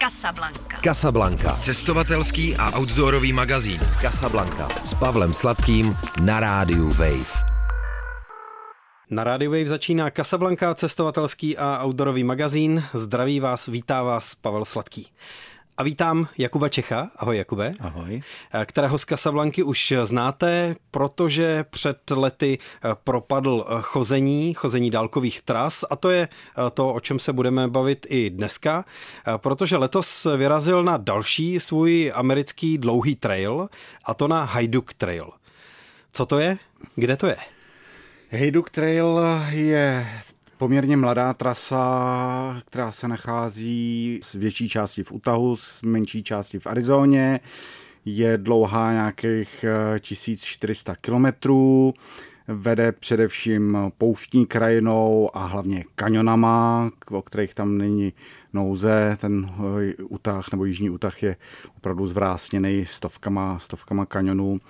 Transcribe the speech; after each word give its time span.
Casablanca. 0.00 0.80
Casablanca. 0.80 1.52
Cestovatelský 1.52 2.56
a 2.56 2.72
outdoorový 2.72 3.32
magazín. 3.32 3.80
Casablanca. 4.00 4.68
S 4.80 4.94
Pavlem 4.94 5.32
Sladkým 5.32 5.92
na 6.24 6.40
rádiu 6.40 6.88
Wave. 6.88 7.44
Na 9.10 9.24
Radio 9.24 9.50
Wave 9.50 9.68
začíná 9.68 10.10
Casablanca, 10.10 10.74
cestovatelský 10.74 11.58
a 11.58 11.84
outdoorový 11.84 12.24
magazín. 12.24 12.84
Zdraví 12.94 13.40
vás, 13.40 13.66
vítá 13.66 14.02
vás 14.02 14.34
Pavel 14.34 14.64
Sladký. 14.64 15.12
A 15.80 15.82
vítám 15.82 16.28
Jakuba 16.38 16.68
Čecha. 16.68 17.10
Ahoj 17.16 17.36
Jakube. 17.36 17.70
Ahoj. 17.80 18.22
Kterého 18.64 18.98
z 18.98 19.04
Casablanky 19.04 19.62
už 19.62 19.94
znáte, 20.02 20.76
protože 20.90 21.64
před 21.70 22.10
lety 22.10 22.58
propadl 23.04 23.66
chození, 23.80 24.54
chození 24.54 24.90
dálkových 24.90 25.42
tras 25.42 25.84
a 25.90 25.96
to 25.96 26.10
je 26.10 26.28
to, 26.74 26.94
o 26.94 27.00
čem 27.00 27.18
se 27.18 27.32
budeme 27.32 27.68
bavit 27.68 28.06
i 28.08 28.30
dneska, 28.30 28.84
protože 29.36 29.76
letos 29.76 30.26
vyrazil 30.36 30.84
na 30.84 30.96
další 30.96 31.60
svůj 31.60 32.12
americký 32.14 32.78
dlouhý 32.78 33.16
trail 33.16 33.68
a 34.04 34.14
to 34.14 34.28
na 34.28 34.44
Hajduk 34.44 34.94
Trail. 34.94 35.30
Co 36.12 36.26
to 36.26 36.38
je? 36.38 36.58
Kde 36.94 37.16
to 37.16 37.26
je? 37.26 37.36
Hajduk 38.30 38.70
Trail 38.70 39.20
je 39.50 40.06
poměrně 40.60 40.96
mladá 40.96 41.34
trasa, 41.34 42.62
která 42.66 42.92
se 42.92 43.08
nachází 43.08 44.20
z 44.22 44.34
větší 44.34 44.68
části 44.68 45.02
v 45.02 45.12
Utahu, 45.12 45.56
z 45.56 45.82
menší 45.82 46.22
části 46.22 46.58
v 46.58 46.66
Arizóně. 46.66 47.40
Je 48.04 48.38
dlouhá 48.38 48.92
nějakých 48.92 49.64
1400 50.00 50.94
kilometrů, 50.96 51.94
vede 52.48 52.92
především 52.92 53.78
pouštní 53.98 54.46
krajinou 54.46 55.30
a 55.34 55.46
hlavně 55.46 55.84
kanionama, 55.94 56.90
o 57.10 57.22
kterých 57.22 57.54
tam 57.54 57.78
není 57.78 58.12
nouze. 58.52 59.16
Ten 59.20 59.50
Utah 60.08 60.52
nebo 60.52 60.64
Jižní 60.64 60.90
Utah 60.90 61.22
je 61.22 61.36
opravdu 61.76 62.06
zvrásněný 62.06 62.86
stovkama, 62.86 63.58
stovkama 63.58 64.06
kanionů. 64.06 64.60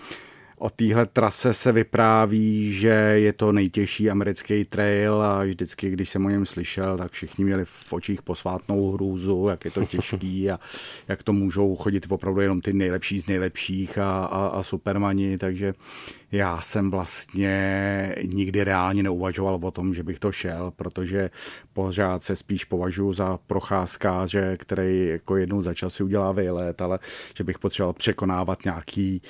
O 0.63 0.71
téhle 0.71 1.07
trase 1.07 1.55
se 1.55 1.73
vypráví, 1.73 2.73
že 2.73 2.89
je 2.89 3.33
to 3.33 3.53
nejtěžší 3.53 4.11
americký 4.11 4.65
trail 4.65 5.23
a 5.23 5.45
vždycky, 5.45 5.91
když 5.91 6.11
jsem 6.11 6.27
o 6.27 6.29
něm 6.29 6.47
slyšel, 6.47 6.99
tak 6.99 7.13
všichni 7.13 7.45
měli 7.45 7.65
v 7.65 7.93
očích 7.93 8.23
posvátnou 8.23 8.93
hrůzu, 8.93 9.47
jak 9.51 9.65
je 9.65 9.71
to 9.71 9.85
těžký 9.85 10.51
a 10.51 10.61
jak 11.09 11.23
to 11.23 11.33
můžou 11.33 11.77
chodit 11.77 12.07
opravdu 12.09 12.41
jenom 12.41 12.61
ty 12.61 12.73
nejlepší 12.73 13.21
z 13.21 13.27
nejlepších 13.27 13.99
a, 13.99 14.25
a, 14.25 14.47
a 14.47 14.63
supermani, 14.63 15.39
takže 15.39 15.75
já 16.33 16.61
jsem 16.61 16.91
vlastně 16.91 18.15
nikdy 18.25 18.65
reálně 18.65 19.03
neuvažoval 19.03 19.59
o 19.63 19.71
tom, 19.71 19.95
že 19.95 20.03
bych 20.03 20.19
to 20.19 20.33
šel, 20.33 20.73
protože 20.77 21.31
pořád 21.73 22.23
se 22.23 22.37
spíš 22.37 22.65
považuji 22.65 23.13
za 23.13 23.39
procházkáře, 23.47 24.57
který 24.57 25.07
jako 25.07 25.37
jednou 25.37 25.63
za 25.63 25.75
čas 25.75 25.95
si 25.95 26.03
udělá 26.03 26.33
výlet, 26.33 26.83
ale 26.83 26.99
že 27.37 27.45
bych 27.45 27.59
potřeboval 27.59 27.93
překonávat 27.93 28.65
nějaký, 28.65 29.23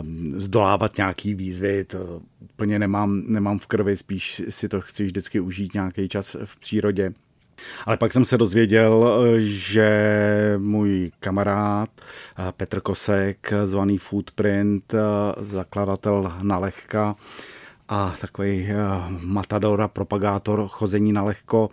um, 0.00 0.40
zdolávat 0.40 0.96
nějaký 0.96 1.34
výzvy, 1.34 1.84
to 1.84 2.20
úplně 2.40 2.78
nemám, 2.78 3.22
nemám 3.26 3.58
v 3.58 3.66
krvi, 3.66 3.96
spíš 3.96 4.42
si 4.48 4.68
to 4.68 4.80
chci 4.80 5.04
vždycky 5.04 5.40
užít 5.40 5.74
nějaký 5.74 6.08
čas 6.08 6.36
v 6.44 6.60
přírodě. 6.60 7.12
Ale 7.86 7.96
pak 7.96 8.12
jsem 8.12 8.24
se 8.24 8.38
dozvěděl, 8.38 9.24
že 9.38 10.54
můj 10.58 11.12
kamarád 11.20 11.90
eh, 12.00 12.52
Petr 12.56 12.80
Kosek, 12.80 13.52
zvaný 13.64 13.98
Footprint, 13.98 14.94
eh, 14.94 14.98
zakladatel 15.44 16.32
Nalehka 16.42 17.16
a 17.88 18.14
takový 18.20 18.68
eh, 18.70 18.76
matador 19.20 19.80
a 19.80 19.88
propagátor 19.88 20.68
chození 20.68 21.12
na 21.12 21.22
lehko, 21.22 21.70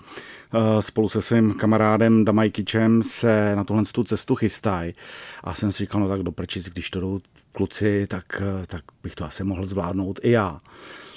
spolu 0.79 1.09
se 1.09 1.21
svým 1.21 1.53
kamarádem 1.53 2.25
Damajkičem 2.25 3.03
se 3.03 3.55
na 3.55 3.63
tuhle 3.63 3.83
tu 3.91 4.03
cestu 4.03 4.35
chystají. 4.35 4.93
A 5.43 5.53
jsem 5.53 5.71
si 5.71 5.83
říkal, 5.83 6.01
no 6.01 6.07
tak 6.07 6.23
doprčit, 6.23 6.65
když 6.65 6.89
to 6.89 6.99
jdou 6.99 7.19
kluci, 7.51 8.07
tak, 8.07 8.41
tak 8.67 8.83
bych 9.03 9.15
to 9.15 9.25
asi 9.25 9.43
mohl 9.43 9.63
zvládnout 9.63 10.19
i 10.23 10.31
já 10.31 10.59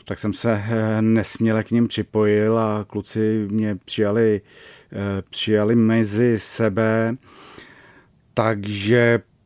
tak 0.04 0.18
jsem 0.18 0.34
se 0.34 0.52
eh, 0.52 1.02
nesměle 1.02 1.64
k 1.64 1.70
ním 1.70 1.88
připojil 1.88 2.58
a 2.58 2.84
kluci 2.86 3.48
mě 3.50 3.76
přijali, 3.84 4.40
eh, 4.92 5.22
přijali 5.30 5.74
mezi 5.74 6.38
sebe, 6.38 7.14
takže 8.34 8.98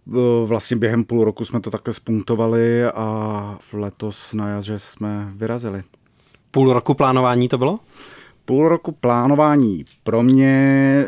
eh, 0.08 0.46
vlastně 0.46 0.76
během 0.76 1.04
půl 1.04 1.24
roku 1.24 1.44
jsme 1.44 1.60
to 1.60 1.70
takhle 1.70 1.94
spunktovali 1.94 2.84
a 2.84 3.58
letos 3.72 4.32
na 4.32 4.48
jaře 4.48 4.78
jsme 4.78 5.32
vyrazili. 5.34 5.82
Půl 6.50 6.72
roku 6.72 6.94
plánování 6.94 7.48
to 7.48 7.58
bylo? 7.58 7.78
Půl 8.44 8.68
roku 8.68 8.92
plánování 8.92 9.84
pro 10.04 10.22
mě, 10.22 11.04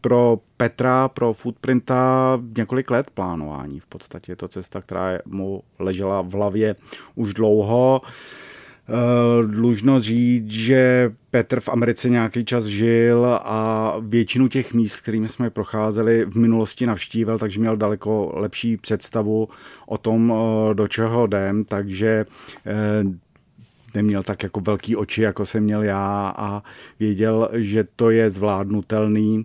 pro 0.00 0.38
Petra, 0.56 1.08
pro 1.08 1.32
Footprinta 1.32 2.40
několik 2.56 2.90
let 2.90 3.10
plánování. 3.10 3.80
V 3.80 3.86
podstatě 3.86 4.32
je 4.32 4.36
to 4.36 4.48
cesta, 4.48 4.80
která 4.80 5.18
mu 5.26 5.62
ležela 5.78 6.22
v 6.22 6.32
hlavě 6.32 6.76
už 7.14 7.34
dlouho. 7.34 8.00
Eh, 8.90 9.46
dlužno 9.46 10.00
říct, 10.00 10.50
že 10.50 11.12
Petr 11.30 11.60
v 11.60 11.68
Americe 11.68 12.08
nějaký 12.08 12.44
čas 12.44 12.64
žil 12.64 13.26
a 13.42 13.94
většinu 14.00 14.48
těch 14.48 14.74
míst, 14.74 15.00
kterými 15.00 15.28
jsme 15.28 15.50
procházeli, 15.50 16.24
v 16.24 16.36
minulosti 16.36 16.86
navštívil, 16.86 17.38
takže 17.38 17.60
měl 17.60 17.76
daleko 17.76 18.32
lepší 18.34 18.76
představu 18.76 19.48
o 19.86 19.98
tom, 19.98 20.32
eh, 20.32 20.74
do 20.74 20.88
čeho 20.88 21.26
jdem, 21.26 21.64
takže 21.64 22.26
eh, 22.66 23.04
neměl 23.94 24.22
tak 24.22 24.42
jako 24.42 24.60
velký 24.60 24.96
oči, 24.96 25.22
jako 25.22 25.46
jsem 25.46 25.64
měl 25.64 25.82
já 25.82 26.34
a 26.36 26.62
věděl, 27.00 27.48
že 27.52 27.84
to 27.96 28.10
je 28.10 28.30
zvládnutelný 28.30 29.44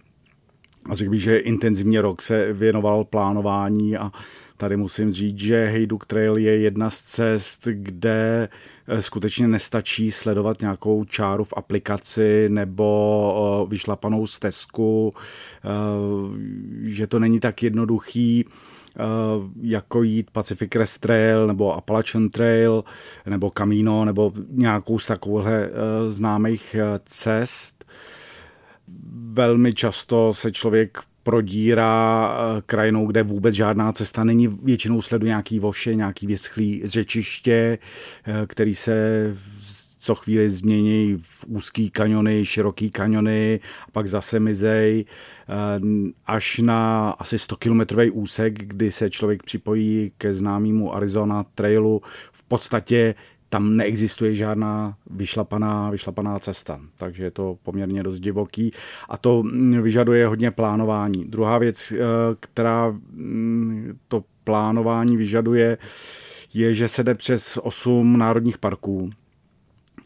a 0.89 0.95
řekl 0.95 1.11
bych, 1.11 1.21
že 1.21 1.37
intenzivně 1.37 2.01
rok 2.01 2.21
se 2.21 2.53
věnoval 2.53 3.03
plánování 3.03 3.97
a 3.97 4.11
tady 4.57 4.77
musím 4.77 5.11
říct, 5.11 5.39
že 5.39 5.65
Hejduk 5.65 6.05
Trail 6.05 6.37
je 6.37 6.57
jedna 6.57 6.89
z 6.89 7.01
cest, 7.01 7.67
kde 7.71 8.49
eh, 8.87 9.01
skutečně 9.01 9.47
nestačí 9.47 10.11
sledovat 10.11 10.61
nějakou 10.61 11.05
čáru 11.05 11.43
v 11.43 11.53
aplikaci 11.57 12.49
nebo 12.49 13.63
eh, 13.65 13.69
vyšlapanou 13.69 14.27
stezku, 14.27 15.13
eh, 15.13 15.69
že 16.81 17.07
to 17.07 17.19
není 17.19 17.39
tak 17.39 17.63
jednoduchý 17.63 18.45
jako 19.61 20.03
jít 20.03 20.31
Pacific 20.31 20.69
Crest 20.69 21.01
Trail 21.01 21.47
nebo 21.47 21.73
Appalachian 21.73 22.29
Trail 22.29 22.83
nebo 23.25 23.51
Camino 23.57 24.05
nebo 24.05 24.33
nějakou 24.49 24.99
z 24.99 25.07
takovýchhle 25.07 25.69
známých 26.09 26.75
cest 27.05 27.82
velmi 29.33 29.73
často 29.73 30.33
se 30.33 30.51
člověk 30.51 30.97
prodírá 31.23 32.35
eh, 32.37 32.61
krajinou, 32.65 33.07
kde 33.07 33.23
vůbec 33.23 33.55
žádná 33.55 33.91
cesta 33.91 34.23
není. 34.23 34.47
Většinou 34.47 35.01
sledu 35.01 35.25
nějaký 35.25 35.59
voše, 35.59 35.95
nějaký 35.95 36.27
vyschlý 36.27 36.81
řečiště, 36.85 37.77
eh, 38.25 38.45
který 38.47 38.75
se 38.75 38.93
co 40.03 40.15
chvíli 40.15 40.49
změní 40.49 41.17
v 41.21 41.45
úzký 41.47 41.89
kaniony, 41.89 42.45
široký 42.45 42.91
kaniony, 42.91 43.59
a 43.87 43.91
pak 43.91 44.07
zase 44.07 44.39
mizej, 44.39 45.05
eh, 45.05 45.53
až 46.25 46.59
na 46.59 47.09
asi 47.09 47.39
100 47.39 47.55
kilometrový 47.55 48.11
úsek, 48.11 48.53
kdy 48.67 48.91
se 48.91 49.09
člověk 49.09 49.43
připojí 49.43 50.11
ke 50.17 50.33
známému 50.33 50.95
Arizona 50.95 51.43
Trailu. 51.55 52.01
V 52.31 52.43
podstatě 52.43 53.15
tam 53.53 53.77
neexistuje 53.77 54.35
žádná 54.35 54.97
vyšlapaná, 55.09 55.89
vyšlapaná 55.89 56.39
cesta, 56.39 56.79
takže 56.95 57.23
je 57.23 57.31
to 57.31 57.57
poměrně 57.63 58.03
dost 58.03 58.19
divoký 58.19 58.71
a 59.09 59.17
to 59.17 59.43
vyžaduje 59.81 60.27
hodně 60.27 60.51
plánování. 60.51 61.25
Druhá 61.25 61.57
věc, 61.57 61.91
eh, 61.91 61.97
která 62.39 62.89
mm, 62.89 63.99
to 64.07 64.23
plánování 64.43 65.17
vyžaduje, 65.17 65.77
je, 66.53 66.73
že 66.73 66.87
se 66.87 67.03
jde 67.03 67.15
přes 67.15 67.57
osm 67.57 68.17
národních 68.17 68.57
parků, 68.57 69.09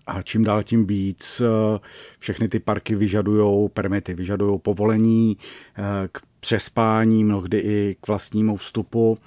a 0.07 0.21
čím 0.21 0.43
dál 0.43 0.63
tím 0.63 0.87
víc 0.87 1.41
eh, 1.41 1.79
všechny 2.19 2.47
ty 2.47 2.59
parky 2.59 2.95
vyžadují 2.95 3.69
permity, 3.69 4.13
vyžadují 4.13 4.59
povolení 4.59 5.37
eh, 5.77 5.83
k 6.11 6.21
přespání, 6.39 7.23
mnohdy 7.23 7.57
i 7.57 7.95
k 8.01 8.07
vlastnímu 8.07 8.55
vstupu. 8.55 9.17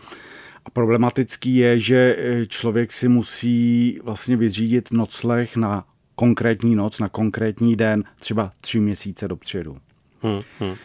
Problematický 0.72 1.56
je, 1.56 1.78
že 1.78 2.16
eh, 2.18 2.46
člověk 2.46 2.92
si 2.92 3.08
musí 3.08 3.98
vlastně 4.04 4.36
vyřídit 4.36 4.92
nocleh 4.92 5.56
na 5.56 5.84
konkrétní 6.14 6.74
noc, 6.74 6.98
na 6.98 7.08
konkrétní 7.08 7.76
den, 7.76 8.04
třeba 8.20 8.52
tři 8.60 8.80
měsíce 8.80 9.28
dopředu. 9.28 9.76
Hmm, 10.22 10.40
hmm. 10.60 10.70
Uh, 10.70 10.76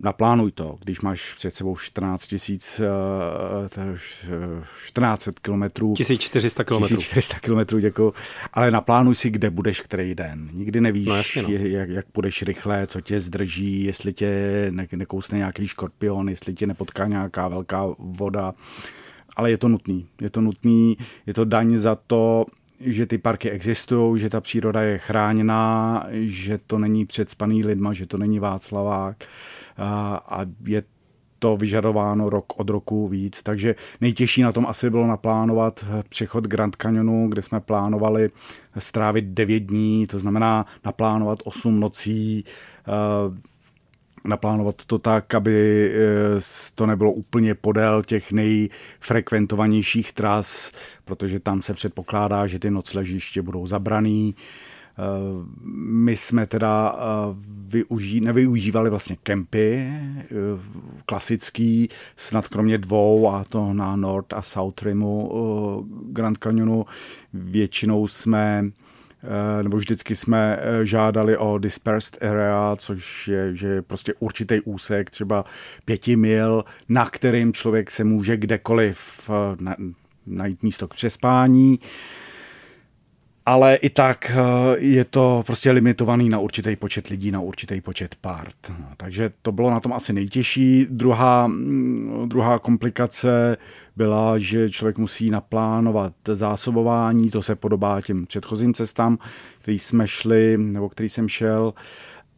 naplánuj 0.00 0.52
to, 0.52 0.76
když 0.84 1.00
máš 1.00 1.34
před 1.34 1.54
sebou 1.54 1.76
14 1.76 2.26
tisíc, 2.26 2.80
uh, 2.80 3.68
1400 3.68 5.32
kilometrů. 5.42 5.94
1400 5.94 6.64
kilometrů. 6.64 6.96
1400 6.96 7.38
kilometrů, 7.40 7.78
děkuji. 7.78 8.12
Ale 8.52 8.70
naplánuj 8.70 9.14
si, 9.14 9.30
kde 9.30 9.50
budeš 9.50 9.80
který 9.80 10.14
den. 10.14 10.48
Nikdy 10.52 10.80
nevíš, 10.80 11.06
no, 11.06 11.16
jasně, 11.16 11.42
no. 11.42 11.48
jak, 11.50 11.88
jak 11.88 12.06
půjdeš 12.06 12.42
rychle, 12.42 12.86
co 12.86 13.00
tě 13.00 13.20
zdrží, 13.20 13.84
jestli 13.84 14.12
tě 14.12 14.30
ne, 14.70 14.86
nekousne 14.92 15.38
nějaký 15.38 15.68
škorpion, 15.68 16.28
jestli 16.28 16.54
tě 16.54 16.66
nepotká 16.66 17.06
nějaká 17.06 17.48
velká 17.48 17.86
voda 17.98 18.54
ale 19.36 19.50
je 19.50 19.58
to 19.58 19.68
nutný. 19.68 20.06
Je 20.20 20.30
to 20.30 20.40
nutný, 20.40 20.96
je 21.26 21.34
to 21.34 21.44
daň 21.44 21.78
za 21.78 21.94
to, 21.94 22.46
že 22.80 23.06
ty 23.06 23.18
parky 23.18 23.50
existují, 23.50 24.20
že 24.20 24.30
ta 24.30 24.40
příroda 24.40 24.82
je 24.82 24.98
chráněná, 24.98 26.06
že 26.10 26.58
to 26.66 26.78
není 26.78 27.06
předspaný 27.06 27.64
lidma, 27.64 27.92
že 27.92 28.06
to 28.06 28.18
není 28.18 28.38
Václavák 28.38 29.24
a 30.26 30.40
je 30.64 30.82
to 31.38 31.56
vyžadováno 31.56 32.30
rok 32.30 32.60
od 32.60 32.70
roku 32.70 33.08
víc, 33.08 33.42
takže 33.42 33.74
nejtěžší 34.00 34.42
na 34.42 34.52
tom 34.52 34.66
asi 34.66 34.90
bylo 34.90 35.06
naplánovat 35.06 35.84
přechod 36.08 36.44
Grand 36.44 36.76
Canyonu, 36.76 37.28
kde 37.28 37.42
jsme 37.42 37.60
plánovali 37.60 38.30
strávit 38.78 39.24
9 39.24 39.60
dní, 39.60 40.06
to 40.06 40.18
znamená 40.18 40.66
naplánovat 40.84 41.38
8 41.44 41.80
nocí, 41.80 42.44
naplánovat 44.24 44.84
to 44.84 44.98
tak, 44.98 45.34
aby 45.34 45.90
eh, 45.94 46.40
to 46.74 46.86
nebylo 46.86 47.12
úplně 47.12 47.54
podél 47.54 48.02
těch 48.02 48.32
nejfrekventovanějších 48.32 50.12
tras, 50.12 50.72
protože 51.04 51.40
tam 51.40 51.62
se 51.62 51.74
předpokládá, 51.74 52.46
že 52.46 52.58
ty 52.58 52.70
nocležiště 52.70 53.42
budou 53.42 53.66
zabraný. 53.66 54.34
Eh, 54.98 55.02
my 55.76 56.16
jsme 56.16 56.46
teda 56.46 56.96
eh, 56.96 57.00
využí, 57.66 58.20
nevyužívali 58.20 58.90
vlastně 58.90 59.16
kempy 59.22 59.92
klasický, 61.06 61.88
snad 62.16 62.48
kromě 62.48 62.78
dvou, 62.78 63.30
a 63.30 63.44
to 63.44 63.72
na 63.72 63.96
North 63.96 64.32
a 64.32 64.42
South 64.42 64.82
Rimu 64.82 65.30
Grand 66.06 66.38
Canyonu. 66.38 66.86
Většinou 67.32 68.06
jsme 68.06 68.70
nebo 69.62 69.76
vždycky 69.76 70.16
jsme 70.16 70.58
eh, 70.60 70.86
žádali 70.86 71.36
o 71.36 71.58
dispersed 71.58 72.22
area, 72.22 72.76
což 72.76 73.28
je 73.28 73.54
že 73.56 73.82
prostě 73.82 74.14
určitý 74.18 74.60
úsek, 74.60 75.10
třeba 75.10 75.44
pěti 75.84 76.16
mil, 76.16 76.64
na 76.88 77.10
kterým 77.10 77.52
člověk 77.52 77.90
se 77.90 78.04
může 78.04 78.36
kdekoliv 78.36 79.30
eh, 79.30 79.74
najít 80.26 80.62
místo 80.62 80.88
k 80.88 80.94
přespání 80.94 81.78
ale 83.46 83.74
i 83.74 83.90
tak 83.90 84.30
eh, 84.30 84.78
je 84.78 85.04
to 85.04 85.42
prostě 85.46 85.70
limitovaný 85.70 86.28
na 86.28 86.38
určitý 86.38 86.76
počet 86.76 87.06
lidí, 87.06 87.30
na 87.30 87.40
určitý 87.40 87.80
počet 87.80 88.14
part. 88.14 88.72
Takže 88.96 89.30
to 89.42 89.52
bylo 89.52 89.70
na 89.70 89.80
tom 89.80 89.92
asi 89.92 90.12
nejtěžší. 90.12 90.86
Druhá, 90.90 91.46
mm, 91.46 92.28
druhá 92.28 92.58
komplikace 92.58 93.56
byla, 93.96 94.38
že 94.38 94.70
člověk 94.70 94.98
musí 94.98 95.30
naplánovat 95.30 96.12
zásobování, 96.32 97.30
to 97.30 97.42
se 97.42 97.54
podobá 97.54 98.00
těm 98.00 98.26
předchozím 98.26 98.74
cestám, 98.74 99.18
který 99.58 99.78
jsme 99.78 100.08
šli, 100.08 100.56
nebo 100.58 100.88
který 100.88 101.08
jsem 101.08 101.28
šel 101.28 101.74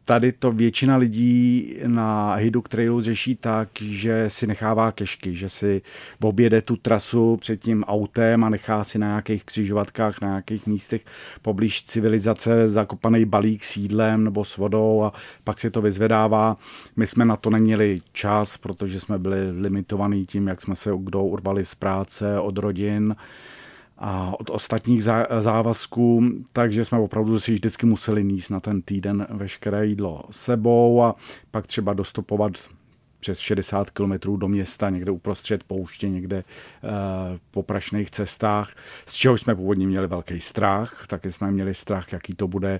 tady 0.05 0.31
to 0.31 0.51
většina 0.51 0.97
lidí 0.97 1.75
na 1.87 2.35
Hiduk 2.35 2.69
Trailu 2.69 3.01
řeší 3.01 3.35
tak, 3.35 3.69
že 3.81 4.29
si 4.29 4.47
nechává 4.47 4.91
kešky, 4.91 5.35
že 5.35 5.49
si 5.49 5.81
objede 6.23 6.61
tu 6.61 6.75
trasu 6.75 7.37
před 7.37 7.61
tím 7.61 7.83
autem 7.83 8.43
a 8.43 8.49
nechá 8.49 8.83
si 8.83 8.97
na 8.99 9.07
nějakých 9.07 9.43
křižovatkách, 9.43 10.21
na 10.21 10.27
nějakých 10.27 10.67
místech 10.67 11.01
poblíž 11.41 11.83
civilizace 11.83 12.69
zakopaný 12.69 13.25
balík 13.25 13.63
s 13.63 13.77
jídlem 13.77 14.23
nebo 14.23 14.45
s 14.45 14.57
vodou 14.57 15.03
a 15.03 15.13
pak 15.43 15.59
si 15.59 15.71
to 15.71 15.81
vyzvedává. 15.81 16.57
My 16.95 17.07
jsme 17.07 17.25
na 17.25 17.35
to 17.35 17.49
neměli 17.49 18.01
čas, 18.13 18.57
protože 18.57 18.99
jsme 18.99 19.19
byli 19.19 19.51
limitovaní 19.51 20.25
tím, 20.25 20.47
jak 20.47 20.61
jsme 20.61 20.75
se 20.75 20.91
kdo 20.99 21.23
urvali 21.23 21.65
z 21.65 21.75
práce, 21.75 22.39
od 22.39 22.57
rodin 22.57 23.15
a 23.97 24.39
od 24.39 24.49
ostatních 24.49 25.03
závazků, 25.39 26.23
takže 26.53 26.85
jsme 26.85 26.99
opravdu 26.99 27.39
si 27.39 27.53
vždycky 27.53 27.85
museli 27.85 28.23
níst 28.23 28.49
na 28.49 28.59
ten 28.59 28.81
týden 28.81 29.27
veškeré 29.29 29.85
jídlo 29.85 30.23
sebou 30.31 31.03
a 31.03 31.15
pak 31.51 31.67
třeba 31.67 31.93
dostupovat 31.93 32.51
přes 33.19 33.39
60 33.39 33.89
km 33.89 34.13
do 34.37 34.47
města, 34.47 34.89
někde 34.89 35.11
uprostřed 35.11 35.63
pouště, 35.63 36.09
někde 36.09 36.43
uh, 36.43 36.91
po 37.51 37.63
prašných 37.63 38.11
cestách, 38.11 38.75
z 39.05 39.13
čehož 39.13 39.41
jsme 39.41 39.55
původně 39.55 39.87
měli 39.87 40.07
velký 40.07 40.39
strach, 40.39 41.07
taky 41.07 41.31
jsme 41.31 41.51
měli 41.51 41.75
strach, 41.75 42.13
jaký 42.13 42.33
to 42.35 42.47
bude 42.47 42.79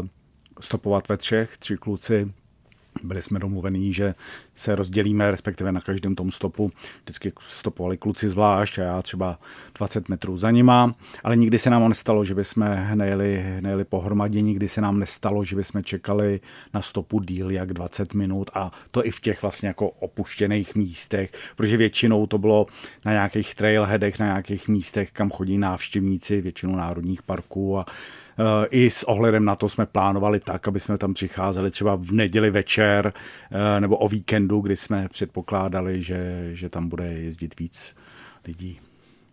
uh, 0.00 0.06
stopovat 0.60 1.08
ve 1.08 1.16
třech, 1.16 1.56
tři 1.56 1.76
kluci 1.76 2.32
byli 3.02 3.22
jsme 3.22 3.38
domluvení, 3.38 3.92
že 3.92 4.14
se 4.54 4.74
rozdělíme, 4.74 5.30
respektive 5.30 5.72
na 5.72 5.80
každém 5.80 6.14
tom 6.14 6.30
stopu. 6.30 6.72
Vždycky 7.02 7.32
stopovali 7.48 7.96
kluci 7.96 8.28
zvlášť 8.28 8.78
a 8.78 8.82
já 8.82 9.02
třeba 9.02 9.38
20 9.78 10.08
metrů 10.08 10.36
za 10.36 10.50
nima, 10.50 10.94
ale 11.24 11.36
nikdy 11.36 11.58
se 11.58 11.70
nám 11.70 11.88
nestalo, 11.88 12.24
že 12.24 12.34
bychom 12.34 12.78
nejeli, 12.94 13.44
nejeli 13.60 13.84
pohromadě, 13.84 14.40
nikdy 14.40 14.68
se 14.68 14.80
nám 14.80 14.98
nestalo, 14.98 15.44
že 15.44 15.56
bychom 15.56 15.84
čekali 15.84 16.40
na 16.74 16.82
stopu 16.82 17.20
díl 17.20 17.50
jak 17.50 17.72
20 17.72 18.14
minut. 18.14 18.50
A 18.54 18.72
to 18.90 19.06
i 19.06 19.10
v 19.10 19.20
těch 19.20 19.42
vlastně 19.42 19.68
jako 19.68 19.88
opuštěných 19.88 20.74
místech, 20.74 21.30
protože 21.56 21.76
většinou 21.76 22.26
to 22.26 22.38
bylo 22.38 22.66
na 23.04 23.12
nějakých 23.12 23.54
trailheadech, 23.54 24.18
na 24.18 24.26
nějakých 24.26 24.68
místech, 24.68 25.12
kam 25.12 25.30
chodí 25.30 25.58
návštěvníci, 25.58 26.40
většinou 26.40 26.76
národních 26.76 27.22
parků 27.22 27.78
a 27.78 27.86
I 28.70 28.90
s 28.90 29.04
ohledem 29.04 29.44
na 29.44 29.56
to 29.56 29.68
jsme 29.68 29.86
plánovali 29.86 30.40
tak, 30.40 30.68
aby 30.68 30.80
jsme 30.80 30.98
tam 30.98 31.14
přicházeli 31.14 31.70
třeba 31.70 31.96
v 31.96 32.12
neděli 32.12 32.50
večer 32.50 33.12
eh, 33.50 33.80
nebo 33.80 33.96
o 33.96 34.08
víkendu, 34.08 34.60
kdy 34.60 34.76
jsme 34.76 35.08
předpokládali, 35.08 36.02
že, 36.02 36.50
že 36.52 36.68
tam 36.68 36.88
bude 36.88 37.04
jezdit 37.04 37.60
víc 37.60 37.96
lidí. 38.46 38.80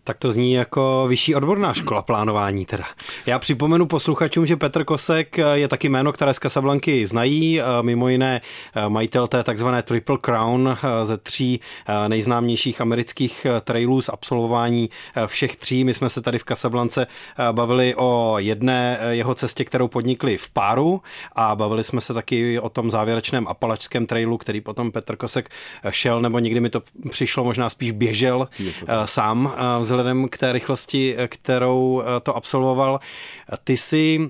Tak 0.03 0.17
to 0.17 0.31
zní 0.31 0.53
jako 0.53 1.05
vyšší 1.09 1.35
odborná 1.35 1.73
škola 1.73 2.01
plánování 2.01 2.65
teda. 2.65 2.83
Já 3.25 3.39
připomenu 3.39 3.85
posluchačům, 3.85 4.45
že 4.45 4.55
Petr 4.55 4.83
Kosek 4.83 5.37
je 5.53 5.67
taky 5.67 5.89
jméno, 5.89 6.11
které 6.11 6.33
z 6.33 6.39
Casablanky 6.39 7.07
znají, 7.07 7.61
mimo 7.81 8.09
jiné 8.09 8.41
majitel 8.87 9.27
té 9.27 9.43
takzvané 9.43 9.83
Triple 9.83 10.17
Crown 10.17 10.77
ze 11.03 11.17
tří 11.17 11.59
nejznámějších 12.07 12.81
amerických 12.81 13.47
trailů 13.61 14.01
z 14.01 14.09
absolvování 14.09 14.89
všech 15.27 15.55
tří. 15.55 15.83
My 15.83 15.93
jsme 15.93 16.09
se 16.09 16.21
tady 16.21 16.39
v 16.39 16.43
Casablance 16.43 17.07
bavili 17.51 17.95
o 17.97 18.35
jedné 18.37 18.99
jeho 19.09 19.35
cestě, 19.35 19.65
kterou 19.65 19.87
podnikli 19.87 20.37
v 20.37 20.49
páru 20.49 21.01
a 21.35 21.55
bavili 21.55 21.83
jsme 21.83 22.01
se 22.01 22.13
taky 22.13 22.59
o 22.59 22.69
tom 22.69 22.91
závěrečném 22.91 23.47
apalačském 23.47 24.05
trailu, 24.05 24.37
který 24.37 24.61
potom 24.61 24.91
Petr 24.91 25.15
Kosek 25.15 25.49
šel, 25.89 26.21
nebo 26.21 26.39
někdy 26.39 26.59
mi 26.59 26.69
to 26.69 26.81
přišlo, 27.09 27.43
možná 27.43 27.69
spíš 27.69 27.91
běžel 27.91 28.49
sám 29.05 29.53
vzhledem 29.89 30.27
k 30.29 30.37
té 30.37 30.51
rychlosti, 30.51 31.15
kterou 31.27 32.01
eh, 32.01 32.19
to 32.19 32.35
absolvoval. 32.35 32.99
Ty 33.63 33.77
si 33.77 34.29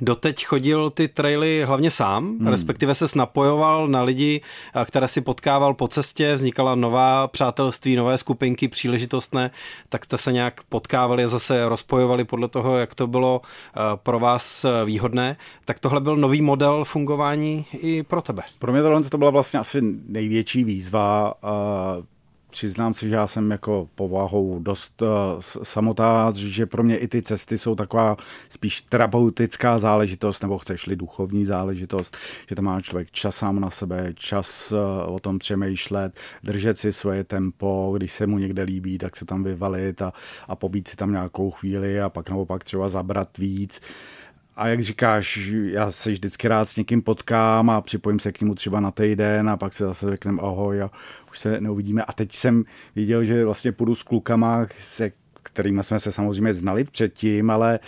Doteď 0.00 0.44
chodil 0.44 0.90
ty 0.90 1.08
traily 1.08 1.64
hlavně 1.64 1.90
sám, 1.90 2.38
hmm. 2.38 2.46
respektive 2.46 2.94
se 2.94 3.06
napojoval 3.16 3.88
na 3.88 4.02
lidi, 4.02 4.40
eh, 4.74 4.84
které 4.84 5.08
si 5.08 5.20
potkával 5.20 5.74
po 5.74 5.88
cestě, 5.88 6.34
vznikala 6.34 6.74
nová 6.74 7.28
přátelství, 7.28 7.96
nové 7.96 8.18
skupinky 8.18 8.68
příležitostné, 8.68 9.50
tak 9.88 10.04
jste 10.04 10.18
se 10.18 10.32
nějak 10.32 10.62
potkávali 10.68 11.24
a 11.24 11.28
zase 11.28 11.68
rozpojovali 11.68 12.24
podle 12.24 12.48
toho, 12.48 12.78
jak 12.78 12.94
to 12.94 13.06
bylo 13.06 13.40
eh, 13.44 13.80
pro 13.96 14.18
vás 14.18 14.66
výhodné. 14.84 15.36
Tak 15.64 15.78
tohle 15.78 16.00
byl 16.00 16.16
nový 16.16 16.42
model 16.42 16.84
fungování 16.84 17.66
i 17.72 18.02
pro 18.02 18.22
tebe. 18.22 18.42
Pro 18.58 18.72
mě 18.72 18.82
tohle 18.82 19.02
to 19.02 19.18
byla 19.18 19.30
vlastně 19.30 19.58
asi 19.58 19.78
největší 20.06 20.64
výzva 20.64 21.34
přiznám 22.54 22.94
si, 22.94 23.08
že 23.08 23.14
já 23.14 23.26
jsem 23.26 23.50
jako 23.50 23.88
povahou 23.94 24.58
dost 24.58 25.02
uh, 25.02 25.08
samotář, 25.62 26.36
že 26.36 26.66
pro 26.66 26.82
mě 26.82 26.96
i 26.98 27.08
ty 27.08 27.22
cesty 27.22 27.58
jsou 27.58 27.74
taková 27.74 28.16
spíš 28.48 28.80
terapeutická 28.80 29.78
záležitost, 29.78 30.42
nebo 30.42 30.58
chceš-li 30.58 30.96
duchovní 30.96 31.44
záležitost, 31.44 32.16
že 32.48 32.54
tam 32.54 32.64
má 32.64 32.80
člověk 32.80 33.10
čas 33.10 33.36
sám 33.36 33.60
na 33.60 33.70
sebe, 33.70 34.12
čas 34.14 34.72
uh, 34.72 35.14
o 35.14 35.20
tom 35.20 35.38
přemýšlet, 35.38 36.20
držet 36.42 36.78
si 36.78 36.92
svoje 36.92 37.24
tempo, 37.24 37.94
když 37.96 38.12
se 38.12 38.26
mu 38.26 38.38
někde 38.38 38.62
líbí, 38.62 38.98
tak 38.98 39.16
se 39.16 39.24
tam 39.24 39.44
vyvalit 39.44 40.02
a, 40.02 40.12
a 40.48 40.56
pobít 40.56 40.88
si 40.88 40.96
tam 40.96 41.12
nějakou 41.12 41.50
chvíli 41.50 42.00
a 42.00 42.08
pak 42.08 42.30
naopak 42.30 42.64
třeba 42.64 42.88
zabrat 42.88 43.38
víc. 43.38 43.80
Uh, 43.80 44.23
a 44.56 44.68
jak 44.68 44.82
říkáš, 44.82 45.50
já 45.64 45.92
se 45.92 46.10
vždycky 46.10 46.48
rád 46.48 46.68
s 46.68 46.76
někým 46.76 47.02
potkám 47.02 47.70
a 47.70 47.80
připojím 47.80 48.20
se 48.20 48.32
k 48.32 48.40
němu 48.40 48.54
třeba 48.54 48.80
na 48.80 48.90
týden 48.90 49.48
a 49.48 49.56
pak 49.56 49.72
se 49.72 49.84
zase 49.84 50.10
řekneme 50.10 50.42
ahoj 50.42 50.82
a 50.82 50.90
už 51.30 51.38
se 51.38 51.60
neuvidíme. 51.60 52.04
A 52.04 52.12
teď 52.12 52.34
jsem 52.34 52.64
viděl, 52.96 53.24
že 53.24 53.44
vlastně 53.44 53.72
půjdu 53.72 53.94
s 53.94 54.02
klukama, 54.02 54.66
se 54.80 55.12
kterými 55.42 55.84
jsme 55.84 56.00
se 56.00 56.12
samozřejmě 56.12 56.54
znali 56.54 56.84
předtím, 56.84 57.50
ale 57.50 57.78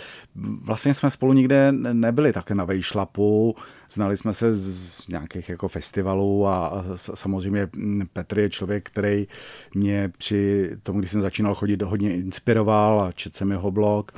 vlastně 0.61 0.93
jsme 0.93 1.11
spolu 1.11 1.33
nikde 1.33 1.71
nebyli 1.71 2.33
takhle 2.33 2.55
na 2.55 2.65
vejšlapu. 2.65 3.55
Znali 3.91 4.17
jsme 4.17 4.33
se 4.33 4.53
z 4.53 5.07
nějakých 5.07 5.49
jako 5.49 5.67
festivalů 5.67 6.47
a 6.47 6.85
samozřejmě 6.95 7.69
Petr 8.13 8.39
je 8.39 8.49
člověk, 8.49 8.89
který 8.89 9.27
mě 9.75 10.11
při 10.17 10.71
tomu, 10.83 10.99
když 10.99 11.11
jsem 11.11 11.21
začínal 11.21 11.55
chodit, 11.55 11.81
hodně 11.81 12.15
inspiroval 12.15 13.01
a 13.01 13.11
četl 13.11 13.37
jsem 13.37 13.51
jeho 13.51 13.71
blog 13.71 14.11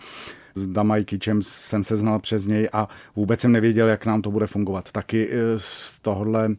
s 0.59 0.67
Damajkyčem 0.67 1.41
jsem 1.41 1.83
se 1.83 1.95
znal 1.95 2.19
přes 2.19 2.45
něj 2.45 2.69
a 2.73 2.87
vůbec 3.15 3.39
jsem 3.39 3.51
nevěděl, 3.51 3.87
jak 3.87 4.05
nám 4.05 4.21
to 4.21 4.31
bude 4.31 4.47
fungovat. 4.47 4.91
Taky 4.91 5.29
eh, 5.31 5.35
z 5.57 5.99
tohohle 6.01 6.49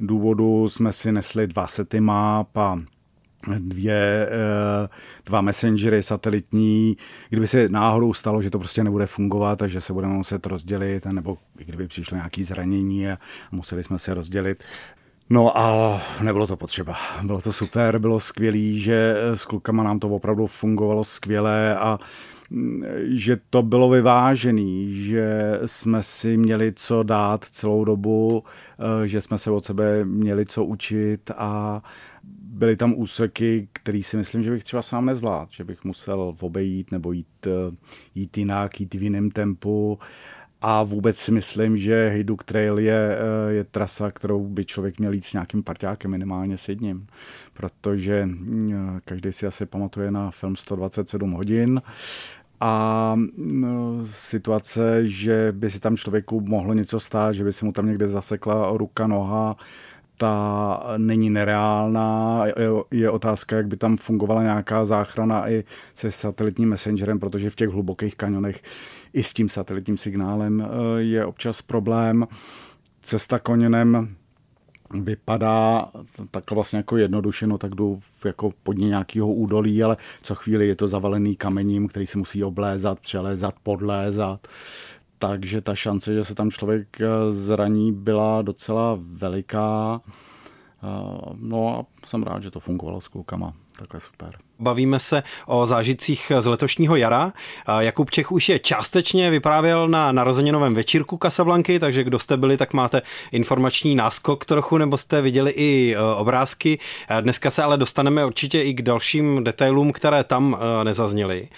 důvodu 0.00 0.68
jsme 0.68 0.92
si 0.92 1.12
nesli 1.12 1.46
dva 1.46 1.66
sety 1.66 2.00
map 2.00 2.56
a 2.56 2.80
dvě, 3.58 4.28
eh, 4.30 4.88
dva 5.26 5.40
messengery 5.40 6.02
satelitní, 6.02 6.96
kdyby 7.28 7.46
se 7.46 7.68
náhodou 7.68 8.14
stalo, 8.14 8.42
že 8.42 8.50
to 8.50 8.58
prostě 8.58 8.84
nebude 8.84 9.06
fungovat 9.06 9.62
a 9.62 9.66
že 9.66 9.80
se 9.80 9.92
budeme 9.92 10.14
muset 10.14 10.46
rozdělit, 10.46 11.06
nebo 11.06 11.38
kdyby 11.54 11.88
přišlo 11.88 12.16
nějaké 12.16 12.44
zranění 12.44 13.08
a 13.08 13.18
museli 13.52 13.84
jsme 13.84 13.98
se 13.98 14.14
rozdělit, 14.14 14.64
No 15.30 15.58
a 15.58 16.00
nebylo 16.22 16.46
to 16.46 16.56
potřeba. 16.56 16.96
Bylo 17.22 17.40
to 17.40 17.52
super, 17.52 17.98
bylo 17.98 18.20
skvělý, 18.20 18.80
že 18.80 19.14
s 19.34 19.44
klukama 19.44 19.82
nám 19.82 19.98
to 19.98 20.08
opravdu 20.08 20.46
fungovalo 20.46 21.04
skvěle 21.04 21.76
a 21.76 21.90
mm, 21.92 21.98
že 23.04 23.38
to 23.50 23.62
bylo 23.62 23.88
vyvážený, 23.88 24.94
že 25.04 25.60
jsme 25.66 26.02
si 26.02 26.36
měli 26.36 26.72
co 26.76 27.02
dát 27.02 27.44
celou 27.44 27.84
dobu, 27.84 28.44
eh, 29.04 29.08
že 29.08 29.20
jsme 29.20 29.38
se 29.38 29.50
od 29.50 29.64
sebe 29.64 30.04
měli 30.04 30.46
co 30.46 30.64
učit 30.64 31.30
a 31.36 31.82
byly 32.42 32.76
tam 32.76 32.94
úseky, 32.96 33.68
který 33.72 34.02
si 34.02 34.16
myslím, 34.16 34.42
že 34.42 34.50
bych 34.50 34.64
třeba 34.64 34.82
sám 34.82 35.06
nezvládl, 35.06 35.50
že 35.50 35.64
bych 35.64 35.84
musel 35.84 36.34
obejít 36.40 36.92
nebo 36.92 37.12
jít, 37.12 37.46
eh, 37.46 37.76
jít 38.14 38.38
jinak, 38.38 38.80
jít 38.80 38.94
v 38.94 39.02
jiném 39.02 39.30
tempu 39.30 39.98
a 40.60 40.82
vůbec 40.82 41.16
si 41.18 41.32
myslím, 41.32 41.76
že 41.76 42.08
Hejduk 42.08 42.44
Trail 42.44 42.78
je, 42.78 43.18
eh, 43.18 43.52
je 43.52 43.64
trasa, 43.64 44.10
kterou 44.10 44.48
by 44.48 44.64
člověk 44.64 44.98
měl 44.98 45.12
jít 45.12 45.24
s 45.24 45.32
nějakým 45.32 45.62
parťákem, 45.62 46.10
minimálně 46.10 46.58
s 46.58 46.68
jedním. 46.68 47.06
Protože 47.52 48.26
mm, 48.26 49.00
každý 49.04 49.32
si 49.32 49.46
asi 49.46 49.66
pamatuje 49.66 50.10
na 50.10 50.30
film 50.30 50.56
127 50.56 51.32
hodin 51.32 51.82
a 52.60 53.16
situace, 54.04 55.06
že 55.06 55.52
by 55.52 55.70
si 55.70 55.80
tam 55.80 55.96
člověku 55.96 56.40
mohlo 56.40 56.74
něco 56.74 57.00
stát, 57.00 57.32
že 57.32 57.44
by 57.44 57.52
se 57.52 57.64
mu 57.64 57.72
tam 57.72 57.86
někde 57.86 58.08
zasekla 58.08 58.72
ruka, 58.76 59.06
noha, 59.06 59.56
ta 60.18 60.82
není 60.96 61.30
nereálná. 61.30 62.44
Je 62.90 63.10
otázka, 63.10 63.56
jak 63.56 63.66
by 63.66 63.76
tam 63.76 63.96
fungovala 63.96 64.42
nějaká 64.42 64.84
záchrana 64.84 65.50
i 65.50 65.64
se 65.94 66.10
satelitním 66.10 66.68
messengerem, 66.68 67.18
protože 67.18 67.50
v 67.50 67.54
těch 67.54 67.68
hlubokých 67.68 68.16
kanionech 68.16 68.62
i 69.12 69.22
s 69.22 69.34
tím 69.34 69.48
satelitním 69.48 69.98
signálem 69.98 70.60
eh, 70.60 71.02
je 71.02 71.24
občas 71.24 71.62
problém. 71.62 72.26
Cesta 73.00 73.38
koněnem 73.38 74.16
vypadá 74.90 75.90
takhle 76.30 76.54
vlastně 76.54 76.76
jako 76.76 76.96
jednoduše, 76.96 77.46
no 77.46 77.58
tak 77.58 77.74
jdu 77.74 78.00
jako 78.24 78.52
pod 78.62 78.78
nějakého 78.78 79.32
údolí, 79.32 79.82
ale 79.82 79.96
co 80.22 80.34
chvíli 80.34 80.68
je 80.68 80.76
to 80.76 80.88
zavalený 80.88 81.36
kamením, 81.36 81.88
který 81.88 82.06
se 82.06 82.18
musí 82.18 82.44
oblézat, 82.44 83.00
přelézat, 83.00 83.54
podlézat 83.62 84.48
takže 85.18 85.60
ta 85.60 85.74
šance, 85.74 86.14
že 86.14 86.24
se 86.24 86.34
tam 86.34 86.50
člověk 86.50 87.00
eh, 87.00 87.30
zraní, 87.30 87.92
byla 87.92 88.42
docela 88.42 88.98
veliká. 89.00 90.00
Eh, 90.04 91.34
no 91.36 91.78
a 91.78 92.06
jsem 92.06 92.22
rád, 92.22 92.42
že 92.42 92.50
to 92.50 92.60
fungovalo 92.60 93.00
s 93.00 93.08
klukama. 93.08 93.54
Takhle 93.78 94.00
super. 94.00 94.38
Bavíme 94.58 94.98
se 94.98 95.22
o 95.46 95.66
zážitcích 95.66 96.32
z 96.38 96.46
letošního 96.46 96.96
jara. 96.96 97.32
Jakub 97.78 98.10
Čech 98.10 98.32
už 98.32 98.48
je 98.48 98.58
částečně 98.58 99.30
vyprávěl 99.30 99.88
na 99.88 100.12
narozeninovém 100.12 100.74
večírku 100.74 101.16
Kasablanky, 101.16 101.78
takže 101.78 102.04
kdo 102.04 102.18
jste 102.18 102.36
byli, 102.36 102.56
tak 102.56 102.72
máte 102.72 103.02
informační 103.32 103.94
náskok 103.94 104.44
trochu, 104.44 104.78
nebo 104.78 104.98
jste 104.98 105.22
viděli 105.22 105.52
i 105.56 105.96
obrázky. 106.16 106.78
Dneska 107.20 107.50
se 107.50 107.62
ale 107.62 107.76
dostaneme 107.76 108.24
určitě 108.24 108.62
i 108.62 108.74
k 108.74 108.82
dalším 108.82 109.44
detailům, 109.44 109.92
které 109.92 110.24
tam 110.24 110.58
nezazněly. 110.84 111.48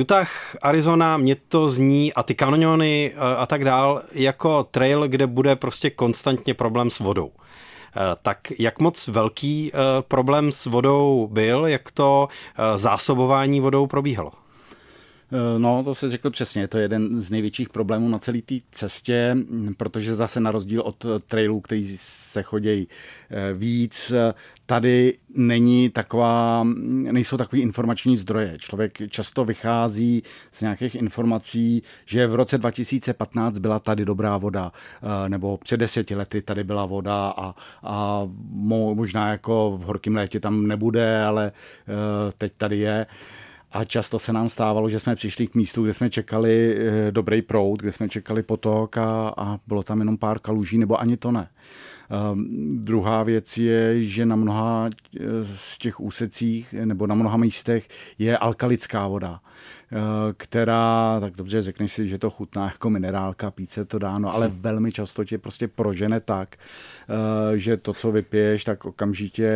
Utah, 0.00 0.56
Arizona, 0.62 1.16
mě 1.16 1.36
to 1.48 1.68
zní 1.68 2.12
a 2.12 2.22
ty 2.22 2.34
kaniony 2.34 3.12
eh, 3.14 3.36
a 3.36 3.46
tak 3.46 3.64
dál 3.64 4.02
jako 4.12 4.64
trail, 4.64 5.08
kde 5.08 5.26
bude 5.26 5.56
prostě 5.56 5.90
konstantně 5.90 6.54
problém 6.54 6.90
s 6.90 6.98
vodou. 6.98 7.30
Eh, 7.96 8.16
tak 8.22 8.38
jak 8.58 8.78
moc 8.78 9.06
velký 9.06 9.72
eh, 9.74 9.78
problém 10.02 10.52
s 10.52 10.66
vodou 10.66 11.28
byl, 11.32 11.66
jak 11.66 11.90
to 11.90 12.28
zásobování 12.76 13.60
vodou 13.60 13.86
probíhalo? 13.86 14.45
Eh, 15.32 15.58
no, 15.58 15.84
to 15.84 15.94
se 15.94 16.10
řekl 16.10 16.30
přesně, 16.30 16.62
je 16.62 16.68
to 16.68 16.78
jeden 16.78 17.22
z 17.22 17.30
největších 17.30 17.68
problémů 17.68 18.08
na 18.08 18.18
celé 18.18 18.42
té 18.42 18.54
cestě, 18.70 19.36
protože 19.76 20.14
zase 20.14 20.40
na 20.40 20.50
rozdíl 20.50 20.80
od 20.80 21.04
eh, 21.04 21.08
trailů, 21.18 21.60
který 21.60 21.96
se 22.00 22.42
chodí 22.42 22.88
eh, 23.30 23.52
víc, 23.52 24.12
tady 24.66 25.12
není 25.34 25.90
taková, 25.90 26.66
nejsou 27.12 27.36
takový 27.36 27.62
informační 27.62 28.16
zdroje. 28.16 28.58
Člověk 28.58 29.10
často 29.10 29.44
vychází 29.44 30.22
z 30.52 30.60
nějakých 30.60 30.94
informací, 30.94 31.82
že 32.04 32.26
v 32.26 32.34
roce 32.34 32.58
2015 32.58 33.58
byla 33.58 33.78
tady 33.78 34.04
dobrá 34.04 34.36
voda, 34.36 34.72
nebo 35.28 35.58
před 35.58 35.76
deseti 35.76 36.14
lety 36.14 36.42
tady 36.42 36.64
byla 36.64 36.86
voda 36.86 37.34
a, 37.36 37.54
a 37.82 38.28
možná 38.94 39.30
jako 39.30 39.78
v 39.80 39.82
horkém 39.82 40.16
létě 40.16 40.40
tam 40.40 40.66
nebude, 40.66 41.22
ale 41.22 41.52
teď 42.38 42.52
tady 42.56 42.78
je. 42.78 43.06
A 43.72 43.84
často 43.84 44.18
se 44.18 44.32
nám 44.32 44.48
stávalo, 44.48 44.88
že 44.88 45.00
jsme 45.00 45.14
přišli 45.14 45.46
k 45.46 45.54
místu, 45.54 45.82
kde 45.82 45.94
jsme 45.94 46.10
čekali 46.10 46.76
eh, 46.78 47.12
dobrý 47.12 47.42
proud, 47.42 47.80
kde 47.80 47.92
jsme 47.92 48.08
čekali 48.08 48.42
potok 48.42 48.96
a, 48.98 49.34
a 49.36 49.58
bylo 49.66 49.82
tam 49.82 49.98
jenom 49.98 50.18
pár 50.18 50.38
kaluží, 50.38 50.78
nebo 50.78 51.00
ani 51.00 51.16
to 51.16 51.32
ne. 51.32 51.48
Um, 52.32 52.68
druhá 52.82 53.22
věc 53.22 53.58
je, 53.58 54.02
že 54.02 54.26
na 54.26 54.36
mnoha 54.36 54.90
eh, 54.90 55.20
z 55.44 55.78
těch 55.78 56.00
úsecích 56.00 56.74
nebo 56.84 57.06
na 57.06 57.14
mnoha 57.14 57.36
místech 57.36 57.88
je 58.18 58.38
alkalická 58.38 59.08
voda. 59.08 59.40
Eh, 59.92 59.98
která, 60.36 61.20
tak 61.20 61.36
dobře, 61.36 61.62
řekneš 61.62 61.92
si, 61.92 62.08
že 62.08 62.18
to 62.18 62.30
chutná 62.30 62.64
jako 62.64 62.90
minerálka, 62.90 63.50
píce 63.50 63.84
to 63.84 63.98
dáno, 63.98 64.34
ale 64.34 64.46
hmm. 64.48 64.60
velmi 64.60 64.92
často 64.92 65.24
tě 65.24 65.38
prostě 65.38 65.68
prožene 65.68 66.20
tak, 66.20 66.56
eh, 66.56 67.58
že 67.58 67.76
to, 67.76 67.92
co 67.92 68.12
vypiješ, 68.12 68.64
tak 68.64 68.84
okamžitě 68.84 69.50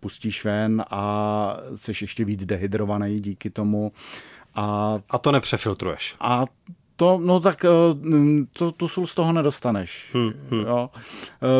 pustíš 0.00 0.44
ven 0.44 0.84
a 0.90 1.56
jsi 1.74 1.92
ještě 2.00 2.24
víc 2.24 2.44
dehydrovaný 2.44 3.16
díky 3.16 3.50
tomu. 3.50 3.92
A, 4.54 4.98
a 5.10 5.18
to 5.18 5.32
nepřefiltruješ. 5.32 6.14
A 6.20 6.44
to, 6.96 7.20
no 7.24 7.40
tak 7.40 7.64
eh, 7.64 7.68
to, 8.52 8.72
tu 8.72 8.88
sůl 8.88 9.06
z 9.06 9.14
toho 9.14 9.32
nedostaneš. 9.32 10.10
Hmm, 10.12 10.32
hmm. 10.50 10.60
Jo? 10.60 10.90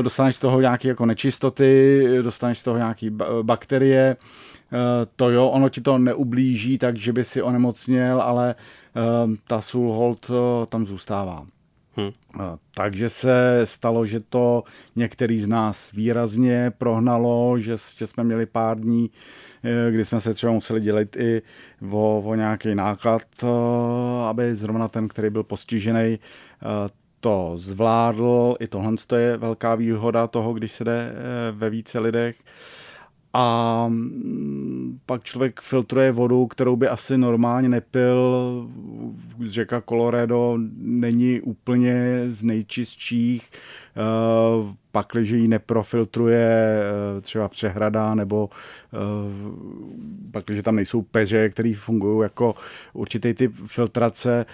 Dostaneš 0.02 0.37
z 0.37 0.40
toho 0.40 0.61
nějaké 0.61 0.88
jako 0.88 1.07
nečistoty, 1.07 2.04
dostaneš 2.23 2.59
z 2.59 2.62
toho 2.62 2.76
nějaké 2.76 3.11
bakterie, 3.42 4.16
to 5.17 5.31
jo, 5.31 5.49
ono 5.49 5.69
ti 5.69 5.81
to 5.81 5.99
neublíží, 5.99 6.79
takže 6.79 7.12
by 7.12 7.25
si 7.25 7.43
onemocněl, 7.43 8.21
ale 8.21 8.55
eh, 8.55 9.00
ta 9.47 9.61
sůl 9.61 9.93
hold 9.93 10.31
eh, 10.31 10.67
tam 10.67 10.87
zůstává. 10.87 11.47
Hmm. 11.97 12.11
Takže 12.75 13.09
se 13.09 13.61
stalo, 13.64 14.07
že 14.07 14.21
to 14.21 14.64
některý 14.97 15.41
z 15.41 15.47
nás 15.47 15.93
výrazně 15.93 16.73
prohnalo, 16.79 17.59
že, 17.59 17.76
že 17.97 18.07
jsme 18.07 18.25
měli 18.25 18.47
pár 18.47 18.81
dní, 18.81 19.11
kdy 19.91 20.05
jsme 20.05 20.21
se 20.21 20.35
třeba 20.35 20.52
museli 20.52 20.81
dělit 20.81 21.17
i 21.17 21.43
o, 21.91 22.23
o 22.26 22.35
nějaký 22.35 22.75
náklad, 22.75 23.23
aby 24.29 24.55
zrovna 24.55 24.88
ten, 24.88 25.09
který 25.09 25.31
byl 25.31 25.43
postižený, 25.43 26.19
to 27.21 27.52
zvládl. 27.57 28.55
I 28.61 28.67
tohle 28.67 28.93
je 29.17 29.37
velká 29.37 29.75
výhoda 29.75 30.26
toho, 30.26 30.52
když 30.52 30.73
se 30.73 30.85
jde 30.85 31.12
ve 31.52 31.71
více 31.71 31.99
lidech 31.99 32.37
a 33.33 33.87
mm, 33.89 34.99
pak 35.07 35.25
člověk 35.25 35.61
filtruje 35.61 36.12
vodu, 36.12 36.47
kterou 36.47 36.77
by 36.77 36.89
asi 36.89 37.19
normálně 37.19 37.69
nepil. 37.69 38.69
Řeka 39.49 39.81
Colorado 39.81 40.59
není 40.77 41.41
úplně 41.41 42.25
z 42.29 42.43
nejčistších, 42.43 43.51
eh, 43.53 44.75
pak, 44.93 45.07
když 45.12 45.31
ji 45.31 45.49
neprofiltruje 45.49 46.83
eh, 47.17 47.21
třeba 47.21 47.49
přehrada, 47.49 48.15
nebo 48.15 48.51
eh, 48.95 48.99
pak, 50.31 50.45
když 50.45 50.62
tam 50.62 50.77
nejsou 50.77 51.03
peře, 51.03 51.49
které 51.49 51.75
fungují 51.77 52.23
jako 52.23 52.55
určitý 52.93 53.35
typ 53.35 53.53
filtrace, 53.67 54.47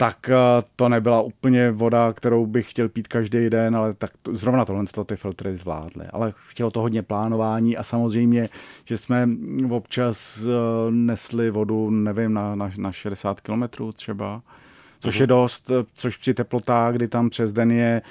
tak 0.00 0.28
eh, 0.28 0.34
to 0.76 0.88
nebyla 0.88 1.20
úplně 1.20 1.70
voda, 1.70 2.12
kterou 2.12 2.46
bych 2.46 2.70
chtěl 2.70 2.88
pít 2.88 3.08
každý 3.08 3.50
den, 3.50 3.76
ale 3.76 3.94
tak 3.94 4.10
to, 4.22 4.34
zrovna 4.34 4.64
tohle 4.64 4.84
to 4.86 5.04
ty 5.04 5.16
filtry 5.16 5.56
zvládly. 5.56 6.06
Ale 6.10 6.34
chtělo 6.48 6.70
to 6.70 6.80
hodně 6.80 7.02
plánování 7.02 7.76
a 7.76 7.82
samozřejmě, 7.82 8.48
že 8.84 8.98
jsme 8.98 9.28
občas 9.70 10.40
eh, 10.42 10.90
nesli 10.90 11.50
vodu, 11.50 11.90
nevím, 11.90 12.34
na, 12.34 12.54
na, 12.54 12.70
na 12.78 12.92
60 12.92 13.40
kilometrů 13.40 13.92
třeba 13.92 14.42
což 15.00 15.18
je 15.18 15.26
dost, 15.26 15.70
což 15.94 16.16
při 16.16 16.34
teplotách, 16.34 16.94
kdy 16.94 17.08
tam 17.08 17.30
přes 17.30 17.52
den 17.52 17.70
je 17.70 18.02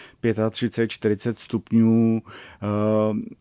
35, 0.50 0.88
40 0.88 1.40
stupňů, 1.40 2.22
eh, 2.26 2.68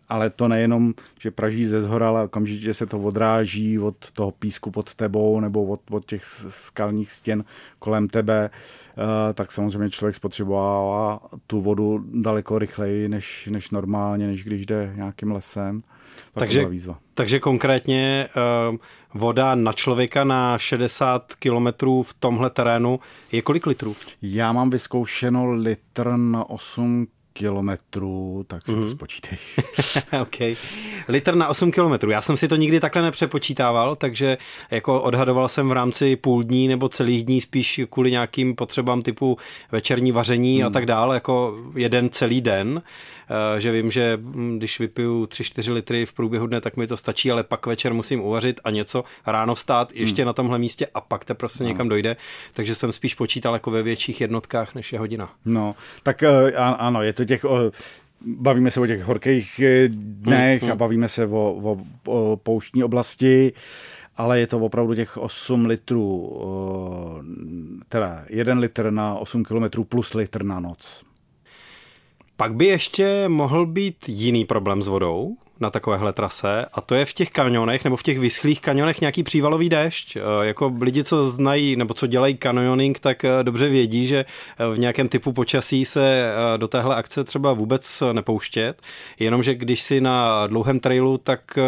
ale 0.09 0.31
to 0.31 0.49
nejenom, 0.49 0.95
že 1.21 1.31
praží 1.31 1.67
ze 1.67 1.83
zhora, 1.83 2.09
ale 2.09 2.25
okamžitě 2.25 2.75
se 2.75 2.87
to 2.87 2.99
odráží 2.99 3.79
od 3.79 4.11
toho 4.13 4.31
písku 4.31 4.71
pod 4.71 4.95
tebou 4.95 5.41
nebo 5.41 5.65
od, 5.65 5.81
od 5.91 6.07
těch 6.07 6.25
skalních 6.49 7.13
stěn 7.13 7.45
kolem 7.79 8.09
tebe, 8.09 8.51
eh, 8.51 9.35
tak 9.35 9.53
samozřejmě 9.53 9.91
člověk 9.91 10.17
spotřeboval 10.17 11.21
tu 11.47 11.61
vodu 11.61 12.05
daleko 12.13 12.59
rychleji 12.59 13.09
než, 13.09 13.49
než 13.53 13.71
normálně, 13.71 14.27
než 14.27 14.45
když 14.45 14.67
jde 14.67 14.93
nějakým 14.97 15.33
lesem. 15.33 15.83
Takže, 16.33 16.69
takže 17.15 17.41
konkrétně 17.41 18.29
uh, 18.71 18.77
voda 19.15 19.55
na 19.55 19.73
člověka 19.73 20.25
na 20.25 20.59
60 20.59 21.35
kilometrů 21.35 22.03
v 22.03 22.15
tomhle 22.15 22.51
terénu 22.51 23.01
je 23.33 23.43
kolik 23.43 23.67
litrů? 23.67 23.97
Já 24.23 24.53
mám 24.53 24.71
vyzkoušeno 24.71 25.53
litr 25.53 26.17
na 26.17 26.51
8 26.51 27.07
kilometrů, 27.33 28.45
tak 28.49 28.67
si 28.67 28.73
mm. 28.73 28.83
to 28.83 28.91
spočítej. 28.91 29.39
OK. 30.23 30.37
Litr 31.09 31.35
na 31.35 31.49
8 31.49 31.71
kilometrů. 31.71 32.11
Já 32.11 32.23
jsem 32.23 32.37
si 32.37 32.49
to 32.49 32.57
nikdy 32.57 32.81
takhle 32.81 33.03
nepřepočítával, 33.03 33.97
takže 33.97 34.39
jako 34.71 35.01
odhadoval 35.01 35.49
jsem 35.49 35.69
v 35.69 35.73
rámci 35.73 36.17
půl 36.17 36.43
dní 36.43 36.69
nebo 36.69 36.89
celých 36.89 37.25
dní 37.25 37.41
spíš 37.41 37.81
kvůli 37.91 38.11
nějakým 38.11 38.55
potřebám 38.55 39.03
typu 39.03 39.39
večerní 39.73 40.13
vaření 40.13 40.59
mm. 40.59 40.63
a 40.63 40.67
hmm. 40.67 40.73
tak 40.73 40.87
dále, 40.87 41.17
jako 41.17 41.59
jeden 41.75 42.11
celý 42.11 42.41
den. 42.41 42.83
Eh, 43.57 43.61
že 43.61 43.73
vím, 43.73 43.91
že 43.91 44.19
hm, 44.21 44.59
když 44.59 44.79
vypiju 44.79 45.25
3-4 45.25 45.73
litry 45.73 46.07
v 46.07 46.13
průběhu 46.13 46.47
dne, 46.47 46.61
tak 46.61 46.77
mi 46.77 46.87
to 46.87 46.97
stačí, 46.97 47.31
ale 47.31 47.43
pak 47.43 47.67
večer 47.67 47.95
musím 47.95 48.21
uvařit 48.21 48.61
a 48.65 48.71
něco 48.71 49.05
ráno 49.27 49.55
vstát 49.55 49.93
ještě 49.93 50.23
hmm. 50.23 50.27
na 50.27 50.33
tomhle 50.33 50.59
místě 50.59 50.87
a 50.95 51.01
pak 51.01 51.25
te 51.25 51.35
prostě 51.35 51.65
no. 51.65 51.69
někam 51.69 51.89
dojde. 51.89 52.17
Takže 52.53 52.75
jsem 52.75 52.93
spíš 52.93 53.15
počítal 53.15 53.55
jako 53.55 53.71
ve 53.71 53.83
větších 53.83 54.21
jednotkách, 54.21 54.75
než 54.75 54.93
je 54.93 54.99
hodina. 54.99 55.31
No, 55.45 55.75
tak 56.03 56.23
eh, 56.23 56.53
ano, 56.57 57.03
je 57.03 57.13
to 57.13 57.25
těch 57.25 57.45
bavíme 58.21 58.71
se 58.71 58.81
o 58.81 58.87
těch 58.87 59.03
horkých 59.03 59.61
eh, 59.61 59.89
dnech 59.93 60.63
hmm, 60.63 60.69
hmm. 60.69 60.73
a 60.73 60.77
bavíme 60.77 61.09
se 61.09 61.27
o, 61.27 61.59
o, 61.63 61.79
o 62.07 62.37
pouštní 62.37 62.85
oblasti, 62.85 63.53
ale 64.17 64.41
je 64.41 64.47
to 64.47 64.59
opravdu 64.59 64.95
těch 64.95 65.17
8 65.17 65.67
litrů, 65.67 66.33
teda 67.89 68.25
1 68.29 68.59
litr 68.59 68.91
na 68.91 69.15
8 69.15 69.45
kilometrů 69.45 69.85
plus 69.85 70.15
litr 70.15 70.43
na 70.45 70.61
noc. 70.61 71.05
Pak 72.37 72.55
by 72.55 72.67
ještě 72.67 73.25
mohl 73.29 73.67
být 73.67 74.09
jiný 74.09 74.45
problém 74.45 74.83
s 74.83 74.87
vodou 74.87 75.37
na 75.61 75.71
takovéhle 75.71 76.13
trase 76.13 76.67
a 76.73 76.81
to 76.81 76.95
je 76.95 77.05
v 77.05 77.13
těch 77.13 77.31
kanionech 77.31 77.85
nebo 77.85 77.97
v 77.97 78.03
těch 78.03 78.19
vyschlých 78.19 78.61
kanionech 78.61 79.01
nějaký 79.01 79.23
přívalový 79.23 79.69
déšť. 79.69 80.17
E, 80.17 80.21
jako 80.47 80.73
lidi, 80.81 81.05
co 81.05 81.31
znají 81.31 81.77
nebo 81.77 81.95
co 81.95 82.07
dělají 82.07 82.37
kanioning, 82.37 82.99
tak 82.99 83.25
e, 83.25 83.43
dobře 83.43 83.69
vědí, 83.69 84.07
že 84.07 84.19
e, 84.19 84.75
v 84.75 84.79
nějakém 84.79 85.09
typu 85.09 85.33
počasí 85.33 85.85
se 85.85 86.33
do 86.57 86.69
téhle 86.69 86.97
akce 86.97 87.25
třeba 87.25 87.53
vůbec 87.53 88.03
nepouštět, 88.13 88.83
jenomže 89.19 89.55
když 89.55 89.83
si 89.83 90.01
na 90.01 90.47
dlouhém 90.47 90.81
trailu, 90.81 91.19
tak 91.19 91.59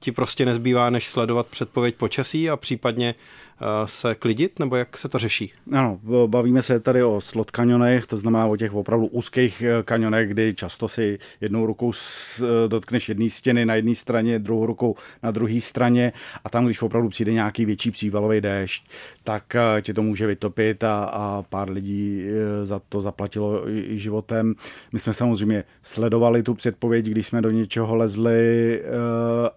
ti 0.00 0.12
prostě 0.12 0.46
nezbývá, 0.46 0.90
než 0.90 1.08
sledovat 1.08 1.46
předpověď 1.46 1.94
počasí 1.94 2.50
a 2.50 2.56
případně 2.56 3.14
Eh, 3.60 3.88
se 3.88 4.14
klidit, 4.14 4.58
nebo 4.58 4.76
jak 4.76 4.96
se 4.96 5.08
to 5.08 5.18
řeší? 5.18 5.52
Ano, 5.72 6.00
bavíme 6.26 6.62
se 6.62 6.80
tady 6.80 7.02
o 7.02 7.20
slot 7.20 7.50
kanionech, 7.50 8.06
to 8.06 8.16
znamená 8.16 8.46
o 8.46 8.56
těch 8.56 8.74
opravdu 8.74 9.06
úzkých 9.06 9.62
eh, 9.62 9.82
kanionech, 9.82 10.28
kdy 10.28 10.54
často 10.54 10.88
si 10.88 11.18
jednou 11.40 11.66
rukou 11.66 11.92
eh, 11.92 12.68
dotkneš 12.68 13.08
jedné 13.08 13.30
stěny 13.30 13.66
na 13.66 13.74
jedné 13.74 13.94
straně, 13.94 14.38
druhou 14.38 14.66
rukou 14.66 14.94
na 15.22 15.30
druhé 15.30 15.60
straně 15.60 16.12
a 16.44 16.50
tam, 16.50 16.66
když 16.66 16.82
opravdu 16.82 17.08
přijde 17.08 17.32
nějaký 17.32 17.64
větší 17.64 17.90
přívalový 17.90 18.40
déšť, 18.40 18.90
tak 19.24 19.56
tě 19.82 19.94
to 19.94 20.02
může 20.02 20.26
vytopit 20.26 20.84
a, 20.84 21.04
a 21.04 21.42
pár 21.42 21.70
lidí 21.70 22.24
za 22.62 22.80
to 22.88 23.00
zaplatilo 23.00 23.62
životem. 23.88 24.54
My 24.92 24.98
jsme 24.98 25.12
samozřejmě 25.12 25.64
sledovali 25.82 26.42
tu 26.42 26.54
předpověď, 26.54 27.06
když 27.06 27.26
jsme 27.26 27.42
do 27.42 27.50
něčeho 27.50 27.96
lezli 27.96 28.82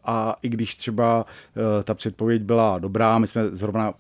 a 0.04 0.31
i 0.42 0.50
když 0.50 0.76
třeba 0.76 1.26
ta 1.84 1.94
předpověď 1.94 2.42
byla 2.42 2.80
dobrá, 2.80 3.20
my 3.20 3.28
jsme 3.28 3.50
zrovna 3.52 3.94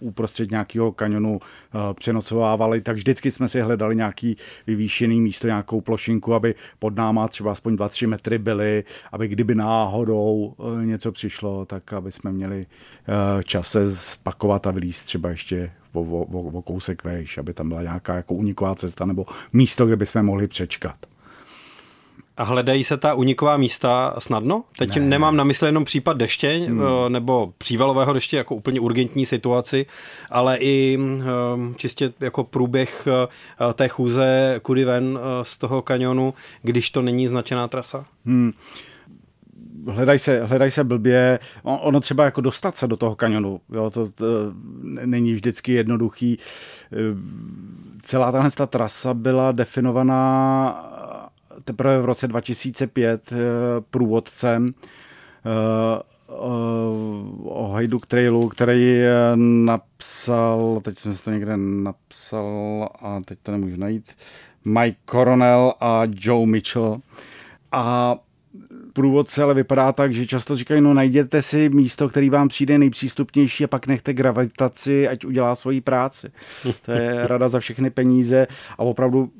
uprostřed 0.00 0.50
nějakého 0.50 0.92
kanionu 0.92 1.32
uh, 1.32 1.80
přenocovávali, 1.94 2.80
tak 2.80 2.96
vždycky 2.96 3.30
jsme 3.30 3.48
si 3.48 3.60
hledali 3.60 3.96
nějaký 3.96 4.36
vyvýšený 4.66 5.20
místo, 5.20 5.46
nějakou 5.46 5.80
plošinku, 5.80 6.34
aby 6.34 6.54
pod 6.78 6.96
náma 6.96 7.28
třeba 7.28 7.52
aspoň 7.52 7.74
2-3 7.74 8.08
metry 8.08 8.38
byly, 8.38 8.84
aby 9.12 9.28
kdyby 9.28 9.54
náhodou 9.54 10.54
uh, 10.56 10.82
něco 10.84 11.12
přišlo, 11.12 11.64
tak 11.64 11.92
aby 11.92 12.12
jsme 12.12 12.32
měli 12.32 12.66
čas 13.44 13.70
se 13.70 13.96
spakovat 13.96 14.66
a 14.66 14.70
vylíst 14.70 15.04
třeba 15.04 15.28
ještě 15.28 15.72
o, 15.92 16.00
o, 16.00 16.40
o 16.42 16.62
kousek 16.62 17.04
vejš, 17.04 17.38
aby 17.38 17.54
tam 17.54 17.68
byla 17.68 17.82
nějaká 17.82 18.14
jako 18.14 18.34
uniková 18.34 18.74
cesta 18.74 19.04
nebo 19.04 19.26
místo, 19.52 19.86
kde 19.86 19.96
bychom 19.96 20.22
mohli 20.22 20.48
přečkat. 20.48 21.11
A 22.36 22.42
hledají 22.42 22.84
se 22.84 22.96
ta 22.96 23.14
uniková 23.14 23.56
místa 23.56 24.14
snadno? 24.18 24.64
Teď 24.78 24.96
ne. 24.96 25.06
nemám 25.06 25.36
na 25.36 25.44
mysli 25.44 25.68
jenom 25.68 25.84
případ 25.84 26.16
deště 26.16 26.48
hmm. 26.48 26.82
Eh, 26.82 27.10
nebo 27.10 27.52
přívalového 27.58 28.12
deště 28.12 28.36
jako 28.36 28.54
úplně 28.54 28.80
urgentní 28.80 29.26
situaci, 29.26 29.86
ale 30.30 30.58
i 30.58 30.98
eh, 31.20 31.24
čistě 31.76 32.12
jako 32.20 32.44
průběh 32.44 33.08
eh, 33.70 33.72
té 33.74 33.88
chůze 33.88 34.60
kudy 34.62 34.84
ven 34.84 35.18
z 35.42 35.58
toho 35.58 35.82
kanionu, 35.82 36.34
když 36.62 36.90
to 36.90 37.02
není 37.02 37.28
značená 37.28 37.68
trasa. 37.68 38.04
Hmm 38.24 38.52
hledaj 39.86 40.18
se, 40.18 40.44
hledaj 40.44 40.70
se 40.70 40.84
blbě, 40.84 41.38
ono 41.62 42.00
třeba 42.00 42.24
jako 42.24 42.40
dostat 42.40 42.76
se 42.76 42.86
do 42.86 42.96
toho 42.96 43.16
kanionu, 43.16 43.60
jo, 43.72 43.90
to, 43.90 44.10
to 44.10 44.26
není 44.82 45.34
vždycky 45.34 45.72
jednoduchý. 45.72 46.38
Celá 48.02 48.32
tahle 48.32 48.50
ta 48.50 48.66
trasa 48.66 49.14
byla 49.14 49.52
definovaná 49.52 50.91
teprve 51.64 52.00
v 52.00 52.04
roce 52.04 52.28
2005 52.28 53.32
eh, 53.32 53.36
průvodcem 53.90 54.74
eh, 54.74 56.02
o 57.44 57.70
Hajduk 57.72 58.06
Trailu, 58.06 58.48
který 58.48 59.00
napsal, 59.34 60.80
teď 60.84 60.98
jsem 60.98 61.16
to 61.16 61.30
někde 61.30 61.56
napsal 61.56 62.88
a 63.00 63.20
teď 63.24 63.38
to 63.42 63.52
nemůžu 63.52 63.80
najít, 63.80 64.12
Mike 64.64 64.98
Coronel 65.10 65.74
a 65.80 66.02
Joe 66.20 66.46
Mitchell. 66.46 67.00
A 67.72 68.16
průvodce 68.92 69.42
ale 69.42 69.54
vypadá 69.54 69.92
tak, 69.92 70.14
že 70.14 70.26
často 70.26 70.56
říkají, 70.56 70.80
no 70.80 70.94
najděte 70.94 71.42
si 71.42 71.68
místo, 71.68 72.08
který 72.08 72.30
vám 72.30 72.48
přijde 72.48 72.78
nejpřístupnější 72.78 73.64
a 73.64 73.68
pak 73.68 73.86
nechte 73.86 74.12
gravitaci, 74.12 75.08
ať 75.08 75.24
udělá 75.24 75.54
svoji 75.54 75.80
práci. 75.80 76.32
To 76.82 76.92
je 76.92 77.26
rada 77.26 77.48
za 77.48 77.60
všechny 77.60 77.90
peníze 77.90 78.46
a 78.78 78.78
opravdu 78.78 79.30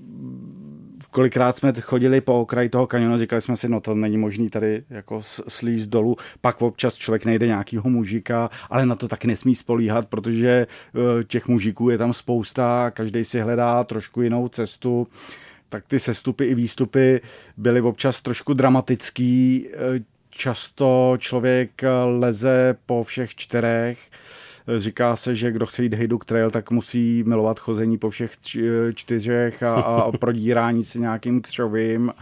kolikrát 1.13 1.57
jsme 1.57 1.73
chodili 1.81 2.21
po 2.21 2.41
okraji 2.41 2.69
toho 2.69 2.87
kanionu, 2.87 3.19
říkali 3.19 3.43
jsme 3.43 3.57
si, 3.57 3.69
no 3.69 3.81
to 3.81 3.95
není 3.95 4.17
možný 4.17 4.51
tady 4.51 4.85
jako 4.91 5.21
slíz 5.49 5.87
dolů, 5.87 6.17
pak 6.41 6.63
občas 6.63 6.95
člověk 6.95 7.25
nejde 7.25 7.47
nějakýho 7.47 7.91
mužika, 7.91 8.51
ale 8.71 8.87
na 8.87 8.95
to 8.95 9.09
taky 9.09 9.27
nesmí 9.27 9.55
spolíhat, 9.55 10.09
protože 10.09 10.67
eh, 10.69 11.25
těch 11.25 11.49
mužiků 11.49 11.91
je 11.91 11.99
tam 11.99 12.15
spousta, 12.15 12.91
každý 12.91 13.25
si 13.25 13.41
hledá 13.41 13.85
trošku 13.85 14.23
jinou 14.23 14.49
cestu. 14.49 15.09
Tak 15.69 15.85
ty 15.87 16.01
sestupy 16.01 16.45
i 16.45 16.55
výstupy 16.55 17.21
byly 17.57 17.81
občas 17.81 18.23
trošku 18.23 18.55
dramatický. 18.55 19.67
Eh, 19.75 19.79
často 20.31 21.17
člověk 21.19 21.83
leze 22.05 22.77
po 22.87 23.05
všech 23.05 23.35
čtyřech 23.35 23.99
Říká 24.79 25.17
se, 25.17 25.37
že 25.37 25.53
kdo 25.53 25.67
chce 25.67 25.83
jít 25.83 25.95
Hejduk 25.95 26.25
Trail, 26.25 26.51
tak 26.51 26.71
musí 26.71 27.25
milovat 27.27 27.59
chození 27.59 27.99
po 27.99 28.11
všech 28.11 28.33
čtyřech 28.95 29.63
a, 29.63 29.75
a 29.75 30.13
prodírání 30.19 30.85
si 30.85 31.01
nějakým 31.01 31.43
křovým. 31.43 32.13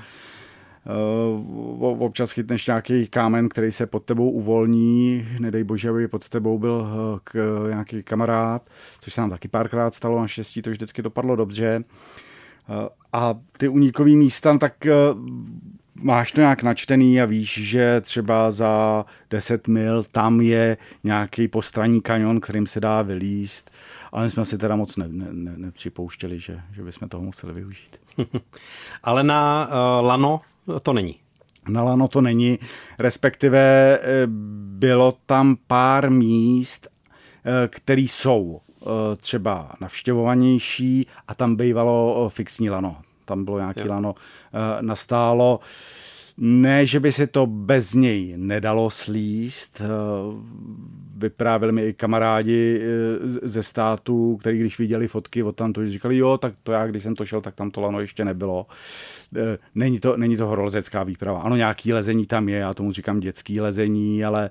Uh, 1.81 2.03
občas 2.03 2.33
chytneš 2.33 2.67
nějaký 2.67 3.07
kámen, 3.07 3.49
který 3.49 3.73
se 3.73 3.87
pod 3.87 4.05
tebou 4.05 4.31
uvolní, 4.31 5.29
nedej 5.41 5.65
bože, 5.65 5.91
aby 5.91 6.09
pod 6.09 6.29
tebou 6.29 6.59
byl 6.59 6.73
uh, 6.73 7.19
k, 7.25 7.67
nějaký 7.71 8.03
kamarád, 8.03 8.69
což 9.01 9.15
se 9.15 9.21
nám 9.21 9.31
taky 9.31 9.49
párkrát 9.49 9.95
stalo, 9.95 10.21
naštěstí 10.21 10.63
to 10.63 10.71
vždycky 10.71 11.03
dopadlo 11.03 11.37
dobře. 11.37 11.85
Uh, 12.69 12.89
a 13.13 13.35
ty 13.59 13.69
unikový 13.69 14.17
místa, 14.17 14.59
tak 14.59 14.87
máš 16.01 16.33
to 16.33 16.41
nějak 16.41 16.63
načtený 16.63 17.21
a 17.21 17.25
víš, 17.25 17.61
že 17.63 18.01
třeba 18.01 18.51
za 18.51 19.05
10 19.31 19.69
mil 19.69 20.03
tam 20.03 20.41
je 20.41 20.77
nějaký 21.05 21.49
postranní 21.49 22.01
kanion, 22.01 22.41
kterým 22.41 22.67
se 22.67 22.81
dá 22.81 23.03
vylíst, 23.03 23.71
ale 24.13 24.25
my 24.25 24.31
jsme 24.31 24.45
si 24.45 24.59
teda 24.59 24.77
moc 24.77 24.97
ne, 24.97 25.09
ne, 25.09 25.27
ne, 25.31 25.53
nepřipouštěli, 25.57 26.41
že, 26.41 26.61
že 26.73 26.83
bychom 26.83 27.09
toho 27.09 27.23
museli 27.23 27.53
využít. 27.53 27.97
ale 29.03 29.23
na 29.23 29.69
uh, 29.69 30.07
Lano 30.07 30.41
to 30.83 30.93
není. 30.93 31.17
Na 31.69 31.83
Lano 31.83 32.09
to 32.09 32.21
není, 32.21 32.59
respektive 32.99 33.99
eh, 34.03 34.27
bylo 34.79 35.17
tam 35.27 35.57
pár 35.67 36.11
míst, 36.11 36.89
eh, 37.45 37.69
které 37.69 38.03
jsou 38.03 38.61
třeba 39.17 39.73
navštěvovanější 39.81 41.07
a 41.29 41.35
tam 41.35 41.57
bývalo 41.57 42.29
fixní 42.29 42.71
lano 42.71 42.97
tam 43.31 43.45
bylo 43.45 43.59
nějaký 43.59 43.81
jo. 43.81 43.87
lano 43.89 44.15
uh, 44.15 44.83
nastálo. 44.83 45.61
Ne, 46.43 46.87
že 46.87 47.01
by 47.01 47.13
se 47.13 47.27
to 47.27 47.47
bez 47.47 47.95
něj 47.95 48.35
nedalo 48.37 48.91
slíst. 48.91 49.81
Eh, 49.81 49.87
vyprávěli 51.17 51.73
mi 51.73 51.87
i 51.87 51.93
kamarádi 51.93 52.81
eh, 52.83 53.49
ze 53.49 53.63
státu, 53.63 54.37
kteří 54.37 54.59
když 54.59 54.79
viděli 54.79 55.09
fotky 55.09 55.43
od 55.43 55.57
tam, 55.57 55.73
to 55.73 55.87
říkali, 55.87 56.17
jo, 56.17 56.39
tak 56.39 56.55
to 56.63 56.73
já, 56.73 56.87
když 56.87 57.03
jsem 57.03 57.15
to 57.15 57.25
šel, 57.25 57.41
tak 57.41 57.55
tam 57.55 57.71
to 57.71 57.81
lano 57.81 58.01
ještě 58.01 58.25
nebylo. 58.25 58.67
Není 59.75 60.01
to, 60.01 60.17
není 60.17 60.37
to 60.37 60.47
horolezecká 60.47 61.03
výprava. 61.03 61.41
Ano, 61.41 61.57
nějaký 61.57 61.93
lezení 61.93 62.27
tam 62.27 62.49
je, 62.49 62.59
já 62.59 62.75
tomu 62.75 62.93
říkám 62.93 63.21
dětský 63.21 63.61
lezení, 63.61 64.25
ale 64.25 64.51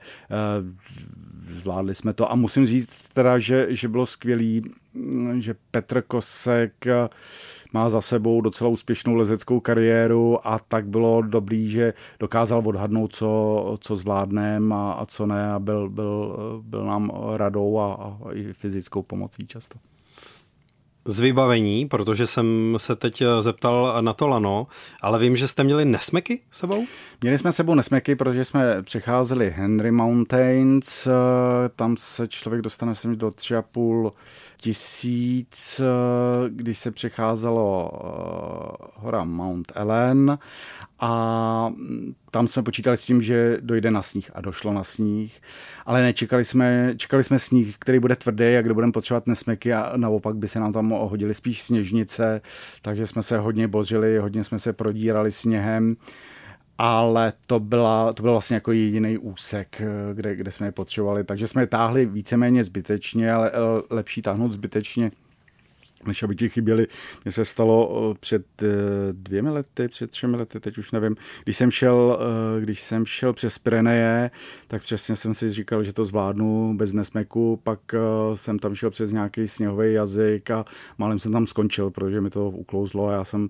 zvládli 1.50 1.96
jsme 1.96 2.14
to. 2.14 2.32
A 2.32 2.36
musím 2.36 2.66
říct 2.66 3.10
teda, 3.14 3.40
že, 3.40 3.68
že 3.70 3.88
bylo 3.88 4.06
skvělý, 4.06 4.62
že 5.40 5.56
Petr 5.72 6.02
Kosek 6.02 6.86
má 7.74 7.90
za 7.90 8.02
sebou 8.02 8.42
docela 8.42 8.70
úspěšnou 8.70 9.16
lezeckou 9.16 9.60
kariéru 9.60 10.48
a 10.48 10.60
tak 10.60 10.88
bylo 10.88 11.22
dobrý, 11.22 11.70
že 11.70 11.94
dokázal 12.20 12.62
odhadnout, 12.66 13.16
co, 13.16 13.78
co 13.82 13.96
zvládneme 13.96 14.76
a, 14.76 14.92
a 14.92 15.06
co 15.06 15.26
ne 15.26 15.52
a 15.54 15.60
byl, 15.60 15.90
byl, 15.90 16.38
byl 16.64 16.86
nám 16.86 17.12
radou 17.34 17.80
a, 17.80 17.94
a 17.94 18.18
i 18.34 18.54
fyzickou 18.54 19.04
pomocí 19.04 19.48
často. 19.48 19.80
Z 21.10 21.20
vybavení, 21.20 21.88
protože 21.88 22.28
jsem 22.28 22.76
se 22.78 22.96
teď 22.96 23.24
zeptal 23.40 23.98
na 24.02 24.14
to 24.14 24.28
lano, 24.28 24.68
ale 25.02 25.20
vím, 25.20 25.36
že 25.36 25.48
jste 25.48 25.64
měli 25.64 25.86
nesmeky 25.86 26.42
sebou? 26.52 26.86
Měli 27.22 27.38
jsme 27.38 27.52
sebou 27.52 27.76
nesmeky, 27.76 28.16
protože 28.16 28.46
jsme 28.46 28.84
přecházeli 28.84 29.54
Henry 29.58 29.92
Mountains, 29.92 31.08
eh, 31.08 31.12
tam 31.76 31.98
se 31.98 32.28
člověk 32.28 32.62
dostane 32.62 32.96
sem 32.96 33.18
do 33.18 33.32
3,5 33.32 34.12
tisíc, 34.62 35.80
eh, 35.80 36.50
když 36.50 36.80
se 36.80 36.92
přecházelo 36.92 37.92
eh, 37.94 38.88
hora 38.96 39.24
Mount 39.24 39.72
Ellen 39.76 40.38
a 41.00 41.74
tam 42.32 42.48
jsme 42.48 42.64
počítali 42.64 42.98
s 42.98 43.06
tím, 43.06 43.22
že 43.22 43.58
dojde 43.62 43.92
na 43.92 44.02
sníh 44.02 44.32
a 44.34 44.42
došlo 44.42 44.74
na 44.74 44.84
sníh, 44.84 45.42
ale 45.86 46.02
nečekali 46.02 46.46
jsme, 46.46 46.94
čekali 46.98 47.24
jsme 47.24 47.40
sníh, 47.40 47.76
který 47.80 48.00
bude 48.00 48.16
tvrdý 48.16 48.58
a 48.58 48.62
kde 48.62 48.74
budeme 48.74 48.92
potřebovat 48.92 49.28
nesmeky 49.28 49.74
a 49.74 49.94
naopak 49.96 50.36
by 50.36 50.48
se 50.48 50.60
nám 50.60 50.74
tam 50.74 50.90
hodili 50.90 51.34
spíš 51.34 51.64
sněžnice, 51.64 52.42
takže 52.82 53.08
jsme 53.08 53.24
se 53.24 53.38
hodně 53.38 53.68
bořili, 53.68 54.18
hodně 54.18 54.44
jsme 54.44 54.60
se 54.60 54.74
prodírali 54.74 55.32
sněhem 55.32 55.96
ale 56.82 57.34
to, 57.48 57.60
byla, 57.60 58.14
to 58.14 58.24
byl 58.24 58.32
vlastně 58.32 58.56
jako 58.56 58.72
jediný 58.72 59.18
úsek, 59.18 59.82
kde, 60.14 60.36
kde 60.36 60.52
jsme 60.52 60.68
je 60.68 60.72
potřebovali. 60.72 61.24
Takže 61.24 61.48
jsme 61.48 61.62
je 61.62 61.68
táhli 61.68 62.06
víceméně 62.06 62.64
zbytečně, 62.64 63.32
ale 63.34 63.52
lepší 63.90 64.22
táhnout 64.22 64.54
zbytečně 64.54 65.12
než 66.06 66.24
aby 66.24 66.36
ti 66.36 66.50
chyběli. 66.50 66.88
Mně 67.26 67.32
se 67.32 67.46
stalo 67.46 68.16
před 68.20 68.46
eh, 68.64 68.68
dvěmi 69.12 69.50
lety, 69.50 69.88
před 69.88 70.10
třemi 70.10 70.38
lety, 70.38 70.60
teď 70.60 70.78
už 70.78 70.92
nevím, 70.92 71.16
když 71.44 71.58
jsem 71.58 71.72
šel, 71.72 72.20
eh, 72.20 72.62
když 72.62 72.82
jsem 72.82 73.06
šel 73.06 73.34
přes 73.34 73.60
Pireneje, 73.60 74.32
tak 74.68 74.82
přesně 74.82 75.16
jsem 75.16 75.34
si 75.34 75.50
říkal, 75.50 75.84
že 75.84 75.94
to 75.94 76.06
zvládnu 76.06 76.78
bez 76.78 76.94
nesmeku, 76.94 77.60
pak 77.64 77.80
eh, 77.94 78.00
jsem 78.36 78.60
tam 78.60 78.76
šel 78.76 78.90
přes 78.90 79.12
nějaký 79.12 79.48
sněhový 79.48 79.94
jazyk 79.94 80.52
a 80.52 80.66
málem 80.98 81.20
jsem 81.20 81.32
tam 81.32 81.48
skončil, 81.48 81.90
protože 81.90 82.22
mi 82.22 82.30
to 82.30 82.50
uklouzlo 82.50 83.08
a 83.08 83.14
já 83.14 83.24
jsem, 83.24 83.42
hmm. 83.42 83.50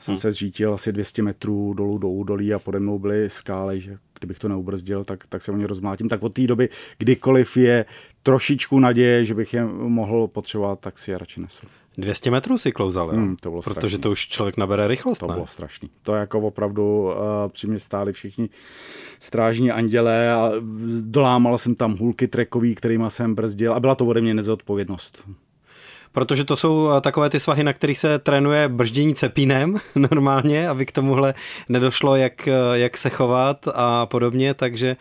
jsem 0.00 0.16
se 0.16 0.32
zřítil 0.32 0.74
asi 0.74 0.92
200 0.92 1.22
metrů 1.22 1.74
dolů 1.74 1.98
do 1.98 2.08
údolí 2.08 2.54
a 2.54 2.58
pode 2.58 2.80
mnou 2.80 2.98
byly 2.98 3.30
skály, 3.30 3.80
že 3.80 3.98
kdybych 4.20 4.38
to 4.38 4.48
neubrzdil, 4.48 5.04
tak, 5.04 5.26
tak 5.26 5.42
se 5.42 5.52
o 5.52 5.56
ně 5.56 5.66
rozmlátím. 5.66 6.08
Tak 6.08 6.22
od 6.22 6.34
té 6.34 6.46
doby, 6.46 6.68
kdykoliv 6.98 7.56
je 7.56 7.84
trošičku 8.22 8.78
naděje, 8.78 9.24
že 9.24 9.34
bych 9.34 9.54
je 9.54 9.64
mohl 9.64 10.28
potřebovat, 10.28 10.80
tak 10.80 10.98
si 10.98 11.10
je 11.10 11.18
radši 11.18 11.40
nesu. 11.40 11.66
200 11.98 12.30
metrů 12.30 12.58
si 12.58 12.72
klouzal, 12.72 13.08
jo? 13.08 13.14
Hmm, 13.14 13.36
to 13.36 13.50
bylo 13.50 13.62
Protože 13.62 13.74
strašný. 13.74 13.98
to 13.98 14.10
už 14.10 14.28
člověk 14.28 14.56
nabere 14.56 14.88
rychlost, 14.88 15.18
To 15.18 15.26
ne? 15.26 15.34
bylo 15.34 15.46
strašný. 15.46 15.90
To 16.02 16.14
jako 16.14 16.38
opravdu 16.38 17.02
uh, 17.02 17.12
při 17.48 17.66
mě 17.66 17.78
stáli 17.78 18.12
všichni 18.12 18.48
strážní 19.20 19.70
andělé 19.70 20.32
a 20.32 20.52
dolámal 21.00 21.58
jsem 21.58 21.74
tam 21.74 21.96
hulky 21.96 22.28
trekový, 22.28 22.74
kterými 22.74 23.04
jsem 23.08 23.34
brzdil 23.34 23.74
a 23.74 23.80
byla 23.80 23.94
to 23.94 24.06
ode 24.06 24.20
mě 24.20 24.34
nezodpovědnost 24.34 25.24
protože 26.12 26.44
to 26.44 26.56
jsou 26.56 26.90
eh, 26.90 27.00
takové 27.00 27.30
ty 27.30 27.40
svahy, 27.40 27.64
na 27.64 27.72
kterých 27.72 27.98
se 27.98 28.18
trénuje 28.18 28.68
brždění 28.68 29.14
cepínem 29.14 29.76
normálně, 29.94 30.68
aby 30.68 30.86
k 30.86 30.92
tomuhle 30.92 31.34
nedošlo, 31.68 32.16
jak, 32.16 32.48
eh, 32.48 32.52
jak 32.72 32.96
se 32.96 33.10
chovat 33.10 33.68
a 33.74 34.06
podobně, 34.06 34.54
takže 34.54 34.96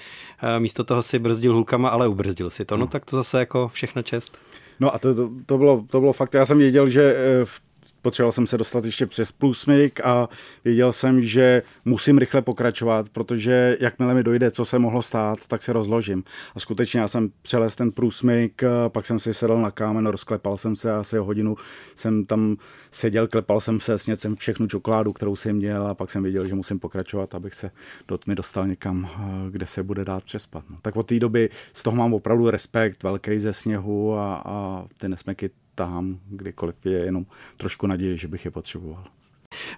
místo 0.60 0.84
toho 0.84 1.04
si 1.04 1.20
brzdil 1.20 1.54
hulkama, 1.54 1.90
ale 1.90 2.08
ubrzdil 2.08 2.50
si 2.50 2.66
to. 2.66 2.78
No, 2.78 2.82
no 2.82 2.88
tak 2.88 3.06
to 3.06 3.16
zase 3.16 3.40
jako 3.40 3.68
všechno 3.74 4.02
čest. 4.02 4.38
No 4.80 4.96
a 4.96 5.00
to, 5.00 5.16
to, 5.16 5.30
to, 5.46 5.58
bylo, 5.58 5.86
to 5.90 6.00
bylo 6.00 6.14
fakt, 6.14 6.34
já 6.34 6.46
jsem 6.46 6.58
věděl, 6.58 6.90
že 6.90 7.16
eh, 7.16 7.46
v 7.46 7.62
potřeboval 8.02 8.32
jsem 8.32 8.48
se 8.48 8.58
dostat 8.58 8.86
ještě 8.86 9.06
přes 9.06 9.32
plusmik 9.32 10.00
a 10.04 10.30
věděl 10.66 10.94
jsem, 10.94 11.22
že 11.22 11.64
musím 11.86 12.18
rychle 12.18 12.42
pokračovat, 12.42 13.10
protože 13.10 13.78
jakmile 13.80 14.14
mi 14.14 14.24
dojde, 14.24 14.52
co 14.52 14.66
se 14.66 14.80
mohlo 14.80 15.02
stát, 15.02 15.40
tak 15.48 15.64
se 15.64 15.74
rozložím. 15.74 16.24
A 16.56 16.60
skutečně 16.60 17.00
já 17.00 17.08
jsem 17.08 17.30
přelez 17.42 17.76
ten 17.76 17.92
průsmyk, 17.92 18.64
pak 18.88 19.06
jsem 19.06 19.20
si 19.20 19.34
sedl 19.34 19.62
na 19.62 19.72
kámen, 19.72 20.06
rozklepal 20.06 20.58
jsem 20.58 20.76
se 20.76 20.94
asi 20.94 21.18
hodinu, 21.18 21.56
jsem 21.96 22.26
tam 22.26 22.58
seděl, 22.92 23.28
klepal 23.28 23.62
jsem 23.62 23.80
se, 23.80 23.98
sněd 23.98 24.22
jsem 24.22 24.36
všechnu 24.36 24.68
čokoládu, 24.68 25.14
kterou 25.14 25.36
jsem 25.36 25.56
měl 25.56 25.88
a 25.88 25.94
pak 25.94 26.12
jsem 26.12 26.24
věděl, 26.24 26.48
že 26.48 26.56
musím 26.56 26.80
pokračovat, 26.80 27.36
abych 27.36 27.54
se 27.54 27.72
do 28.08 28.18
tmy 28.18 28.36
dostal 28.36 28.68
někam, 28.68 29.10
kde 29.52 29.68
se 29.68 29.84
bude 29.84 30.06
dát 30.06 30.24
přespat. 30.24 30.64
No. 30.72 30.78
Tak 30.82 30.96
od 30.96 31.08
té 31.08 31.20
doby 31.20 31.50
z 31.74 31.84
toho 31.84 31.96
mám 31.96 32.14
opravdu 32.14 32.50
respekt, 32.50 33.04
velký 33.04 33.40
ze 33.40 33.54
sněhu 33.54 34.16
a, 34.16 34.42
a 34.46 34.86
ty 34.98 35.10
nesmeky 35.10 35.50
tahám 35.80 36.20
kdykoliv 36.30 36.86
je 36.86 37.00
jenom 37.00 37.26
trošku 37.58 37.88
naděje, 37.88 38.18
že 38.18 38.28
bych 38.28 38.46
je 38.46 38.52
potřeboval. 38.52 39.04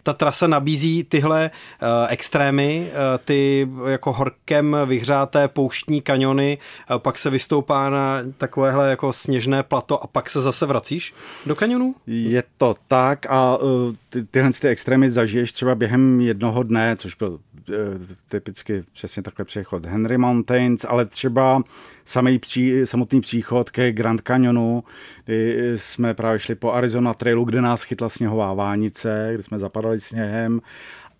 Ta 0.03 0.13
trasa 0.13 0.47
nabízí 0.47 1.03
tyhle 1.03 1.51
uh, 1.81 1.87
extrémy, 2.09 2.87
uh, 2.87 2.97
ty 3.25 3.69
jako 3.87 4.13
horkem 4.13 4.77
vyhřáté 4.85 5.47
pouštní 5.47 6.01
kaniony, 6.01 6.57
uh, 6.91 6.97
pak 6.97 7.17
se 7.17 7.29
vystoupá 7.29 7.89
na 7.89 8.19
takovéhle 8.37 8.89
jako 8.89 9.13
sněžné 9.13 9.63
plato 9.63 10.03
a 10.03 10.07
pak 10.07 10.29
se 10.29 10.41
zase 10.41 10.65
vracíš 10.65 11.13
do 11.45 11.55
kanionu? 11.55 11.95
Je 12.07 12.43
to 12.57 12.75
tak 12.87 13.25
a 13.29 13.57
ty, 14.09 14.23
tyhle 14.23 14.51
ty 14.51 14.67
extrémy 14.67 15.09
zažiješ 15.09 15.51
třeba 15.51 15.75
během 15.75 16.21
jednoho 16.21 16.63
dne, 16.63 16.95
což 16.95 17.15
byl 17.15 17.39
typicky 18.29 18.83
přesně 18.93 19.23
takhle 19.23 19.45
přechod 19.45 19.85
Henry 19.85 20.17
Mountains, 20.17 20.85
ale 20.89 21.05
třeba 21.05 21.63
samý 22.05 22.39
pří, 22.39 22.85
samotný 22.85 23.21
příchod 23.21 23.69
ke 23.69 23.91
Grand 23.91 24.21
Canyonu, 24.21 24.83
kdy 25.25 25.73
jsme 25.75 26.13
právě 26.13 26.39
šli 26.39 26.55
po 26.55 26.71
Arizona 26.71 27.13
Trailu, 27.13 27.45
kde 27.45 27.61
nás 27.61 27.83
chytla 27.83 28.09
sněhová 28.09 28.53
vánice, 28.53 29.31
kde 29.33 29.43
jsme 29.43 29.59
zapadali 29.71 29.99
sněhem 29.99 30.61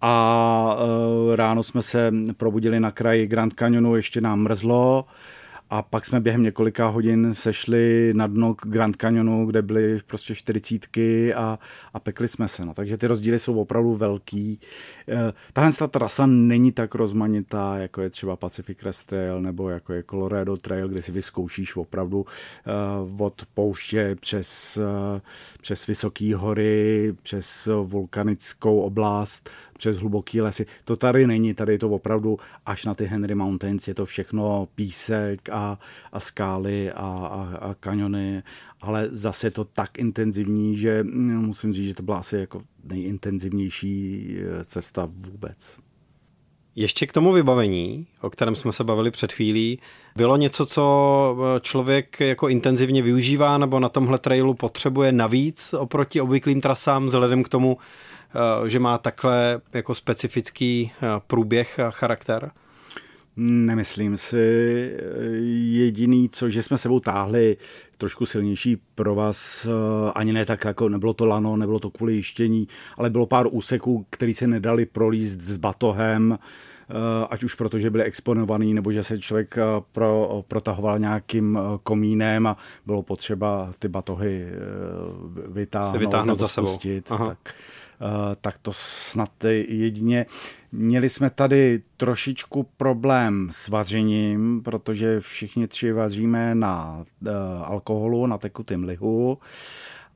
a 0.02 0.76
uh, 0.76 1.36
ráno 1.36 1.64
jsme 1.64 1.82
se 1.82 2.12
probudili 2.38 2.80
na 2.80 2.92
kraji 2.92 3.28
Grand 3.28 3.54
Canyonu, 3.54 3.96
ještě 3.96 4.22
nám 4.22 4.40
mrzlo, 4.40 5.06
a 5.74 5.82
pak 5.82 6.06
jsme 6.06 6.20
během 6.20 6.44
několika 6.44 6.88
hodin 6.88 7.34
sešli 7.34 8.14
na 8.16 8.28
dno 8.28 8.56
Grand 8.64 8.96
Canyonu, 8.96 9.46
kde 9.46 9.62
byly 9.62 10.00
prostě 10.08 10.36
čtyřicítky 10.36 11.34
a, 11.34 11.60
a 11.94 12.00
pekli 12.00 12.28
jsme 12.28 12.48
se. 12.48 12.66
No. 12.66 12.74
Takže 12.74 12.98
ty 12.98 13.08
rozdíly 13.08 13.40
jsou 13.40 13.60
opravdu 13.60 13.96
velký. 13.96 14.60
Eh, 15.08 15.34
tahle 15.54 15.74
ta 15.74 15.88
trasa 15.88 16.26
není 16.26 16.72
tak 16.72 16.96
rozmanitá, 16.96 17.78
jako 17.78 18.02
je 18.02 18.10
třeba 18.10 18.36
Pacific 18.36 18.78
Crest 18.78 19.08
Trail 19.08 19.42
nebo 19.42 19.70
jako 19.70 19.94
je 19.94 20.04
Colorado 20.04 20.58
Trail, 20.58 20.88
kde 20.88 21.02
si 21.02 21.12
vyzkoušíš 21.12 21.76
opravdu 21.76 22.26
uh, 23.10 23.22
od 23.22 23.42
pouště 23.54 24.16
přes, 24.20 24.80
přes 25.62 25.88
vysoké 25.88 26.36
hory, 26.36 27.14
přes 27.22 27.68
vulkanickou 27.84 28.80
oblast, 28.80 29.50
přes 29.78 29.98
hluboký 29.98 30.42
lesy. 30.42 30.66
To 30.86 30.96
tady 30.96 31.28
není, 31.28 31.54
tady 31.54 31.74
je 31.74 31.80
to 31.80 31.90
opravdu 31.90 32.38
až 32.66 32.86
na 32.86 32.94
ty 32.94 33.06
Henry 33.06 33.36
Mountains, 33.36 33.88
je 33.88 33.94
to 33.94 34.06
všechno 34.06 34.68
písek 34.76 35.50
a, 35.50 35.80
a 36.12 36.20
skály 36.20 36.92
a, 36.92 36.96
a, 36.96 37.58
a 37.58 37.74
kaniony, 37.74 38.44
ale 38.82 39.10
zase 39.12 39.48
je 39.48 39.52
to 39.52 39.66
tak 39.66 40.00
intenzivní, 40.00 40.78
že 40.78 41.04
mm, 41.04 41.38
musím 41.38 41.74
říct, 41.74 41.88
že 41.88 41.94
to 41.94 42.04
byla 42.04 42.18
asi 42.18 42.38
jako 42.38 42.64
nejintenzivnější 42.84 44.36
eh, 44.38 44.66
cesta 44.66 45.08
vůbec. 45.12 45.78
Ještě 46.76 47.08
k 47.08 47.14
tomu 47.14 47.32
vybavení, 47.32 48.08
o 48.22 48.30
kterém 48.30 48.56
jsme 48.56 48.72
se 48.74 48.84
bavili 48.84 49.12
před 49.12 49.32
chvílí, 49.34 49.80
bylo 50.16 50.38
něco, 50.38 50.66
co 50.66 51.38
eh, 51.40 51.60
člověk 51.60 52.20
jako 52.20 52.50
intenzivně 52.50 53.02
využívá 53.02 53.58
nebo 53.58 53.80
na 53.80 53.90
tomhle 53.90 54.18
trailu 54.18 54.54
potřebuje 54.54 55.12
navíc 55.12 55.74
oproti 55.74 56.22
obvyklým 56.22 56.62
trasám 56.62 57.06
vzhledem 57.06 57.44
k 57.44 57.50
tomu, 57.50 57.78
Eh, 58.36 58.70
že 58.70 58.80
má 58.80 58.98
takhle 58.98 59.62
jako 59.74 59.96
specifický 59.96 60.92
eh, 60.96 61.08
průběh 61.28 61.80
a 61.80 61.92
charakter? 61.92 62.52
Nemyslím 63.38 64.18
si. 64.18 64.38
Jediný, 65.72 66.30
co, 66.30 66.50
že 66.50 66.64
jsme 66.64 66.78
sebou 66.78 67.00
táhli 67.00 67.58
trošku 67.98 68.26
silnější 68.26 68.78
pro 68.96 69.16
vás, 69.16 69.68
ani 70.16 70.34
ne 70.34 70.46
tak 70.46 70.66
jako 70.66 70.90
nebylo 70.90 71.14
to 71.14 71.26
lano, 71.26 71.58
nebylo 71.58 71.80
to 71.80 71.90
kvůli 71.90 72.14
jištění, 72.14 72.68
ale 72.98 73.10
bylo 73.10 73.26
pár 73.26 73.48
úseků, 73.52 74.06
který 74.10 74.34
se 74.34 74.48
nedali 74.48 74.86
prolíst 74.86 75.42
s 75.42 75.58
batohem, 75.58 76.38
ať 77.30 77.44
už 77.44 77.56
proto, 77.56 77.80
že 77.80 77.90
byly 77.90 78.04
exponovaný, 78.04 78.74
nebo 78.74 78.92
že 78.92 79.04
se 79.04 79.20
člověk 79.20 79.56
pro, 79.92 80.44
protahoval 80.48 81.00
nějakým 81.00 81.60
komínem 81.84 82.48
a 82.48 82.58
bylo 82.86 83.04
potřeba 83.04 83.72
ty 83.80 83.88
batohy 83.88 84.48
vytáhnout, 85.48 86.00
vytáhnout 86.00 86.40
za 86.40 86.48
sebou. 86.48 86.68
Spustit, 86.68 87.06
tak 87.08 87.54
Eh, 88.02 88.36
tak 88.42 88.58
to 88.58 88.72
snad 88.74 89.30
jedině. 89.68 90.26
Měli 90.72 91.10
jsme 91.10 91.30
tady 91.30 91.82
trošičku 91.98 92.68
problém 92.78 93.50
s 93.52 93.68
vařením, 93.68 94.62
protože 94.64 95.20
všichni 95.20 95.68
tři 95.68 95.92
vaříme 95.92 96.56
na 96.56 97.04
eh, 97.26 97.30
alkoholu, 97.64 98.28
na 98.28 98.38
tekutém 98.38 98.84
lihu. 98.84 99.38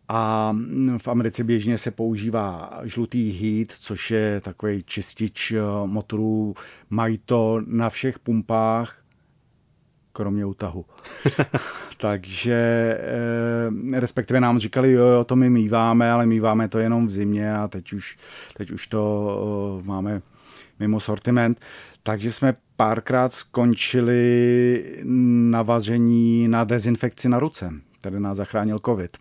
A 0.09 0.55
v 0.97 1.07
Americe 1.07 1.43
běžně 1.43 1.77
se 1.77 1.91
používá 1.91 2.79
žlutý 2.83 3.31
heat, 3.31 3.71
což 3.71 4.11
je 4.11 4.41
takový 4.41 4.83
čistič 4.83 5.51
eh, 5.51 5.61
motorů. 5.85 6.55
Mají 6.89 7.17
to 7.25 7.61
na 7.65 7.89
všech 7.89 8.19
pumpách, 8.19 9.05
kromě 10.13 10.45
útahu. 10.45 10.85
Takže 11.97 12.53
eh, 13.93 13.99
respektive 13.99 14.39
nám 14.39 14.59
říkali, 14.59 14.91
jo, 14.91 15.05
jo, 15.05 15.23
to 15.23 15.35
my 15.35 15.49
míváme, 15.49 16.11
ale 16.11 16.25
míváme 16.25 16.67
to 16.67 16.79
jenom 16.79 17.07
v 17.07 17.11
zimě 17.11 17.55
a 17.55 17.67
teď 17.67 17.93
už, 17.93 18.17
teď 18.57 18.71
už 18.71 18.87
to 18.87 19.81
eh, 19.81 19.87
máme 19.87 20.21
mimo 20.79 20.99
sortiment. 20.99 21.59
Takže 22.03 22.31
jsme 22.31 22.55
párkrát 22.75 23.33
skončili 23.33 25.03
na 25.51 25.61
vaření 25.61 26.47
na 26.47 26.63
dezinfekci 26.63 27.29
na 27.29 27.39
ruce. 27.39 27.73
Tady 28.05 28.19
nás 28.19 28.37
zachránil 28.37 28.79
covid. 28.85 29.17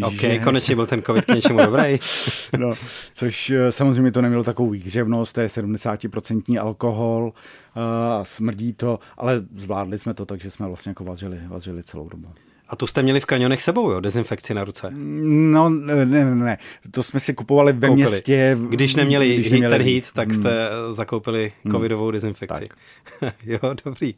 Uh, 0.00 0.08
OK, 0.08 0.20
že... 0.20 0.38
konečně 0.38 0.74
byl 0.74 0.86
ten 0.86 1.02
covid 1.06 1.24
k 1.24 1.34
něčemu 1.34 1.58
dobrý. 1.58 1.98
no, 2.58 2.74
což 3.14 3.50
eh, 3.50 3.72
samozřejmě 3.72 4.12
to 4.12 4.22
nemělo 4.22 4.44
takovou 4.44 4.70
výhřevnost, 4.70 5.32
to 5.32 5.40
je 5.40 5.46
70% 5.46 6.60
alkohol 6.60 7.24
uh, 7.24 7.82
smrdí 8.22 8.72
to, 8.72 8.98
ale 9.16 9.42
zvládli 9.56 9.98
jsme 9.98 10.14
to, 10.14 10.26
takže 10.26 10.50
jsme 10.50 10.66
vlastně 10.66 10.90
jako 10.90 11.04
vařili, 11.04 11.40
vařili 11.48 11.82
celou 11.82 12.08
dobu. 12.08 12.28
A 12.68 12.76
tu 12.76 12.86
jste 12.86 13.02
měli 13.02 13.20
v 13.20 13.26
kanionech 13.26 13.62
sebou, 13.62 13.90
jo? 13.90 14.00
Dezinfekci 14.00 14.54
na 14.54 14.64
ruce? 14.64 14.90
No, 14.92 15.68
ne, 15.68 16.06
ne, 16.06 16.34
ne. 16.34 16.58
To 16.90 17.02
jsme 17.02 17.20
si 17.20 17.34
kupovali 17.34 17.72
ve 17.72 17.88
Koupili. 17.88 18.08
městě. 18.08 18.58
Když 18.68 18.94
neměli 18.94 19.34
když 19.34 19.50
neměli... 19.50 19.74
heater 19.74 19.92
heat, 19.92 20.04
tak 20.12 20.34
jste 20.34 20.70
hmm. 20.70 20.94
zakoupili 20.94 21.52
covidovou 21.70 22.10
dezinfekci. 22.10 22.68
jo, 23.46 23.58
dobrý. 23.84 24.14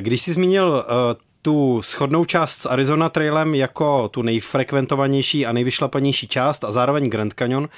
Když 0.00 0.22
jsi 0.22 0.32
zmínil 0.32 0.84
uh, 0.88 1.20
tu 1.44 1.82
schodnou 1.82 2.24
část 2.24 2.56
s 2.56 2.66
Arizona 2.66 3.08
Trailem 3.08 3.54
jako 3.54 4.08
tu 4.08 4.22
nejfrekventovanější 4.22 5.46
a 5.46 5.52
nejvyšlapanější 5.52 6.28
část 6.28 6.64
a 6.64 6.72
zároveň 6.72 7.10
Grand 7.10 7.34
Canyon, 7.34 7.68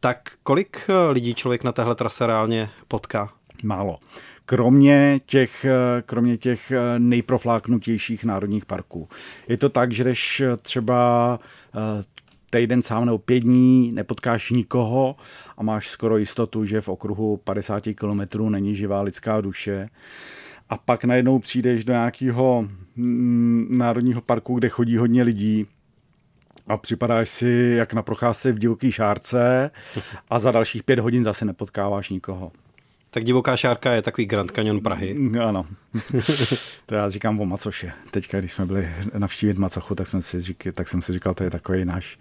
tak 0.00 0.32
kolik 0.42 0.80
eh, 0.88 1.10
lidí 1.10 1.34
člověk 1.34 1.64
na 1.64 1.72
téhle 1.72 1.94
trase 1.94 2.26
reálně 2.26 2.70
potká? 2.88 3.32
Málo. 3.62 3.96
Kromě 4.44 5.20
těch, 5.26 5.64
eh, 5.64 6.02
kromě 6.02 6.36
těch 6.36 6.72
nejprofláknutějších 6.98 8.24
národních 8.24 8.66
parků. 8.66 9.08
Je 9.48 9.56
to 9.56 9.68
tak, 9.68 9.92
že 9.92 10.04
jdeš 10.04 10.42
třeba 10.62 11.38
týden 12.50 12.82
sám 12.82 13.04
nebo 13.04 13.18
pět 13.18 13.38
dní 13.38 13.92
nepotkáš 13.94 14.50
nikoho 14.50 15.16
a 15.56 15.62
máš 15.62 15.88
skoro 15.88 16.16
jistotu, 16.18 16.64
že 16.64 16.80
v 16.80 16.88
okruhu 16.88 17.36
50 17.36 17.94
kilometrů 17.94 18.50
není 18.50 18.74
živá 18.74 19.02
lidská 19.02 19.40
duše 19.40 19.88
a 20.70 20.76
pak 20.76 21.04
najednou 21.04 21.38
přijdeš 21.38 21.84
do 21.84 21.92
nějakého 21.92 22.68
mm, 22.96 23.66
národního 23.78 24.20
parku, 24.20 24.54
kde 24.54 24.68
chodí 24.68 24.96
hodně 24.96 25.22
lidí 25.22 25.66
a 26.66 26.76
připadáš 26.76 27.28
si 27.28 27.74
jak 27.76 27.92
na 27.92 28.02
procházce 28.02 28.52
v 28.52 28.58
divoké 28.58 28.92
šárce 28.92 29.70
a 30.30 30.38
za 30.38 30.50
dalších 30.50 30.82
pět 30.82 30.98
hodin 30.98 31.24
zase 31.24 31.44
nepotkáváš 31.44 32.10
nikoho. 32.10 32.52
Tak 33.10 33.24
divoká 33.24 33.56
šárka 33.56 33.92
je 33.92 34.02
takový 34.02 34.26
Grand 34.26 34.50
Canyon 34.50 34.80
Prahy. 34.80 35.14
Mm, 35.14 35.40
ano. 35.40 35.66
to 36.86 36.94
já 36.94 37.10
říkám 37.10 37.40
o 37.40 37.46
Macoše. 37.46 37.92
Teďka, 38.10 38.38
když 38.38 38.52
jsme 38.52 38.66
byli 38.66 38.88
navštívit 39.18 39.58
Macochu, 39.58 39.94
tak, 39.94 40.06
jsme 40.06 40.22
si 40.22 40.40
říkali, 40.40 40.72
tak 40.72 40.88
jsem 40.88 41.02
si 41.02 41.12
říkal, 41.12 41.34
to 41.34 41.44
je 41.44 41.50
takový 41.50 41.84
náš 41.84 42.18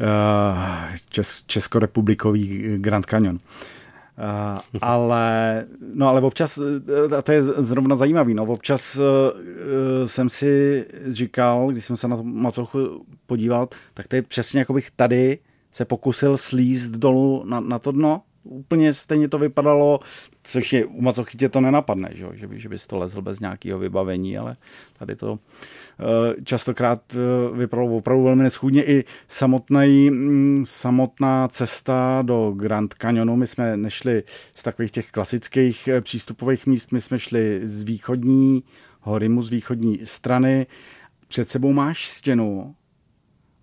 uh, 0.00 0.96
čes, 1.08 1.44
českorepublikový 1.46 2.78
Grand 2.78 3.06
Canyon. 3.06 3.34
Uh, 3.34 3.40
ale, 4.80 5.66
no 5.94 6.08
ale 6.08 6.20
občas, 6.20 6.58
a 7.18 7.22
to 7.22 7.32
je 7.32 7.42
zrovna 7.42 7.96
zajímavý, 7.96 8.34
no 8.34 8.44
občas 8.44 8.96
uh, 8.96 9.02
jsem 10.06 10.30
si 10.30 10.84
říkal, 11.06 11.68
když 11.68 11.84
jsem 11.84 11.96
se 11.96 12.08
na 12.08 12.16
to 12.16 12.22
Macochu 12.22 13.06
podíval, 13.26 13.68
tak 13.94 14.08
to 14.08 14.16
je 14.16 14.22
přesně 14.22 14.58
jako 14.58 14.72
bych 14.72 14.90
tady 14.90 15.38
se 15.70 15.84
pokusil 15.84 16.36
slízt 16.36 16.90
dolů 16.90 17.42
na, 17.46 17.60
na 17.60 17.78
to 17.78 17.92
dno, 17.92 18.22
úplně 18.44 18.94
stejně 18.94 19.28
to 19.28 19.38
vypadalo, 19.38 20.00
což 20.42 20.72
je 20.72 20.84
u 20.84 21.02
macochy 21.02 21.38
tě 21.38 21.48
to 21.48 21.60
nenapadne, 21.60 22.10
že, 22.12 22.26
že, 22.32 22.46
by, 22.46 22.60
že 22.60 22.68
bys 22.68 22.86
to 22.86 22.96
lezl 22.96 23.22
bez 23.22 23.40
nějakého 23.40 23.78
vybavení, 23.78 24.38
ale 24.38 24.56
tady 24.98 25.16
to 25.16 25.38
eh, 26.00 26.42
častokrát 26.44 27.14
eh, 27.14 27.56
vypadalo 27.56 27.96
opravdu 27.96 28.24
velmi 28.24 28.42
neschůdně. 28.42 28.84
I 28.84 29.04
samotný, 29.28 30.10
mm, 30.10 30.64
samotná 30.66 31.48
cesta 31.48 32.22
do 32.22 32.52
Grand 32.56 32.94
Canyonu, 32.94 33.36
my 33.36 33.46
jsme 33.46 33.76
nešli 33.76 34.22
z 34.54 34.62
takových 34.62 34.90
těch 34.90 35.10
klasických 35.10 35.88
eh, 35.88 36.00
přístupových 36.00 36.66
míst, 36.66 36.92
my 36.92 37.00
jsme 37.00 37.18
šli 37.18 37.60
z 37.64 37.82
východní 37.82 38.64
horimu, 39.00 39.42
z 39.42 39.50
východní 39.50 40.00
strany, 40.04 40.66
před 41.28 41.48
sebou 41.48 41.72
máš 41.72 42.08
stěnu 42.08 42.74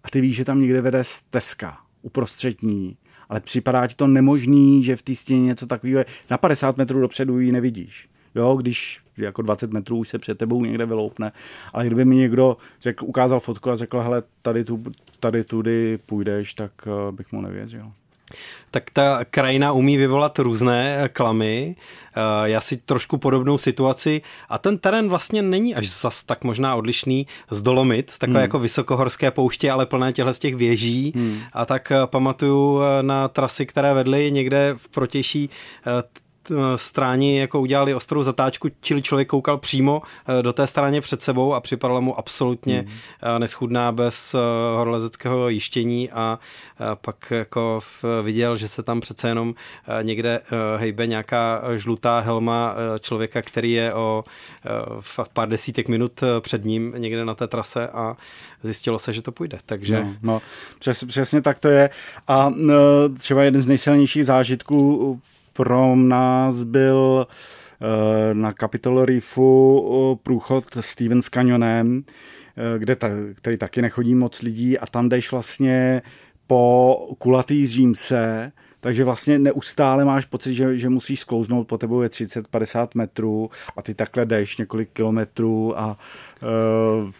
a 0.04 0.10
ty 0.10 0.22
víš, 0.22 0.36
že 0.36 0.46
tam 0.46 0.62
někde 0.62 0.82
vede 0.82 1.04
stezka 1.04 1.78
uprostřední 2.02 2.98
ale 3.32 3.40
připadá 3.40 3.88
ti 3.88 3.96
to 3.96 4.08
nemožný, 4.08 4.84
že 4.84 4.96
v 4.96 5.02
té 5.02 5.16
stěně 5.16 5.42
něco 5.42 5.68
takového 5.68 6.00
je. 6.00 6.06
Na 6.30 6.38
50 6.38 6.78
metrů 6.78 7.02
dopředu 7.02 7.40
ji 7.40 7.52
nevidíš. 7.52 8.10
Jo, 8.36 8.56
když 8.56 9.00
jako 9.18 9.42
20 9.42 9.72
metrů 9.72 9.98
už 9.98 10.10
se 10.10 10.20
před 10.20 10.38
tebou 10.38 10.66
někde 10.66 10.86
vyloupne. 10.86 11.32
Ale 11.74 11.86
kdyby 11.86 12.06
mi 12.06 12.16
někdo 12.16 12.58
řekl, 12.82 13.06
ukázal 13.06 13.40
fotku 13.40 13.72
a 13.72 13.76
řekl, 13.76 14.00
hele, 14.00 14.24
tady, 14.42 14.64
tu, 14.64 14.84
tady 15.20 15.44
tudy 15.44 16.00
půjdeš, 16.06 16.54
tak 16.54 16.72
uh, 16.88 17.16
bych 17.16 17.32
mu 17.32 17.42
nevěřil. 17.42 17.92
Tak 18.72 18.90
ta 18.90 19.20
krajina 19.30 19.72
umí 19.72 19.98
vyvolat 19.98 20.40
různé 20.40 20.98
eh, 21.04 21.10
klamy. 21.10 21.76
Eh, 22.16 22.50
já 22.50 22.62
si 22.62 22.78
trošku 22.78 23.18
podobnou 23.18 23.58
situaci 23.58 24.22
a 24.50 24.58
ten 24.58 24.78
terén 24.78 25.10
vlastně 25.10 25.42
není 25.42 25.76
až 25.76 25.90
zas 25.90 26.24
tak 26.24 26.44
možná 26.44 26.76
odlišný 26.76 27.28
z 27.52 27.62
Dolomit, 27.62 28.10
z 28.10 28.20
takové 28.20 28.40
hmm. 28.40 28.44
jako 28.44 28.60
vysokohorské 28.60 29.32
pouště, 29.32 29.72
ale 29.72 29.86
plné 29.86 30.14
těchto 30.14 30.34
z 30.34 30.40
těch 30.40 30.56
věží. 30.56 31.14
Hmm. 31.16 31.40
A 31.54 31.66
tak 31.66 31.92
pamatuju 32.06 32.80
na 33.02 33.28
trasy, 33.28 33.66
které 33.66 33.94
vedly 33.94 34.32
někde 34.32 34.74
v 34.78 34.88
protější 34.88 35.50
stráni 36.76 37.40
jako 37.40 37.62
udělali 37.62 37.94
ostrou 37.94 38.24
zatáčku, 38.24 38.70
čili 38.82 39.02
člověk 39.02 39.28
koukal 39.28 39.58
přímo 39.58 40.02
eh, 40.40 40.44
do 40.44 40.54
té 40.54 40.68
stráně 40.68 41.02
před 41.02 41.22
sebou 41.22 41.54
a 41.54 41.60
připadala 41.60 42.00
mu 42.00 42.20
absolutně 42.20 42.86
mm. 42.88 43.40
neschudná 43.40 43.92
bez 43.92 44.34
eh, 44.34 44.38
horolezeckého 44.78 45.50
jištění 45.50 46.12
a 46.12 46.40
pak 47.02 47.32
jako 47.32 47.80
viděl, 48.24 48.58
že 48.58 48.68
se 48.68 48.84
tam 48.84 49.02
přece 49.02 49.28
jenom 49.28 49.56
někde 50.02 50.40
hejbe 50.78 51.08
nějaká 51.08 51.62
žlutá 51.76 52.20
helma 52.20 52.76
člověka, 53.00 53.42
který 53.42 53.72
je 53.72 53.94
o 53.94 54.24
pár 55.34 55.50
desítek 55.50 55.88
minut 55.88 56.24
před 56.40 56.66
ním 56.66 56.94
někde 56.98 57.26
na 57.26 57.36
té 57.36 57.48
trase 57.48 57.88
a 57.88 58.18
zjistilo 58.64 59.00
se, 59.00 59.14
že 59.14 59.22
to 59.22 59.32
půjde. 59.32 59.60
Takže... 59.66 60.04
No, 60.04 60.16
no 60.22 60.42
přes, 60.80 61.04
přesně 61.04 61.42
tak 61.42 61.60
to 61.60 61.68
je. 61.68 61.90
A 62.28 62.54
třeba 63.18 63.44
jeden 63.44 63.62
z 63.62 63.68
nejsilnějších 63.68 64.26
zážitků 64.26 65.22
pro 65.54 65.96
nás 65.96 66.64
byl 66.64 67.28
eh, 67.28 68.34
na 68.34 68.54
Capitol 68.54 69.06
Reefu 69.06 69.82
eh, 69.84 70.20
průchod 70.24 70.66
Steven 70.80 71.22
s 71.22 71.30
Canyonem, 71.30 72.04
eh, 72.06 72.80
kde 72.80 72.96
ta, 72.96 73.08
který 73.36 73.58
taky 73.58 73.82
nechodí 73.82 74.16
moc 74.16 74.42
lidí 74.42 74.80
a 74.80 74.88
tam 74.88 75.10
jdeš 75.10 75.32
vlastně 75.32 76.02
po 76.48 76.96
kulatý 77.18 77.68
římse, 77.68 78.52
takže 78.80 79.04
vlastně 79.04 79.40
neustále 79.40 80.06
máš 80.06 80.26
pocit, 80.26 80.54
že, 80.54 80.78
že 80.78 80.90
musíš 80.90 81.20
sklouznout, 81.20 81.68
po 81.68 81.78
tebou 81.78 82.02
je 82.02 82.10
30-50 82.10 82.88
metrů 82.96 83.50
a 83.78 83.82
ty 83.82 83.94
takhle 83.94 84.26
jdeš 84.26 84.58
několik 84.58 84.90
kilometrů 84.94 85.80
a 85.80 85.98
uh, 87.02 87.12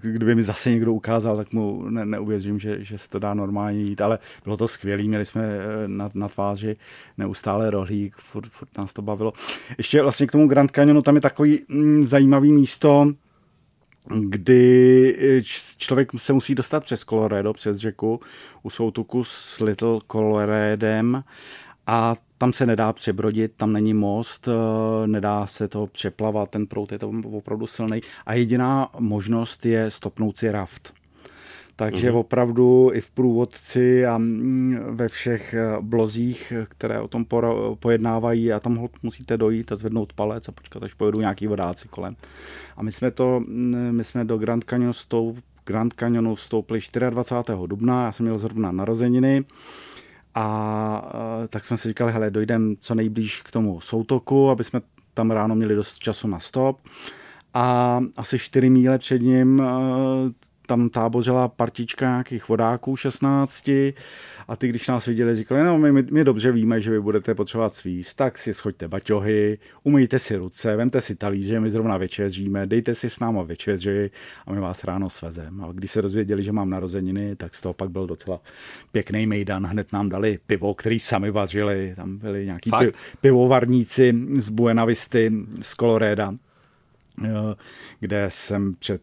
kdyby 0.00 0.34
mi 0.34 0.42
zase 0.42 0.70
někdo 0.70 0.92
ukázal, 0.92 1.36
tak 1.36 1.52
mu 1.52 1.88
ne, 1.90 2.06
neuvěřím, 2.06 2.58
že, 2.58 2.84
že 2.84 2.98
se 2.98 3.08
to 3.08 3.18
dá 3.18 3.34
normálně 3.34 3.80
jít, 3.80 4.00
ale 4.00 4.18
bylo 4.44 4.56
to 4.56 4.68
skvělé, 4.68 5.02
měli 5.02 5.26
jsme 5.26 5.42
eh, 5.42 5.88
na, 5.88 6.10
na 6.14 6.28
tváři 6.28 6.76
neustále 7.18 7.70
rohlík, 7.70 8.16
furt, 8.16 8.48
furt 8.48 8.78
nás 8.78 8.92
to 8.92 9.02
bavilo. 9.02 9.32
Ještě 9.78 10.02
vlastně 10.02 10.26
k 10.26 10.32
tomu 10.32 10.48
Grand 10.48 10.70
Canyonu, 10.70 11.02
tam 11.02 11.14
je 11.14 11.20
takový 11.20 11.60
mm, 11.68 12.06
zajímavý 12.06 12.52
místo, 12.52 13.12
kdy 14.20 15.16
eh, 15.18 15.42
člověk 15.76 16.12
se 16.16 16.32
musí 16.32 16.54
dostat 16.54 16.84
přes 16.84 17.04
Colorado, 17.04 17.52
přes 17.52 17.76
řeku, 17.76 18.20
u 18.62 18.70
soutuku 18.70 19.24
s 19.24 19.60
Little 19.60 19.98
Coloradem 20.12 21.24
a 21.86 22.14
tam 22.44 22.52
se 22.52 22.66
nedá 22.66 22.92
přebrodit, 22.92 23.52
tam 23.56 23.72
není 23.72 23.94
most, 23.94 24.48
eh, 24.48 25.06
nedá 25.06 25.46
se 25.46 25.68
to 25.68 25.86
přeplavat, 25.86 26.50
ten 26.50 26.66
prout 26.66 26.92
je 26.92 26.98
to 26.98 27.12
opravdu 27.32 27.66
silný 27.66 28.00
a 28.26 28.34
jediná 28.34 28.88
možnost 28.98 29.66
je 29.66 29.90
stopnout 29.90 30.38
si 30.38 30.50
raft. 30.50 30.92
Takže 31.76 32.10
mm-hmm. 32.10 32.16
opravdu 32.16 32.90
i 32.94 33.00
v 33.00 33.10
průvodci 33.10 34.06
a 34.06 34.18
mm, 34.18 34.78
ve 34.90 35.08
všech 35.08 35.54
eh, 35.54 35.76
blozích, 35.80 36.52
které 36.68 37.00
o 37.00 37.08
tom 37.08 37.26
pojednávají 37.80 38.52
a 38.52 38.60
tam 38.60 38.88
musíte 39.02 39.36
dojít 39.36 39.72
a 39.72 39.76
zvednout 39.76 40.12
palec 40.12 40.48
a 40.48 40.52
počkat, 40.52 40.82
až 40.82 40.94
pojedu 40.94 41.20
nějaký 41.20 41.46
vodáci 41.46 41.88
kolem. 41.88 42.16
A 42.76 42.82
my 42.82 42.92
jsme 42.92 43.10
to, 43.10 43.40
mm, 43.40 43.88
my 43.90 44.04
jsme 44.04 44.24
do 44.24 44.38
Grand 44.38 44.64
Canyon 44.64 44.92
stoup, 44.92 45.38
Grand 45.66 45.92
Canyonu 45.92 46.34
vstoupili 46.34 46.80
24. 47.10 47.66
dubna, 47.66 48.04
já 48.04 48.12
jsem 48.12 48.26
měl 48.26 48.38
zrovna 48.38 48.72
narozeniny 48.72 49.44
a 50.34 51.12
tak 51.48 51.64
jsme 51.64 51.76
si 51.76 51.88
říkali, 51.88 52.12
hele, 52.12 52.30
dojdeme 52.30 52.74
co 52.80 52.94
nejblíž 52.94 53.42
k 53.42 53.50
tomu 53.50 53.80
soutoku, 53.80 54.50
aby 54.50 54.64
jsme 54.64 54.80
tam 55.14 55.30
ráno 55.30 55.54
měli 55.54 55.74
dost 55.74 55.98
času 55.98 56.28
na 56.28 56.38
stop. 56.38 56.78
A 57.54 58.00
asi 58.16 58.38
čtyři 58.38 58.70
míle 58.70 58.98
před 58.98 59.22
ním 59.22 59.62
tam 60.66 60.88
tábořila 60.88 61.48
partička 61.48 62.06
nějakých 62.06 62.48
vodáků 62.48 62.96
16 62.96 63.70
a 64.48 64.56
ty, 64.56 64.68
když 64.68 64.88
nás 64.88 65.06
viděli, 65.06 65.36
říkali, 65.36 65.64
no 65.64 65.78
my, 65.78 66.02
my 66.10 66.24
dobře 66.24 66.52
víme, 66.52 66.80
že 66.80 66.90
vy 66.90 67.00
budete 67.00 67.34
potřebovat 67.34 67.74
svíst, 67.74 68.16
tak 68.16 68.38
si 68.38 68.54
schoďte 68.54 68.88
baťohy, 68.88 69.58
umýjte 69.82 70.18
si 70.18 70.36
ruce, 70.36 70.76
vemte 70.76 71.00
si 71.00 71.14
talíře, 71.14 71.60
my 71.60 71.70
zrovna 71.70 71.96
večeříme, 71.96 72.66
dejte 72.66 72.94
si 72.94 73.10
s 73.10 73.20
náma 73.20 73.42
večeři 73.42 74.10
a 74.46 74.52
my 74.52 74.60
vás 74.60 74.84
ráno 74.84 75.10
svezeme. 75.10 75.64
A 75.64 75.72
když 75.72 75.90
se 75.90 76.02
dozvěděli, 76.02 76.42
že 76.42 76.52
mám 76.52 76.70
narozeniny, 76.70 77.36
tak 77.36 77.54
z 77.54 77.60
toho 77.60 77.74
pak 77.74 77.90
byl 77.90 78.06
docela 78.06 78.40
pěkný 78.92 79.26
mejdan. 79.26 79.66
Hned 79.66 79.92
nám 79.92 80.08
dali 80.08 80.38
pivo, 80.46 80.74
který 80.74 81.00
sami 81.00 81.30
vařili, 81.30 81.92
tam 81.96 82.18
byli 82.18 82.44
nějaký 82.46 82.70
pivovarníci 83.20 84.14
z 84.38 84.48
Buena 84.48 84.84
Visty, 84.84 85.32
z 85.62 85.74
Coloreda 85.74 86.34
kde 88.00 88.26
jsem 88.28 88.74
před 88.78 89.02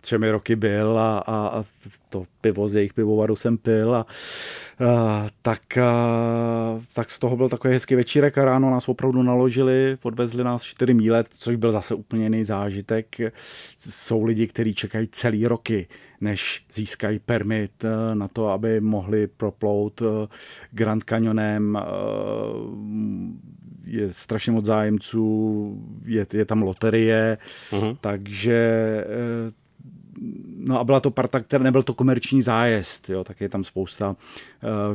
třemi 0.00 0.30
roky 0.30 0.56
byl 0.56 0.98
a, 0.98 1.18
a, 1.18 1.46
a 1.46 1.64
to 2.08 2.24
pivo 2.40 2.68
z 2.68 2.74
jejich 2.74 2.94
pivovaru 2.94 3.36
jsem 3.36 3.58
pil 3.58 3.94
a, 3.94 4.06
a 4.86 5.26
tak, 5.42 5.78
a, 5.78 6.80
tak 6.92 7.10
z 7.10 7.18
toho 7.18 7.36
byl 7.36 7.48
takový 7.48 7.74
hezký 7.74 7.94
večírek 7.94 8.38
a 8.38 8.44
ráno 8.44 8.70
nás 8.70 8.88
opravdu 8.88 9.22
naložili, 9.22 9.96
odvezli 10.02 10.44
nás 10.44 10.62
čtyři 10.62 10.94
míle, 10.94 11.24
což 11.30 11.56
byl 11.56 11.72
zase 11.72 11.94
úplně 11.94 12.24
jiný 12.24 12.44
zážitek. 12.44 13.16
Jsou 13.76 14.24
lidi, 14.24 14.46
kteří 14.46 14.74
čekají 14.74 15.08
celý 15.12 15.46
roky, 15.46 15.88
než 16.20 16.64
získají 16.72 17.18
permit 17.18 17.84
e, 17.84 18.14
na 18.14 18.28
to, 18.28 18.48
aby 18.48 18.80
mohli 18.80 19.26
proplout 19.26 20.02
e, 20.02 20.04
Grand 20.70 21.04
Canyonem. 21.04 21.76
E, 21.76 21.80
je 23.84 24.12
strašně 24.12 24.52
moc 24.52 24.64
zájemců, 24.64 25.76
je, 26.04 26.26
je 26.32 26.44
tam 26.44 26.62
loterie, 26.62 27.38
uh-huh. 27.70 27.96
takže 28.00 28.60
no 30.56 30.80
a 30.80 30.84
byla 30.84 31.00
to 31.00 31.10
parta, 31.10 31.40
která 31.40 31.64
nebyl 31.64 31.82
to 31.82 31.94
komerční 31.94 32.42
zájezd, 32.42 33.10
jo, 33.10 33.24
tak 33.24 33.40
je 33.40 33.48
tam 33.48 33.64
spousta 33.64 34.10
uh, 34.10 34.16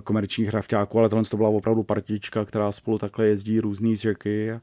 komerčních 0.04 0.48
hravťáků, 0.48 1.00
ale 1.00 1.10
tohle 1.10 1.26
to 1.26 1.38
byla 1.38 1.50
opravdu 1.50 1.84
partička, 1.84 2.46
která 2.46 2.72
spolu 2.72 2.98
takhle 2.98 3.26
jezdí 3.26 3.60
různý 3.60 3.96
řeky 3.96 4.52
a 4.52 4.62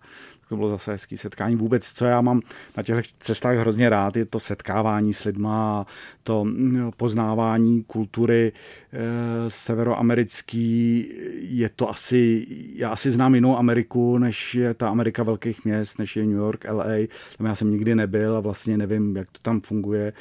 to 0.53 0.57
bylo 0.57 0.69
zase 0.69 0.93
hezký 0.93 1.17
setkání. 1.17 1.57
Vůbec, 1.57 1.93
co 1.93 2.05
já 2.05 2.21
mám 2.21 2.41
na 2.77 2.83
těch 2.83 3.05
cestách 3.19 3.57
hrozně 3.57 3.89
rád, 3.89 4.17
je 4.17 4.25
to 4.25 4.41
setkávání 4.41 5.15
s 5.15 5.25
lidma, 5.25 5.87
to 6.25 6.45
mm, 6.45 6.91
poznávání 6.97 7.83
kultury 7.83 8.53
e, 8.93 9.51
severoamerický. 9.51 11.09
Je 11.41 11.69
to 11.69 11.91
asi, 11.91 12.47
já 12.75 12.91
asi 12.91 13.11
znám 13.11 13.35
jinou 13.35 13.59
Ameriku, 13.59 14.19
než 14.19 14.55
je 14.55 14.75
ta 14.75 14.89
Amerika 14.89 15.23
velkých 15.23 15.65
měst, 15.65 15.99
než 15.99 16.17
je 16.17 16.27
New 16.27 16.37
York, 16.37 16.65
LA. 16.71 17.09
Tam 17.39 17.47
já 17.47 17.55
jsem 17.55 17.71
nikdy 17.71 17.95
nebyl 17.95 18.37
a 18.37 18.41
vlastně 18.41 18.79
nevím, 18.79 19.17
jak 19.17 19.29
to 19.31 19.39
tam 19.43 19.61
funguje, 19.61 20.13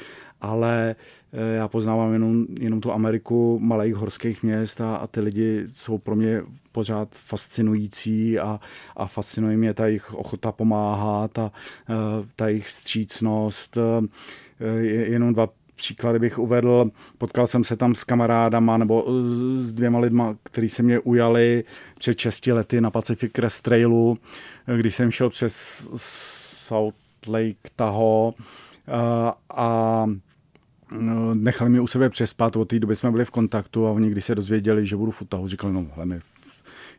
ale 0.42 0.96
Eh, 1.34 1.54
já 1.54 1.68
poznávám 1.68 2.12
jenom, 2.12 2.46
jenom 2.60 2.80
tu 2.80 2.92
Ameriku 2.92 3.58
malých 3.58 3.94
horských 3.94 4.42
měst 4.42 4.80
a, 4.80 4.96
a 4.96 5.06
ty 5.06 5.20
lidi 5.20 5.64
jsou 5.66 5.98
pro 5.98 6.16
mě 6.16 6.42
pořád 6.72 7.08
fascinující 7.12 8.38
a, 8.38 8.60
a 8.96 9.06
fascinuje 9.06 9.56
mě 9.56 9.74
ta 9.74 9.86
jejich 9.86 10.14
ochota 10.14 10.52
pomáhat 10.52 11.38
a 11.38 11.52
eh, 11.90 11.94
ta 12.36 12.48
jejich 12.48 12.66
vstřícnost. 12.66 13.78
Eh, 14.60 14.80
jenom 14.84 15.34
dva 15.34 15.48
příklady 15.76 16.18
bych 16.18 16.38
uvedl. 16.38 16.90
Potkal 17.18 17.46
jsem 17.46 17.64
se 17.64 17.76
tam 17.76 17.94
s 17.94 18.04
kamarádama 18.04 18.76
nebo 18.76 19.06
s 19.58 19.72
dvěma 19.72 19.98
lidma, 19.98 20.36
kteří 20.42 20.68
se 20.68 20.82
mě 20.82 21.00
ujali 21.00 21.64
před 21.98 22.18
6 22.18 22.46
lety 22.46 22.80
na 22.80 22.90
Pacific 22.90 23.32
Crest 23.32 23.62
Trailu, 23.62 24.18
když 24.76 24.94
jsem 24.94 25.10
šel 25.10 25.30
přes 25.30 25.88
South 25.96 26.94
Lake 27.28 27.70
Tahoe 27.76 28.32
a, 28.88 29.36
a 29.50 30.06
nechali 31.34 31.70
mě 31.70 31.80
u 31.80 31.86
sebe 31.86 32.10
přespat, 32.10 32.56
od 32.56 32.68
té 32.68 32.78
doby 32.78 32.96
jsme 32.96 33.10
byli 33.10 33.24
v 33.24 33.30
kontaktu 33.30 33.86
a 33.86 33.90
oni, 33.90 34.10
když 34.10 34.24
se 34.24 34.34
dozvěděli, 34.34 34.86
že 34.86 34.96
budu 34.96 35.10
v 35.10 35.22
útahu, 35.22 35.48
říkali, 35.48 35.72
no 35.72 35.86
hele, 35.94 36.06
my 36.06 36.20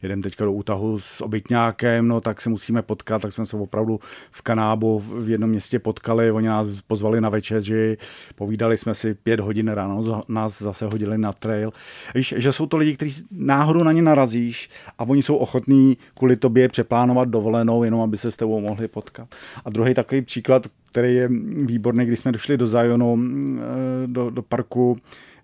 jedem 0.03 0.21
teďka 0.21 0.45
do 0.45 0.51
útahu 0.51 0.99
s 0.99 1.21
obytňákem, 1.21 2.07
no 2.07 2.21
tak 2.21 2.41
se 2.41 2.49
musíme 2.49 2.81
potkat, 2.81 3.21
tak 3.21 3.33
jsme 3.33 3.45
se 3.45 3.57
opravdu 3.57 3.99
v 4.31 4.41
Kanábu 4.41 4.99
v 4.99 5.29
jednom 5.29 5.49
městě 5.49 5.79
potkali, 5.79 6.31
oni 6.31 6.47
nás 6.47 6.81
pozvali 6.81 7.21
na 7.21 7.29
večeři, 7.29 7.97
povídali 8.35 8.77
jsme 8.77 8.95
si 8.95 9.13
pět 9.13 9.39
hodin 9.39 9.67
ráno, 9.67 10.21
nás 10.29 10.61
zase 10.61 10.85
hodili 10.85 11.17
na 11.17 11.33
trail. 11.33 11.73
Víš, 12.15 12.33
že 12.37 12.51
jsou 12.51 12.65
to 12.65 12.77
lidi, 12.77 12.95
kteří 12.95 13.23
náhodou 13.31 13.83
na 13.83 13.91
ně 13.91 14.01
narazíš 14.01 14.69
a 14.99 15.03
oni 15.03 15.23
jsou 15.23 15.35
ochotní 15.35 15.97
kvůli 16.17 16.35
tobě 16.35 16.69
přeplánovat 16.69 17.29
dovolenou, 17.29 17.83
jenom 17.83 18.01
aby 18.01 18.17
se 18.17 18.31
s 18.31 18.37
tebou 18.37 18.61
mohli 18.61 18.87
potkat. 18.87 19.35
A 19.65 19.69
druhý 19.69 19.93
takový 19.93 20.21
příklad, 20.21 20.67
který 20.91 21.15
je 21.15 21.29
výborný, 21.65 22.05
když 22.05 22.19
jsme 22.19 22.31
došli 22.31 22.57
do 22.57 22.67
Zajonu, 22.67 23.19
eh, 23.19 24.07
do, 24.07 24.29
do 24.29 24.41
parku, 24.41 24.97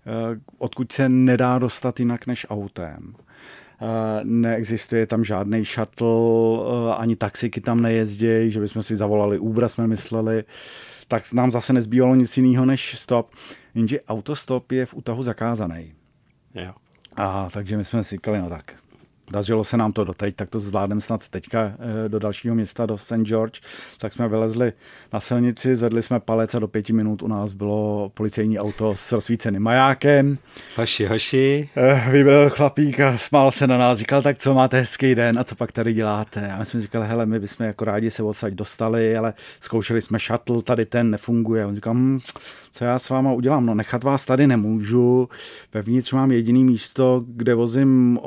eh, 0.06 0.40
odkud 0.58 0.92
se 0.92 1.08
nedá 1.08 1.58
dostat 1.58 2.00
jinak 2.00 2.26
než 2.26 2.46
autem. 2.50 3.14
Eh, 3.82 4.20
neexistuje 4.24 5.06
tam 5.06 5.24
žádný 5.24 5.64
shuttle, 5.64 6.08
ani 6.96 7.16
taxiky 7.16 7.60
tam 7.60 7.82
nejezdí, 7.82 8.50
že 8.50 8.60
bychom 8.60 8.82
si 8.82 8.96
zavolali 8.96 9.38
Uber, 9.38 9.68
jsme 9.68 9.86
mysleli, 9.86 10.44
tak 11.08 11.32
nám 11.32 11.50
zase 11.50 11.72
nezbývalo 11.72 12.14
nic 12.14 12.36
jiného 12.36 12.66
než 12.66 12.98
stop. 12.98 13.30
Jenže 13.74 14.00
autostop 14.00 14.72
je 14.72 14.86
v 14.86 14.94
útahu 14.94 15.22
zakázaný. 15.22 15.92
Jo. 16.54 16.72
A 17.16 17.48
takže 17.52 17.76
my 17.76 17.84
jsme 17.84 18.04
si 18.04 18.10
říkali, 18.10 18.38
no 18.38 18.48
tak, 18.48 18.74
Dařilo 19.30 19.64
se 19.64 19.76
nám 19.76 19.92
to 19.92 20.04
doteď, 20.04 20.36
tak 20.36 20.50
to 20.50 20.60
zvládneme 20.60 21.00
snad 21.00 21.28
teďka 21.28 21.72
eh, 22.04 22.08
do 22.08 22.18
dalšího 22.18 22.54
města, 22.54 22.86
do 22.86 22.98
St. 22.98 23.14
George. 23.14 23.60
Tak 23.98 24.12
jsme 24.12 24.28
vylezli 24.28 24.72
na 25.12 25.20
silnici, 25.20 25.76
zvedli 25.76 26.02
jsme 26.02 26.20
palec 26.20 26.54
a 26.54 26.58
do 26.58 26.68
pěti 26.68 26.92
minut 26.92 27.22
u 27.22 27.28
nás 27.28 27.52
bylo 27.52 28.10
policejní 28.14 28.58
auto 28.58 28.96
s 28.96 29.12
rozsvíceným 29.12 29.62
majákem. 29.62 30.38
Hoši, 30.76 31.06
hoši. 31.06 31.68
Eh, 31.76 32.10
vybil 32.10 32.50
chlapík 32.50 33.00
a 33.00 33.18
smál 33.18 33.50
se 33.50 33.66
na 33.66 33.78
nás, 33.78 33.98
říkal, 33.98 34.22
tak 34.22 34.38
co 34.38 34.54
máte 34.54 34.78
hezký 34.78 35.14
den 35.14 35.38
a 35.38 35.44
co 35.44 35.54
pak 35.54 35.72
tady 35.72 35.92
děláte? 35.92 36.52
A 36.52 36.58
my 36.58 36.66
jsme 36.66 36.80
říkali, 36.80 37.06
hele, 37.06 37.26
my 37.26 37.40
bychom 37.40 37.66
jako 37.66 37.84
rádi 37.84 38.10
se 38.10 38.22
odsaď 38.22 38.52
dostali, 38.52 39.16
ale 39.16 39.34
zkoušeli 39.60 40.02
jsme 40.02 40.18
shuttle, 40.18 40.62
tady 40.62 40.86
ten 40.86 41.10
nefunguje. 41.10 41.64
A 41.64 41.66
on 41.66 41.74
říkal, 41.74 41.94
hm, 41.94 42.20
co 42.72 42.84
já 42.84 42.98
s 42.98 43.08
váma 43.08 43.32
udělám? 43.32 43.66
No 43.66 43.74
nechat 43.74 44.04
vás 44.04 44.24
tady 44.24 44.46
nemůžu. 44.46 45.28
Vevnitř 45.74 46.12
mám 46.12 46.32
jediný 46.32 46.64
místo, 46.64 47.24
kde 47.26 47.54
vozím 47.54 48.18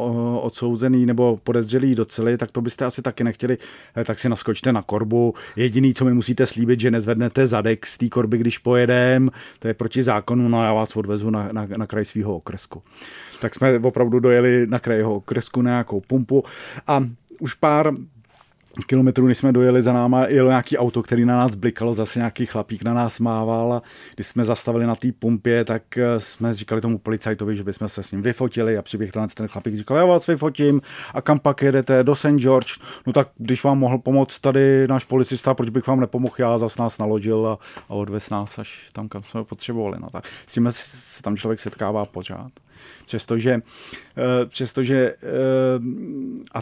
odsouzený 0.42 0.93
nebo 1.06 1.40
podezřelý 1.44 1.96
do 1.96 2.06
cely, 2.06 2.38
tak 2.38 2.52
to 2.52 2.62
byste 2.62 2.86
asi 2.86 3.02
taky 3.02 3.24
nechtěli, 3.24 3.58
tak 4.06 4.20
si 4.20 4.30
naskočte 4.30 4.74
na 4.74 4.82
korbu. 4.82 5.34
Jediný, 5.56 5.94
co 5.94 6.06
mi 6.06 6.14
musíte 6.14 6.46
slíbit, 6.46 6.80
že 6.80 6.92
nezvednete 6.92 7.48
zadek 7.48 7.86
z 7.86 7.98
té 7.98 8.10
korby, 8.10 8.38
když 8.38 8.58
pojedem, 8.58 9.32
to 9.60 9.68
je 9.68 9.74
proti 9.74 10.04
zákonu, 10.04 10.48
no 10.48 10.64
já 10.64 10.74
vás 10.74 10.96
odvezu 10.96 11.30
na, 11.30 11.50
na, 11.52 11.68
na 11.78 11.88
kraj 11.88 12.06
svého 12.06 12.36
okresku. 12.36 12.84
Tak 13.42 13.56
jsme 13.56 13.80
opravdu 13.80 14.20
dojeli 14.20 14.68
na 14.68 14.80
kraj 14.80 14.98
jeho 14.98 15.16
okresku 15.16 15.62
na 15.62 15.72
nějakou 15.72 16.02
pumpu 16.02 16.44
a 16.88 17.04
už 17.40 17.54
pár 17.54 17.92
kilometrů, 18.88 19.28
než 19.28 19.38
jsme 19.38 19.52
dojeli 19.52 19.82
za 19.82 19.94
náma, 19.94 20.26
jelo 20.28 20.50
nějaký 20.50 20.78
auto, 20.78 21.04
který 21.04 21.26
na 21.26 21.38
nás 21.38 21.56
blikalo, 21.56 21.94
zase 21.94 22.20
nějaký 22.20 22.46
chlapík 22.46 22.84
na 22.84 22.94
nás 22.94 23.20
mával. 23.20 23.74
A 23.74 23.82
když 24.16 24.28
jsme 24.28 24.44
zastavili 24.44 24.86
na 24.86 24.96
té 24.96 25.12
pumpě, 25.20 25.66
tak 25.66 25.98
eh, 25.98 26.20
jsme 26.20 26.54
říkali 26.54 26.82
tomu 26.82 26.98
policajtovi, 26.98 27.56
že 27.56 27.64
bychom 27.64 27.90
se 27.90 28.04
s 28.04 28.12
ním 28.12 28.22
vyfotili 28.22 28.78
a 28.78 28.82
přiběh 28.82 29.12
ten 29.12 29.48
chlapík 29.48 29.76
říkal, 29.76 29.98
já 29.98 30.06
vás 30.06 30.28
vyfotím. 30.28 30.82
A 31.14 31.22
kam 31.22 31.40
pak 31.40 31.62
jedete, 31.62 32.04
do 32.04 32.16
St. 32.16 32.28
George, 32.28 32.80
no 33.08 33.14
tak 33.14 33.28
když 33.38 33.64
vám 33.64 33.80
mohl 33.80 33.98
pomoct 33.98 34.40
tady 34.40 34.88
náš 34.88 35.04
policista, 35.04 35.54
proč 35.54 35.70
bych 35.70 35.88
vám 35.88 36.00
nepomohl, 36.00 36.36
já 36.38 36.58
zas 36.58 36.78
nás 36.78 36.98
naložil 36.98 37.48
a, 37.48 37.58
a 37.90 37.94
odvez 37.94 38.30
nás 38.30 38.60
až 38.60 38.90
tam, 38.94 39.10
kam 39.10 39.24
jsme 39.24 39.44
potřebovali, 39.44 39.98
no 40.02 40.10
tak 40.10 40.26
s 40.48 40.54
tím 40.54 40.68
se 40.72 41.22
tam 41.24 41.38
člověk 41.38 41.60
setkává 41.60 42.06
pořád. 42.06 42.52
Přestože, 43.06 43.52
eh, 44.18 44.46
přestože 44.46 45.16
eh, 45.24 45.30
a 46.54 46.60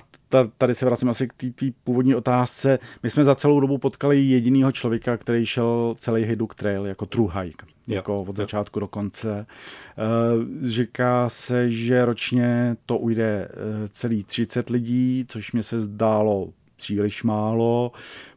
tady 0.57 0.75
se 0.75 0.85
vracím 0.85 1.09
asi 1.09 1.27
k 1.27 1.33
té 1.33 1.65
původní 1.83 2.15
otázce, 2.15 2.79
my 3.03 3.09
jsme 3.09 3.23
za 3.23 3.35
celou 3.35 3.59
dobu 3.59 3.77
potkali 3.77 4.19
jedinýho 4.21 4.71
člověka, 4.71 5.17
který 5.17 5.45
šel 5.45 5.95
celý 5.97 6.23
Hajduk 6.23 6.55
Trail 6.55 6.85
jako 6.87 7.05
true 7.05 7.41
hike. 7.41 7.65
Jo. 7.87 7.95
Jako 7.95 8.23
od 8.23 8.37
začátku 8.37 8.79
do 8.79 8.87
konce. 8.87 9.45
Eh, 9.45 10.67
říká 10.69 11.29
se, 11.29 11.69
že 11.69 12.05
ročně 12.05 12.77
to 12.85 12.97
ujde 12.97 13.49
celý 13.89 14.23
30 14.23 14.69
lidí, 14.69 15.25
což 15.27 15.51
mě 15.51 15.63
se 15.63 15.79
zdálo 15.79 16.49
příliš 16.81 17.23
málo. 17.23 17.91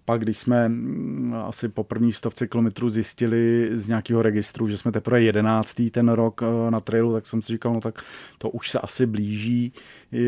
Pak, 0.04 0.20
když 0.20 0.38
jsme 0.38 0.68
mm, 0.68 1.34
asi 1.34 1.68
po 1.68 1.84
první 1.84 2.12
stovce 2.12 2.46
kilometrů 2.46 2.90
zjistili 2.90 3.70
z 3.72 3.88
nějakého 3.88 4.22
registru, 4.22 4.68
že 4.68 4.78
jsme 4.78 4.92
teprve 4.92 5.22
jedenáctý 5.22 5.90
ten 5.90 6.08
rok 6.08 6.42
eh, 6.42 6.70
na 6.70 6.80
trailu, 6.80 7.12
tak 7.12 7.26
jsem 7.26 7.42
si 7.42 7.52
říkal, 7.52 7.72
no 7.72 7.80
tak 7.80 8.04
to 8.38 8.50
už 8.50 8.70
se 8.70 8.78
asi 8.78 9.06
blíží 9.06 9.72
eh, 10.12 10.18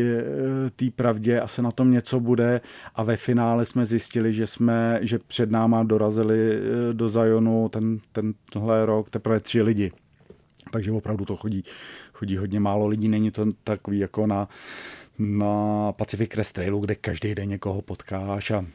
té 0.75 0.85
pravdě, 0.95 1.41
asi 1.41 1.61
na 1.61 1.71
tom 1.71 1.91
něco 1.91 2.19
bude 2.19 2.61
a 2.95 3.03
ve 3.03 3.17
finále 3.17 3.65
jsme 3.65 3.85
zjistili, 3.85 4.33
že 4.33 4.47
jsme, 4.47 4.99
že 5.01 5.19
před 5.19 5.51
náma 5.51 5.83
dorazili 5.83 6.51
eh, 6.51 6.93
do 6.93 7.09
Zajonu 7.09 7.69
ten, 7.69 7.99
tenhle 8.11 8.85
rok 8.85 9.09
teprve 9.09 9.39
tři 9.39 9.61
lidi. 9.61 9.91
Takže 10.71 10.91
opravdu 10.91 11.25
to 11.25 11.37
chodí, 11.37 11.63
chodí 12.13 12.37
hodně 12.37 12.59
málo 12.59 12.87
lidí, 12.87 13.09
není 13.09 13.31
to 13.31 13.45
takový 13.63 13.99
jako 13.99 14.27
na, 14.27 14.47
na 15.19 15.91
Pacific 15.91 16.29
Crest 16.31 16.53
Trailu, 16.53 16.79
kde 16.79 16.95
každý 16.95 17.35
den 17.35 17.49
někoho 17.49 17.81
potkáš 17.81 18.51
a 18.51 18.65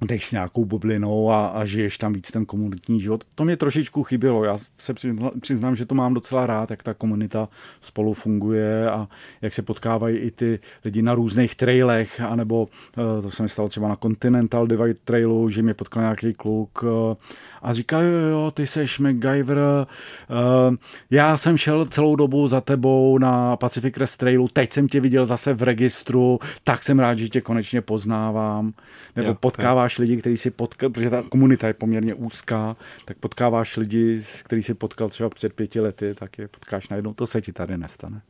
jdeš 0.00 0.24
s 0.24 0.32
nějakou 0.32 0.64
bublinou 0.64 1.30
a, 1.30 1.46
a 1.46 1.64
žiješ 1.64 1.98
tam 1.98 2.12
víc 2.12 2.30
ten 2.30 2.46
komunitní 2.46 3.00
život. 3.00 3.24
To 3.34 3.44
mě 3.44 3.56
trošičku 3.56 4.02
chybělo. 4.02 4.44
Já 4.44 4.56
se 4.78 4.94
přiznám, 5.40 5.76
že 5.76 5.86
to 5.86 5.94
mám 5.94 6.14
docela 6.14 6.46
rád, 6.46 6.70
jak 6.70 6.82
ta 6.82 6.94
komunita 6.94 7.48
spolu 7.80 8.12
funguje 8.12 8.90
a 8.90 9.08
jak 9.42 9.54
se 9.54 9.62
potkávají 9.62 10.16
i 10.16 10.30
ty 10.30 10.58
lidi 10.84 11.02
na 11.02 11.14
různých 11.14 11.54
trailech, 11.54 12.20
anebo 12.20 12.68
eh, 12.98 13.22
to 13.22 13.30
se 13.30 13.42
mi 13.42 13.48
stalo 13.48 13.68
třeba 13.68 13.88
na 13.88 13.96
Continental 13.96 14.66
Divide 14.66 14.94
Trailu, 15.04 15.50
že 15.50 15.62
mě 15.62 15.74
potkal 15.74 16.02
nějaký 16.02 16.34
kluk 16.34 16.84
eh, 16.84 17.16
a 17.62 17.72
říkal, 17.72 18.02
jo, 18.02 18.10
jo, 18.10 18.50
ty 18.50 18.66
seš 18.66 18.98
MacGyver, 18.98 19.58
eh, 19.58 20.76
já 21.10 21.36
jsem 21.36 21.56
šel 21.56 21.84
celou 21.84 22.16
dobu 22.16 22.48
za 22.48 22.60
tebou 22.60 23.18
na 23.18 23.56
Pacific 23.56 23.94
Crest 23.94 24.16
Trailu, 24.16 24.48
teď 24.48 24.72
jsem 24.72 24.88
tě 24.88 25.00
viděl 25.00 25.26
zase 25.26 25.54
v 25.54 25.62
registru, 25.62 26.38
tak 26.64 26.82
jsem 26.82 26.98
rád, 26.98 27.18
že 27.18 27.28
tě 27.28 27.40
konečně 27.40 27.80
poznávám. 27.80 28.72
Nebo 29.16 29.28
jo, 29.28 29.34
potkáváš 29.34 29.89
potkáváš 29.90 29.98
lidi, 29.98 30.16
kteří 30.16 30.36
si 30.36 30.50
potkal, 30.50 30.90
protože 30.90 31.10
ta 31.10 31.22
komunita 31.22 31.66
je 31.66 31.74
poměrně 31.74 32.14
úzká, 32.14 32.76
tak 33.04 33.18
potkáváš 33.18 33.76
lidi, 33.76 34.22
který 34.42 34.62
si 34.62 34.74
potkal 34.74 35.08
třeba 35.08 35.30
před 35.30 35.52
pěti 35.52 35.80
lety, 35.80 36.14
tak 36.14 36.38
je 36.38 36.48
potkáš 36.48 36.88
najednou, 36.88 37.14
to 37.14 37.26
se 37.26 37.40
ti 37.40 37.52
tady 37.52 37.78
nestane. 37.78 38.22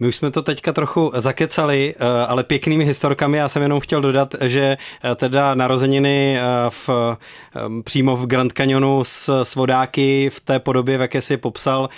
My 0.00 0.08
už 0.08 0.16
jsme 0.16 0.30
to 0.30 0.42
teďka 0.42 0.72
trochu 0.72 1.12
zakecali, 1.14 1.94
eh, 1.96 2.26
ale 2.26 2.44
pěknými 2.44 2.84
historkami. 2.84 3.38
Já 3.38 3.48
jsem 3.48 3.62
jenom 3.62 3.80
chtěl 3.80 4.00
dodat, 4.00 4.34
že 4.44 4.76
eh, 5.04 5.14
teda 5.14 5.54
narozeniny 5.54 6.38
eh, 6.38 6.42
v, 6.68 6.90
přímo 7.84 8.16
v 8.16 8.26
Grand 8.26 8.52
Canyonu 8.52 9.04
s, 9.04 9.42
s 9.42 9.54
vodáky 9.54 10.30
v 10.30 10.40
té 10.40 10.58
podobě, 10.58 10.98
v 10.98 11.00
jaké 11.00 11.20
si 11.20 11.36
popsal, 11.36 11.88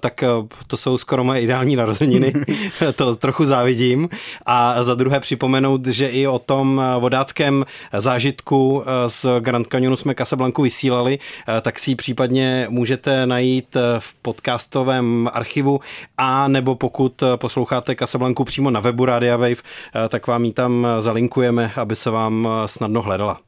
tak 0.00 0.24
to 0.66 0.76
jsou 0.76 0.98
skoro 0.98 1.24
moje 1.24 1.40
ideální 1.40 1.76
narozeniny. 1.76 2.32
to 2.94 3.16
trochu 3.16 3.44
závidím. 3.44 4.08
A 4.46 4.84
za 4.84 4.94
druhé 4.94 5.20
připomenout, 5.20 5.86
že 5.86 6.08
i 6.08 6.26
o 6.26 6.38
tom 6.38 6.82
vodáckém 6.98 7.64
zážitku 7.98 8.82
z 9.06 9.26
Grand 9.40 9.66
Canyonu 9.66 9.96
jsme 9.96 10.14
Casablanku 10.14 10.62
vysílali, 10.62 11.18
tak 11.62 11.78
si 11.78 11.90
ji 11.90 11.94
případně 11.94 12.66
můžete 12.70 13.26
najít 13.26 13.76
v 13.98 14.14
podcastovém 14.22 15.30
archivu 15.32 15.80
a 16.18 16.48
nebo 16.48 16.74
pokud 16.74 17.22
posloucháte 17.42 17.94
Casablanku 17.94 18.44
přímo 18.44 18.70
na 18.70 18.80
webu 18.80 19.04
Radia 19.04 19.36
Wave, 19.36 19.52
eh, 19.52 20.08
tak 20.08 20.26
vám 20.26 20.44
ji 20.44 20.52
tam 20.52 20.86
zalinkujeme, 20.98 21.72
aby 21.76 21.96
se 21.96 22.10
vám 22.10 22.48
eh, 22.48 22.68
snadno 22.68 23.02
hledala. 23.02 23.40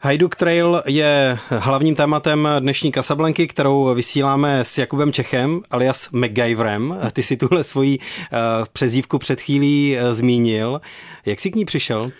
Hajduk 0.00 0.36
Trail 0.36 0.82
je 0.86 1.38
hlavním 1.48 1.94
tématem 1.94 2.48
dnešní 2.58 2.92
Casablanky, 2.92 3.46
kterou 3.46 3.94
vysíláme 3.94 4.64
s 4.64 4.78
Jakubem 4.78 5.12
Čechem, 5.12 5.62
alias 5.70 6.10
MacGyverem. 6.10 6.98
Ty 7.12 7.22
si 7.22 7.36
tuhle 7.36 7.64
svoji 7.64 7.98
eh, 7.98 8.36
přezívku 8.72 9.18
před 9.18 9.40
chvílí 9.40 9.96
zmínil. 10.10 10.80
Jak 11.26 11.40
jsi 11.40 11.50
k 11.50 11.56
ní 11.56 11.64
přišel? 11.64 12.10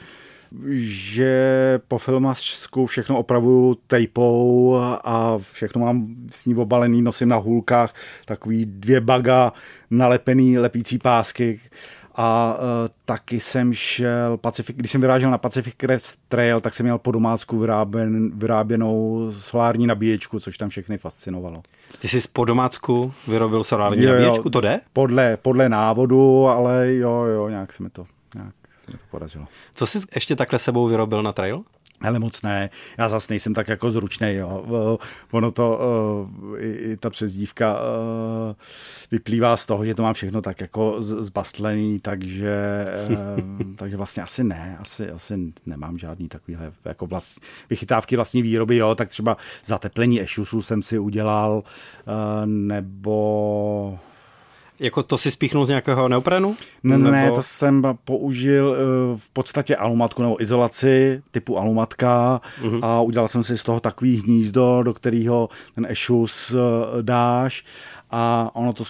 Že 0.77 1.81
po 1.89 1.99
filmařsku 1.99 2.87
všechno 2.87 3.19
opravuju 3.19 3.79
tejpou 3.87 4.77
a 5.05 5.39
všechno 5.53 5.81
mám 5.81 6.07
s 6.31 6.47
ní 6.47 6.55
obalený, 6.55 7.03
nosím 7.03 7.29
na 7.29 7.37
hůlkách 7.37 7.95
takový 8.25 8.67
dvě 8.67 9.01
baga 9.01 9.53
nalepený 9.91 10.59
lepící 10.59 10.99
pásky 10.99 11.61
a 12.15 12.57
uh, 12.59 12.65
taky 13.05 13.41
jsem 13.41 13.75
šel, 13.75 14.37
Pacific, 14.37 14.77
když 14.77 14.91
jsem 14.91 15.01
vyrážel 15.01 15.31
na 15.31 15.39
Pacific 15.39 15.75
Crest 15.77 16.19
Trail, 16.29 16.61
tak 16.61 16.75
jsem 16.75 16.85
měl 16.85 16.99
po 16.99 17.13
domácku 17.13 17.59
vyráběn, 17.59 18.31
vyráběnou 18.35 19.27
solární 19.33 19.87
nabíječku, 19.87 20.41
což 20.41 20.59
tam 20.59 20.69
všechny 20.69 20.99
fascinovalo. 20.99 21.63
Ty 21.99 22.09
jsi 22.09 22.21
po 22.33 22.45
domácku 22.45 23.13
vyrobil 23.29 23.65
solární 23.65 24.05
jo, 24.05 24.13
nabíječku, 24.13 24.51
to 24.51 24.61
jde? 24.61 24.81
Podle, 24.93 25.37
podle 25.37 25.69
návodu, 25.69 26.47
ale 26.47 26.95
jo, 26.95 27.23
jo, 27.25 27.49
nějak 27.49 27.73
se 27.73 27.83
mi 27.83 27.91
to, 27.91 28.07
nějak 28.35 28.55
se 28.85 28.93
mi 28.93 28.99
to 28.99 29.05
podařilo. 29.11 29.47
Co 29.75 29.87
jsi 29.87 29.99
ještě 30.15 30.37
takhle 30.37 30.59
sebou 30.59 30.89
vyrobil 30.89 31.23
na 31.23 31.33
trail? 31.33 31.65
Ale 32.01 32.19
moc 32.19 32.43
ne, 32.43 32.71
já 32.99 33.09
zase 33.09 33.33
nejsem 33.33 33.55
tak 33.55 33.69
jako 33.69 33.91
zručný. 33.91 34.35
Jo. 34.35 34.99
Ono 35.31 35.51
to, 35.51 35.81
i, 36.59 36.71
i 36.71 36.97
ta 36.97 37.11
přezdívka 37.11 37.79
vyplývá 39.11 39.57
z 39.57 39.67
toho, 39.67 39.85
že 39.85 39.95
to 39.95 40.03
mám 40.03 40.15
všechno 40.15 40.43
tak 40.43 40.61
jako 40.61 40.97
zbastlený, 40.99 42.01
takže, 42.01 42.87
takže 43.77 43.97
vlastně 43.97 44.23
asi 44.23 44.45
ne, 44.45 44.77
asi, 44.81 45.11
asi 45.11 45.53
nemám 45.67 45.99
žádný 45.99 46.29
takovýhle 46.29 46.73
jako 46.85 47.07
vlast, 47.07 47.41
vychytávky 47.71 48.17
vlastní 48.17 48.43
výroby, 48.43 48.77
jo, 48.77 48.95
tak 48.95 49.09
třeba 49.09 49.37
zateplení 49.65 50.21
ešusu 50.21 50.63
jsem 50.63 50.83
si 50.83 50.99
udělal, 50.99 51.63
nebo 52.45 53.99
jako 54.81 55.03
to 55.03 55.19
si 55.19 55.31
spíchnul 55.31 55.67
z 55.67 55.69
nějakého 55.69 56.09
neoprenu? 56.09 56.57
Ne, 56.83 56.99
nebo... 56.99 57.11
ne, 57.11 57.31
to 57.31 57.43
jsem 57.43 57.83
použil 58.05 58.77
eh, 58.77 59.17
v 59.17 59.31
podstatě 59.31 59.77
alumatku 59.77 60.23
nebo 60.23 60.43
izolaci 60.43 61.23
typu 61.31 61.59
alumatka 61.59 62.41
uh-huh. 62.63 62.81
a 62.83 63.01
udělal 63.01 63.29
jsem 63.29 63.45
si 63.45 63.59
z 63.59 63.63
toho 63.63 63.81
takový 63.81 64.21
hnízdo, 64.21 64.83
do 64.83 64.95
kterého 64.95 65.49
ten 65.75 65.87
ešus 65.91 66.55
eh, 66.55 67.03
dáš 67.03 67.65
a 68.11 68.51
ono 68.55 68.73
to, 68.73 68.85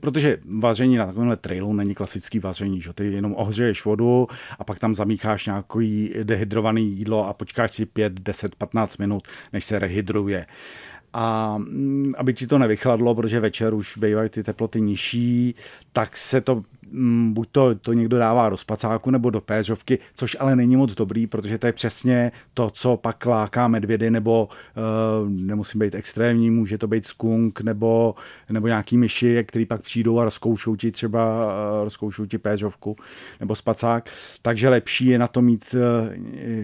protože 0.00 0.38
vaření 0.58 0.96
na 0.96 1.06
takovémhle 1.06 1.36
trailu 1.36 1.72
není 1.72 1.94
klasický 1.94 2.38
vaření, 2.38 2.80
že 2.80 2.92
ty 2.92 3.12
jenom 3.12 3.34
ohřeješ 3.36 3.84
vodu 3.84 4.28
a 4.58 4.64
pak 4.64 4.78
tam 4.78 4.94
zamícháš 4.94 5.46
nějaký 5.46 6.14
dehydrovaný 6.22 6.90
jídlo 6.90 7.28
a 7.28 7.32
počkáš 7.32 7.74
si 7.74 7.86
5, 7.86 8.12
10, 8.12 8.54
15 8.54 8.96
minut, 8.96 9.28
než 9.52 9.64
se 9.64 9.78
rehydruje. 9.78 10.46
Uh, 10.46 10.93
a 11.14 11.54
mm, 11.58 12.12
aby 12.18 12.34
ti 12.34 12.46
to 12.46 12.58
nevychladlo, 12.58 13.14
protože 13.14 13.40
večer 13.40 13.74
už 13.74 13.98
bývají 13.98 14.28
ty 14.28 14.42
teploty 14.42 14.80
nižší, 14.80 15.54
tak 15.92 16.16
se 16.16 16.40
to 16.40 16.62
mm, 16.90 17.32
buď 17.32 17.48
to, 17.52 17.74
to 17.74 17.92
někdo 17.92 18.18
dává 18.18 18.48
do 18.48 18.56
spacáku 18.56 19.10
nebo 19.10 19.30
do 19.30 19.40
péřovky, 19.40 19.98
což 20.14 20.36
ale 20.40 20.56
není 20.56 20.76
moc 20.76 20.94
dobrý, 20.94 21.26
protože 21.26 21.58
to 21.58 21.66
je 21.66 21.72
přesně 21.72 22.32
to, 22.54 22.70
co 22.70 22.96
pak 22.96 23.26
láká 23.26 23.68
medvědy, 23.68 24.10
nebo 24.10 24.48
uh, 24.48 25.30
nemusí 25.30 25.78
být 25.78 25.94
extrémní, 25.94 26.50
může 26.50 26.78
to 26.78 26.86
být 26.86 27.06
skunk 27.06 27.60
nebo, 27.60 28.14
nebo 28.50 28.66
nějaký 28.66 28.98
myši, 28.98 29.44
který 29.48 29.66
pak 29.66 29.82
přijdou 29.82 30.18
a 30.18 30.24
rozkoušou 30.24 30.76
ti 30.76 30.92
třeba 30.92 31.46
uh, 31.46 31.84
rozkoušou 31.84 32.26
ti 32.26 32.38
péřovku 32.38 32.96
nebo 33.40 33.54
spacák. 33.54 34.10
Takže 34.42 34.68
lepší 34.68 35.06
je 35.06 35.18
na 35.18 35.28
to 35.28 35.42
mít 35.42 35.74
uh, 35.74 35.80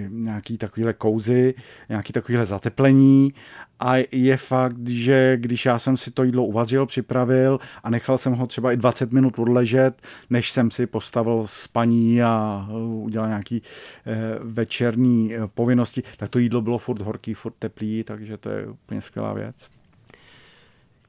nějaký 0.08 0.58
takovýhle 0.58 0.92
kouzy, 0.92 1.54
nějaký 1.88 2.12
takovýhle 2.12 2.46
zateplení 2.46 3.32
a 3.80 4.06
je 4.12 4.36
fakt, 4.36 4.88
že 4.88 5.36
když 5.36 5.66
já 5.66 5.78
jsem 5.78 5.96
si 5.96 6.10
to 6.10 6.24
jídlo 6.24 6.44
uvařil, 6.44 6.86
připravil 6.86 7.58
a 7.82 7.90
nechal 7.90 8.18
jsem 8.18 8.32
ho 8.32 8.46
třeba 8.46 8.72
i 8.72 8.76
20 8.76 9.12
minut 9.12 9.38
odležet, 9.38 9.94
než 10.30 10.50
jsem 10.50 10.70
si 10.70 10.86
postavil 10.86 11.42
spaní 11.46 12.22
a 12.22 12.66
uh, 12.70 13.04
udělal 13.04 13.28
nějaký 13.28 13.62
eh, 14.06 14.16
večerní 14.40 15.34
eh, 15.34 15.40
povinnosti, 15.54 16.02
tak 16.16 16.30
to 16.30 16.38
jídlo 16.38 16.60
bylo 16.60 16.78
furt 16.78 17.02
horký, 17.02 17.34
furt 17.34 17.54
teplý, 17.58 18.04
takže 18.04 18.36
to 18.36 18.48
je 18.48 18.66
úplně 18.66 19.00
skvělá 19.00 19.32
věc. 19.32 19.54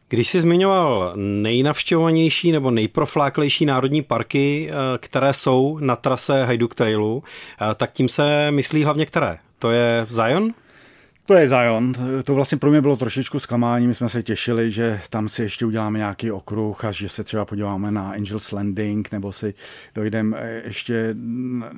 Když 0.10 0.30
jsi 0.30 0.42
zmiňoval 0.42 1.14
nejnavštěvovanější 1.16 2.52
nebo 2.52 2.72
nejprofláklejší 2.72 3.66
národní 3.66 4.02
parky, 4.02 4.72
které 4.98 5.34
jsou 5.34 5.78
na 5.82 5.96
trase 5.96 6.46
Hajduk 6.46 6.76
Trailu, 6.76 7.24
tak 7.76 7.92
tím 7.92 8.10
se 8.10 8.52
myslí 8.52 8.84
hlavně 8.84 9.06
které? 9.06 9.38
To 9.60 9.72
je 9.72 10.06
Zion? 10.10 10.54
To 11.32 11.38
je 11.38 11.50
Zion. 11.50 11.94
To 12.24 12.36
vlastně 12.36 12.58
pro 12.58 12.72
mě 12.72 12.82
bylo 12.82 12.96
trošičku 12.98 13.40
zklamání. 13.40 13.88
My 13.88 13.96
jsme 13.96 14.10
se 14.10 14.24
těšili, 14.24 14.72
že 14.72 15.02
tam 15.10 15.30
si 15.30 15.42
ještě 15.42 15.66
uděláme 15.66 16.00
nějaký 16.00 16.32
okruh 16.32 16.86
a 16.86 16.92
že 16.92 17.10
se 17.10 17.24
třeba 17.24 17.46
podíváme 17.46 17.92
na 17.92 18.12
Angels 18.12 18.52
Landing 18.52 19.12
nebo 19.12 19.32
si 19.32 19.54
dojdeme 19.96 20.38
eh, 20.40 20.62
ještě 20.66 21.16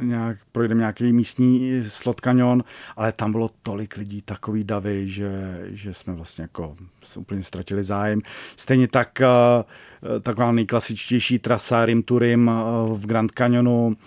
nějak, 0.01 0.37
projdeme 0.51 0.79
nějaký 0.79 1.13
místní 1.13 1.83
slot 1.87 2.21
kanion, 2.21 2.63
ale 2.95 3.11
tam 3.11 3.31
bylo 3.31 3.49
tolik 3.63 3.97
lidí, 3.97 4.21
takový 4.21 4.63
davy, 4.63 5.09
že, 5.09 5.61
že 5.65 5.93
jsme 5.93 6.13
vlastně 6.13 6.41
jako 6.41 6.75
úplně 7.17 7.43
ztratili 7.43 7.83
zájem. 7.83 8.21
Stejně 8.55 8.87
tak 8.87 9.21
uh, 9.21 10.19
taková 10.21 10.51
nejklasičtější 10.51 11.39
trasa 11.39 11.85
Rim 11.85 12.03
to 12.03 12.19
Rim 12.19 12.47
uh, 12.47 12.99
v 12.99 13.05
Grand 13.05 13.31
Canyonu, 13.31 13.97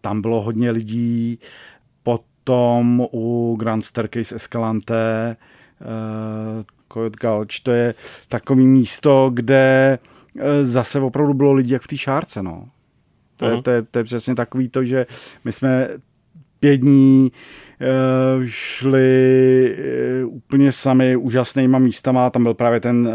tam 0.00 0.22
bylo 0.22 0.42
hodně 0.42 0.70
lidí, 0.70 1.38
potom 2.44 3.06
u 3.12 3.56
Grand 3.58 3.84
Staircase 3.84 4.36
Escalante 4.36 5.36
uh, 5.80 6.64
Coyote 6.88 7.16
Gulch, 7.20 7.60
to 7.62 7.72
je 7.72 7.94
takový 8.28 8.66
místo, 8.66 9.30
kde 9.34 9.98
uh, 10.34 10.42
zase 10.62 11.00
opravdu 11.00 11.34
bylo 11.34 11.52
lidi 11.52 11.72
jak 11.72 11.82
v 11.82 11.88
té 11.88 11.96
šárce, 11.96 12.42
no. 12.42 12.68
To, 13.36 13.46
uh-huh. 13.46 13.56
je, 13.56 13.62
to, 13.62 13.70
je, 13.70 13.82
to 13.82 13.98
je 13.98 14.04
přesně 14.04 14.34
takový 14.34 14.68
to, 14.68 14.84
že 14.84 15.06
my 15.44 15.52
jsme 15.52 15.88
pět 16.60 16.76
dní 16.76 17.32
uh, 17.80 18.44
šli 18.46 19.76
uh, 20.24 20.34
úplně 20.34 20.72
sami 20.72 21.16
úžasnýma 21.16 21.78
místama, 21.78 22.30
tam 22.30 22.42
byl 22.42 22.54
právě 22.54 22.80
ten 22.80 23.08
uh, 23.08 23.14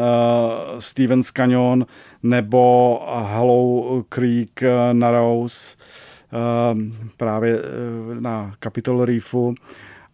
Stevens 0.79 1.31
Canyon 1.31 1.85
nebo 2.23 2.99
Hollow 3.07 4.03
Creek 4.09 4.61
uh, 4.61 4.93
Narrows, 4.93 5.77
Ehm, 5.77 6.06
právě 7.17 7.59
eh, 7.59 8.21
na 8.21 8.55
Capitol 8.59 9.05
Reefu 9.05 9.55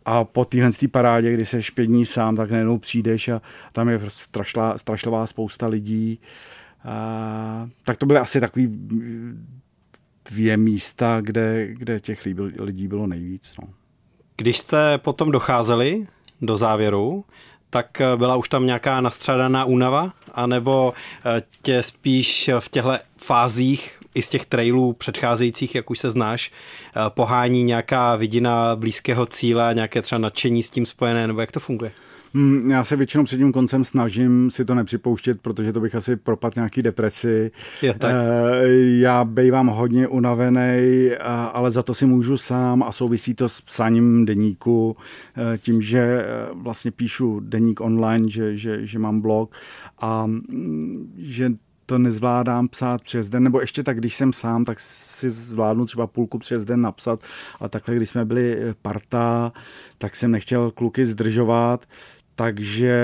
a 0.06 0.24
po 0.24 0.46
téhle 0.46 0.70
parádě, 0.92 1.34
kdy 1.34 1.46
se 1.46 1.60
pět 1.76 1.86
dní 1.86 2.06
sám, 2.06 2.36
tak 2.36 2.52
najednou 2.52 2.78
přijdeš 2.78 3.28
a 3.28 3.42
tam 3.72 3.90
je 3.90 4.02
strašlá, 4.08 4.78
strašlová 4.78 5.28
spousta 5.28 5.68
lidí. 5.68 6.20
A, 6.86 7.70
tak 7.84 7.98
to 7.98 8.06
byly 8.06 8.20
asi 8.20 8.40
takový 8.40 8.70
dvě 10.30 10.58
místa, 10.58 11.22
kde, 11.22 11.68
kde 11.74 12.00
těch 12.00 12.26
lidí 12.60 12.88
bylo 12.88 13.08
nejvíc. 13.08 13.54
No. 13.62 13.68
Když 14.38 14.58
jste 14.58 14.98
potom 14.98 15.32
docházeli 15.32 16.08
do 16.42 16.58
závěru, 16.58 17.26
tak 17.70 18.02
eh, 18.02 18.18
byla 18.18 18.36
už 18.36 18.50
tam 18.50 18.66
nějaká 18.66 19.02
nastřadaná 19.02 19.66
únava, 19.66 20.14
anebo 20.34 20.94
eh, 21.26 21.44
tě 21.62 21.84
spíš 21.84 22.50
v 22.60 22.70
těchto 22.70 22.92
fázích 23.18 24.03
i 24.16 24.22
z 24.22 24.30
těch 24.30 24.46
trailů 24.46 24.94
předcházejících, 24.94 25.76
jak 25.76 25.90
už 25.90 26.00
se 26.00 26.10
znáš, 26.10 26.52
eh, 26.52 27.00
pohání 27.10 27.64
nějaká 27.64 28.16
vidina 28.16 28.76
blízkého 28.76 29.26
cíle, 29.26 29.72
nějaké 29.74 30.02
třeba 30.02 30.20
nadšení 30.20 30.64
s 30.64 30.70
tím 30.70 30.86
spojené, 30.86 31.28
nebo 31.28 31.42
jak 31.42 31.52
to 31.52 31.60
funguje? 31.60 31.92
Mm, 32.34 32.72
já 32.72 32.84
se 32.84 32.96
většinou 32.96 33.24
před 33.24 33.38
tím 33.38 33.52
koncem 33.52 33.84
snažím 33.84 34.52
si 34.52 34.66
to 34.66 34.76
nepřipouštět, 34.76 35.42
protože 35.42 35.74
to 35.74 35.80
bych 35.80 35.96
asi 35.96 36.16
propadl 36.16 36.54
nějaký 36.56 36.82
depresi. 36.82 37.52
Je 37.82 37.94
tak. 37.94 38.16
Já 39.00 39.26
bývám 39.26 39.68
hodně 39.68 40.08
unavený, 40.08 41.10
ale 41.54 41.72
za 41.72 41.84
to 41.84 41.94
si 41.94 42.06
můžu 42.06 42.38
sám 42.38 42.84
a 42.84 42.92
souvisí 42.92 43.34
to 43.34 43.50
s 43.50 43.62
psaním 43.62 44.26
deníku, 44.26 44.98
tím, 45.58 45.82
že 45.82 46.26
vlastně 46.54 46.92
píšu 46.92 47.40
deník 47.40 47.82
online, 47.82 48.30
že, 48.30 48.58
že, 48.58 48.88
že 48.88 49.00
mám 49.00 49.22
blog 49.22 49.56
a 50.00 50.26
mm, 50.26 51.14
že 51.18 51.52
to 51.94 52.00
nezvládám 52.00 52.68
psát 52.68 53.02
přes 53.02 53.30
den, 53.30 53.44
nebo 53.44 53.62
ještě 53.62 53.84
tak, 53.84 53.98
když 53.98 54.16
jsem 54.16 54.34
sám, 54.34 54.66
tak 54.66 54.80
si 54.80 55.30
zvládnu 55.30 55.86
třeba 55.86 56.08
půlku 56.08 56.40
přes 56.40 56.66
den 56.66 56.82
napsat, 56.82 57.20
a 57.60 57.70
takhle, 57.70 57.96
když 57.96 58.10
jsme 58.10 58.26
byli 58.26 58.58
parta, 58.82 59.54
tak 59.98 60.16
jsem 60.16 60.32
nechtěl 60.32 60.72
kluky 60.72 61.06
zdržovat, 61.06 61.86
takže 62.36 62.96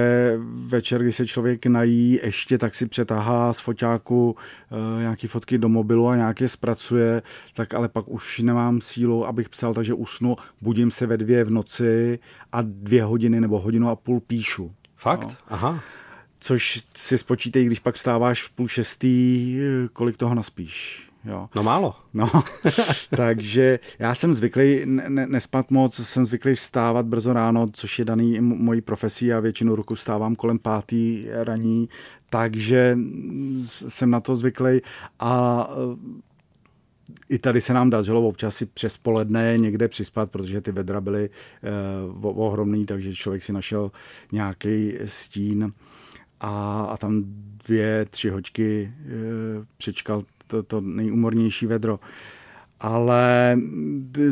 večer, 0.69 1.03
když 1.03 1.15
se 1.15 1.27
člověk 1.27 1.65
nají 1.65 2.19
ještě, 2.23 2.57
tak 2.57 2.75
si 2.75 2.85
přetahá 2.85 3.53
z 3.53 3.59
foťáku 3.59 4.35
e, 4.71 5.01
nějaké 5.01 5.27
fotky 5.27 5.57
do 5.57 5.69
mobilu 5.69 6.07
a 6.07 6.15
nějaké 6.15 6.47
zpracuje, 6.47 7.21
tak 7.53 7.73
ale 7.73 7.87
pak 7.87 8.07
už 8.07 8.39
nemám 8.39 8.81
sílu, 8.81 9.27
abych 9.27 9.49
psal, 9.49 9.73
takže 9.73 9.93
usnu, 9.93 10.35
budím 10.61 10.91
se 10.91 11.05
ve 11.05 11.17
dvě 11.17 11.43
v 11.43 11.49
noci 11.49 12.19
a 12.51 12.61
dvě 12.61 13.03
hodiny 13.03 13.41
nebo 13.41 13.59
hodinu 13.59 13.89
a 13.89 13.95
půl 13.95 14.19
píšu. 14.19 14.71
Fakt? 14.95 15.27
No. 15.27 15.35
Aha 15.49 15.79
což 16.39 16.81
si 16.95 17.17
spočítej, 17.17 17.65
když 17.65 17.79
pak 17.79 17.95
vstáváš 17.95 18.43
v 18.43 18.51
půl 18.51 18.67
šestý, 18.67 19.59
kolik 19.93 20.17
toho 20.17 20.35
naspíš. 20.35 21.09
Jo. 21.25 21.49
No 21.55 21.63
málo. 21.63 21.95
No, 22.13 22.31
takže 23.15 23.79
já 23.99 24.15
jsem 24.15 24.33
zvyklý 24.33 24.81
ne, 24.85 25.27
nespat 25.27 25.71
moc, 25.71 25.99
jsem 25.99 26.25
zvyklý 26.25 26.55
vstávat 26.55 27.05
brzo 27.05 27.33
ráno, 27.33 27.67
což 27.73 27.99
je 27.99 28.05
daný 28.05 28.41
mojí 28.41 28.81
profesí 28.81 29.33
a 29.33 29.39
většinu 29.39 29.75
roku 29.75 29.95
vstávám 29.95 30.35
kolem 30.35 30.59
pátý 30.59 31.25
raní, 31.31 31.89
takže 32.29 32.97
jsem 33.87 34.09
na 34.09 34.19
to 34.19 34.35
zvyklý 34.35 34.81
a 35.19 35.67
i 37.29 37.39
tady 37.39 37.61
se 37.61 37.73
nám 37.73 37.89
dařilo 37.89 38.27
občas 38.27 38.55
si 38.55 38.65
přes 38.65 38.97
poledne 38.97 39.57
někde 39.57 39.87
přispat, 39.87 40.31
protože 40.31 40.61
ty 40.61 40.71
vedra 40.71 41.01
byly 41.01 41.29
uh, 42.21 42.39
ohromný, 42.39 42.85
takže 42.85 43.13
člověk 43.13 43.43
si 43.43 43.53
našel 43.53 43.91
nějaký 44.31 44.93
stín 45.05 45.73
a, 46.39 46.83
a 46.91 46.97
tam 46.97 47.23
dvě, 47.67 48.05
tři 48.05 48.29
hoďky 48.29 48.93
e, 48.93 49.09
přečkal 49.77 50.23
to, 50.47 50.63
to 50.63 50.81
nejumornější 50.81 51.65
vedro 51.65 51.99
ale 52.79 53.57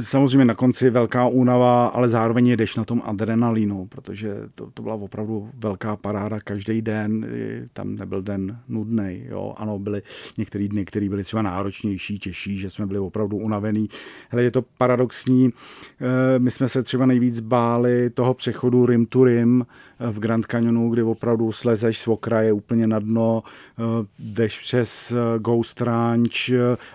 samozřejmě 0.01 0.45
na 0.45 0.55
konci 0.55 0.89
velká 0.89 1.27
únava, 1.27 1.87
ale 1.87 2.09
zároveň 2.09 2.47
jedeš 2.47 2.75
na 2.75 2.83
tom 2.83 3.01
adrenalínu, 3.05 3.85
protože 3.85 4.35
to, 4.55 4.71
to 4.73 4.81
byla 4.81 4.95
opravdu 4.95 5.49
velká 5.57 5.95
paráda 5.95 6.39
každý 6.39 6.81
den, 6.81 7.25
tam 7.73 7.95
nebyl 7.95 8.21
den 8.21 8.59
nudný. 8.67 9.27
Ano, 9.55 9.79
byly 9.79 10.01
některé 10.37 10.67
dny, 10.67 10.85
které 10.85 11.09
byly 11.09 11.23
třeba 11.23 11.41
náročnější, 11.41 12.19
těžší, 12.19 12.57
že 12.57 12.69
jsme 12.69 12.85
byli 12.85 12.99
opravdu 12.99 13.37
unavený. 13.37 13.87
Hele, 14.29 14.43
je 14.43 14.51
to 14.51 14.61
paradoxní, 14.77 15.49
eh, 15.49 16.39
my 16.39 16.51
jsme 16.51 16.69
se 16.69 16.83
třeba 16.83 17.05
nejvíc 17.05 17.39
báli 17.39 18.09
toho 18.09 18.33
přechodu 18.33 18.85
rim 18.85 19.05
to 19.05 19.23
rim 19.23 19.65
eh, 19.99 20.11
v 20.11 20.19
Grand 20.19 20.45
Canyonu, 20.45 20.89
kdy 20.89 21.03
opravdu 21.03 21.51
slezeš 21.51 21.97
z 21.97 22.07
okraje 22.07 22.53
úplně 22.53 22.87
na 22.87 22.99
dno, 22.99 23.43
eh, 23.43 23.83
jdeš 24.19 24.59
přes 24.59 25.13
Ghost 25.37 25.81
Ranch 25.81 26.49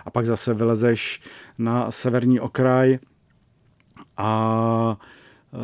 a 0.05 0.09
pak 0.11 0.25
zase 0.25 0.53
vylezeš 0.53 1.21
na 1.57 1.91
severní 1.91 2.39
okraj 2.39 2.99
a 4.17 4.97
e, 5.53 5.57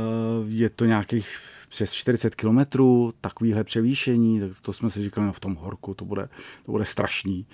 je 0.47 0.69
to 0.69 0.85
nějakých 0.85 1.39
přes 1.69 1.91
40 1.91 2.35
kilometrů, 2.35 3.13
takovýhle 3.21 3.63
převýšení, 3.63 4.41
to 4.61 4.73
jsme 4.73 4.89
si 4.89 5.03
říkali, 5.03 5.27
no 5.27 5.33
v 5.33 5.39
tom 5.39 5.55
horku 5.55 5.93
to 5.93 6.05
bude, 6.05 6.29
to 6.65 6.71
bude 6.71 6.85
strašný. 6.85 7.45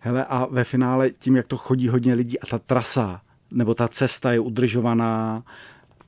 Hele, 0.00 0.24
a 0.24 0.46
ve 0.50 0.64
finále 0.64 1.10
tím, 1.10 1.36
jak 1.36 1.46
to 1.46 1.56
chodí 1.56 1.88
hodně 1.88 2.14
lidí 2.14 2.40
a 2.40 2.46
ta 2.46 2.58
trasa, 2.58 3.20
nebo 3.52 3.74
ta 3.74 3.88
cesta 3.88 4.32
je 4.32 4.40
udržovaná 4.40 5.44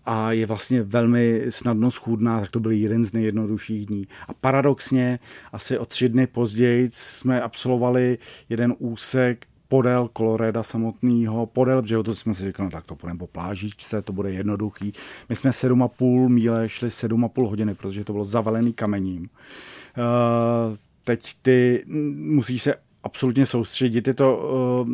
a 0.07 0.33
je 0.33 0.47
vlastně 0.47 0.83
velmi 0.83 1.43
snadno 1.49 1.91
schůdná, 1.91 2.41
tak 2.41 2.51
to 2.51 2.61
byl 2.61 2.71
jeden 2.71 3.05
z 3.05 3.13
nejjednodušších 3.13 3.87
dní. 3.87 4.09
A 4.29 4.35
paradoxně, 4.35 5.19
asi 5.53 5.79
o 5.79 5.87
tři 5.87 6.09
dny 6.09 6.27
později 6.27 6.89
jsme 6.93 7.43
absolvovali 7.43 8.19
jeden 8.49 8.75
úsek 8.79 9.47
podél 9.69 10.09
Koloreda 10.13 10.63
samotného, 10.63 11.47
podél 11.47 11.83
břehu, 11.83 12.03
to 12.03 12.15
jsme 12.15 12.35
si 12.35 12.45
říkali, 12.45 12.67
no 12.67 12.71
tak 12.71 12.85
to 12.85 12.97
půjdeme 12.97 13.19
po 13.19 13.27
plážičce, 13.27 14.03
to 14.03 14.13
bude 14.13 14.31
jednoduchý. 14.31 14.93
My 15.29 15.37
jsme 15.37 15.51
7,5 15.51 16.29
míle 16.29 16.69
šli 16.69 16.89
7,5 16.89 17.49
hodiny, 17.49 17.75
protože 17.75 18.05
to 18.05 18.13
bylo 18.13 18.25
zavalený 18.25 18.73
kamením. 18.73 19.23
Uh, 19.23 20.77
teď 21.05 21.35
ty 21.43 21.85
musíš 22.17 22.63
se 22.63 22.75
absolutně 23.03 23.47
soustředit, 23.47 24.07
je 24.07 24.15
to 24.15 24.37
uh, 24.37 24.89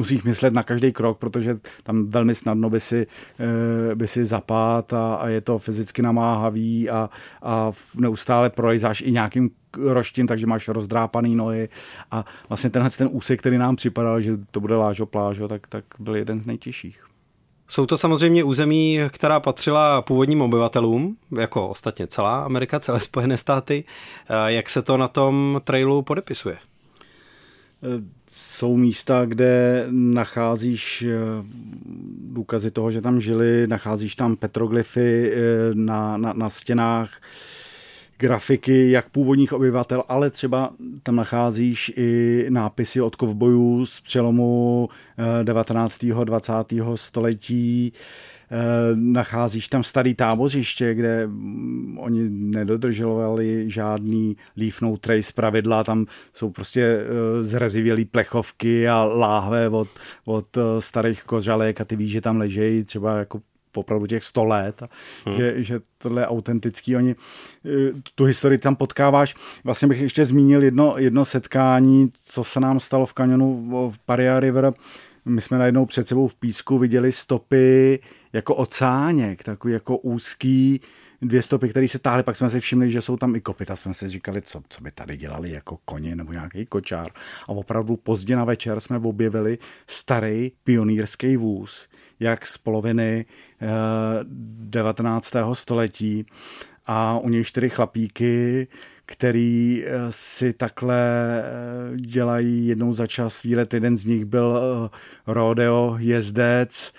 musíš 0.00 0.22
myslet 0.22 0.52
na 0.52 0.62
každý 0.62 0.92
krok, 0.92 1.18
protože 1.18 1.58
tam 1.82 2.06
velmi 2.06 2.34
snadno 2.34 2.70
by 2.70 2.80
si, 2.80 3.06
eh, 3.38 3.94
by 3.94 4.08
si 4.08 4.24
zapát 4.24 4.92
a, 4.92 5.14
a 5.14 5.28
je 5.28 5.40
to 5.40 5.58
fyzicky 5.58 6.02
namáhavý 6.02 6.90
a, 6.90 7.10
a 7.42 7.72
neustále 7.96 8.50
prolejzáš 8.50 9.00
i 9.00 9.12
nějakým 9.12 9.50
roštím, 9.76 10.26
takže 10.26 10.46
máš 10.46 10.68
rozdrápaný 10.68 11.36
nohy 11.36 11.68
a 12.10 12.24
vlastně 12.48 12.70
tenhle 12.70 12.90
ten 12.90 13.08
úsek, 13.12 13.40
který 13.40 13.58
nám 13.58 13.76
připadal, 13.76 14.20
že 14.20 14.38
to 14.50 14.60
bude 14.60 14.76
lážo 14.76 15.06
plážo, 15.06 15.48
tak, 15.48 15.66
tak 15.66 15.84
byl 15.98 16.16
jeden 16.16 16.42
z 16.42 16.46
nejtěžších. 16.46 17.04
Jsou 17.68 17.86
to 17.86 17.98
samozřejmě 17.98 18.44
území, 18.44 18.98
která 19.08 19.40
patřila 19.40 20.02
původním 20.02 20.42
obyvatelům, 20.42 21.16
jako 21.38 21.68
ostatně 21.68 22.06
celá 22.06 22.44
Amerika, 22.44 22.80
celé 22.80 23.00
Spojené 23.00 23.36
státy. 23.36 23.84
Eh, 23.84 24.52
jak 24.52 24.70
se 24.70 24.82
to 24.82 24.96
na 24.96 25.08
tom 25.08 25.60
trailu 25.64 26.02
podepisuje? 26.02 26.58
Jsou 28.50 28.76
místa, 28.76 29.24
kde 29.24 29.86
nacházíš 29.90 31.02
eh, 31.02 31.16
důkazy 32.32 32.70
toho, 32.70 32.90
že 32.90 33.00
tam 33.00 33.20
žili, 33.20 33.66
nacházíš 33.66 34.16
tam 34.16 34.36
petroglyfy 34.36 35.32
eh, 35.32 35.38
na, 35.74 36.16
na, 36.16 36.32
na 36.32 36.50
stěnách, 36.50 37.10
grafiky 38.18 38.90
jak 38.90 39.08
původních 39.08 39.52
obyvatel, 39.52 40.04
ale 40.08 40.30
třeba 40.30 40.70
tam 41.02 41.16
nacházíš 41.16 41.92
i 41.96 42.46
nápisy 42.48 43.00
od 43.00 43.16
kovbojů 43.16 43.86
z 43.86 44.00
přelomu 44.00 44.88
19. 45.42 46.04
Eh, 46.04 46.24
20. 46.24 46.52
století, 46.94 47.92
nacházíš 48.94 49.68
tam 49.68 49.84
starý 49.84 50.14
tábořiště, 50.14 50.94
kde 50.94 51.26
mm, 51.26 51.98
oni 51.98 52.30
nedodržovali 52.30 53.70
žádný 53.70 54.36
leaf 54.56 54.80
no 54.80 54.96
trace 54.96 55.32
pravidla, 55.34 55.84
tam 55.84 56.06
jsou 56.34 56.50
prostě 56.50 56.82
eh, 56.82 57.42
zrezivělý 57.42 58.04
plechovky 58.04 58.88
a 58.88 59.04
láhve 59.04 59.68
od, 59.68 59.88
od 60.24 60.56
eh, 60.56 60.60
starých 60.78 61.22
kořalek 61.22 61.80
a 61.80 61.84
ty 61.84 61.96
víš, 61.96 62.10
že 62.10 62.20
tam 62.20 62.36
ležejí 62.36 62.84
třeba 62.84 63.18
jako 63.18 63.40
opravdu 63.76 64.06
těch 64.06 64.24
100 64.24 64.44
let, 64.44 64.82
a 64.82 64.88
hmm. 65.26 65.38
že, 65.38 65.64
že 65.64 65.80
tohle 65.98 66.22
je 66.22 66.26
autentický. 66.26 66.96
Oni, 66.96 67.14
tu 68.14 68.24
historii 68.24 68.58
tam 68.58 68.76
potkáváš. 68.76 69.34
Vlastně 69.64 69.88
bych 69.88 70.00
ještě 70.00 70.24
zmínil 70.24 70.62
jedno, 70.62 70.94
jedno 70.98 71.24
setkání, 71.24 72.12
co 72.24 72.44
se 72.44 72.60
nám 72.60 72.80
stalo 72.80 73.06
v 73.06 73.12
kanionu 73.12 73.68
v 73.90 73.98
Paria 74.06 74.40
River. 74.40 74.72
My 75.24 75.40
jsme 75.40 75.58
najednou 75.58 75.86
před 75.86 76.08
sebou 76.08 76.28
v 76.28 76.34
písku 76.34 76.78
viděli 76.78 77.12
stopy 77.12 77.98
jako 78.32 78.54
ocáněk, 78.54 79.42
takový 79.42 79.72
jako 79.72 79.98
úzký 79.98 80.80
dvě 81.22 81.42
stopy, 81.42 81.68
které 81.68 81.88
se 81.88 81.98
táhly, 81.98 82.22
pak 82.22 82.36
jsme 82.36 82.50
si 82.50 82.60
všimli, 82.60 82.90
že 82.90 83.02
jsou 83.02 83.16
tam 83.16 83.36
i 83.36 83.40
kopita, 83.40 83.76
jsme 83.76 83.94
si 83.94 84.08
říkali, 84.08 84.42
co, 84.42 84.62
co 84.68 84.82
by 84.82 84.90
tady 84.90 85.16
dělali 85.16 85.50
jako 85.50 85.78
koně 85.84 86.16
nebo 86.16 86.32
nějaký 86.32 86.66
kočár. 86.66 87.06
A 87.44 87.48
opravdu 87.48 87.96
pozdě 87.96 88.36
na 88.36 88.44
večer 88.44 88.80
jsme 88.80 88.98
objevili 88.98 89.58
starý 89.86 90.52
pionýrský 90.64 91.36
vůz, 91.36 91.88
jak 92.20 92.46
z 92.46 92.58
poloviny 92.58 93.24
eh, 93.62 93.66
19. 94.24 95.32
století 95.52 96.26
a 96.86 97.18
u 97.18 97.28
něj 97.28 97.44
čtyři 97.44 97.70
chlapíky, 97.70 98.68
který 99.10 99.84
eh, 99.84 99.90
si 100.10 100.52
takhle 100.52 100.98
eh, 100.98 101.96
dělají 101.96 102.66
jednou 102.66 102.92
za 102.92 103.06
čas 103.06 103.42
výlet. 103.42 103.74
Jeden 103.74 103.96
z 103.96 104.04
nich 104.04 104.24
byl 104.24 104.60
eh, 104.60 104.98
rodeo 105.26 105.96
jezdec 105.98 106.92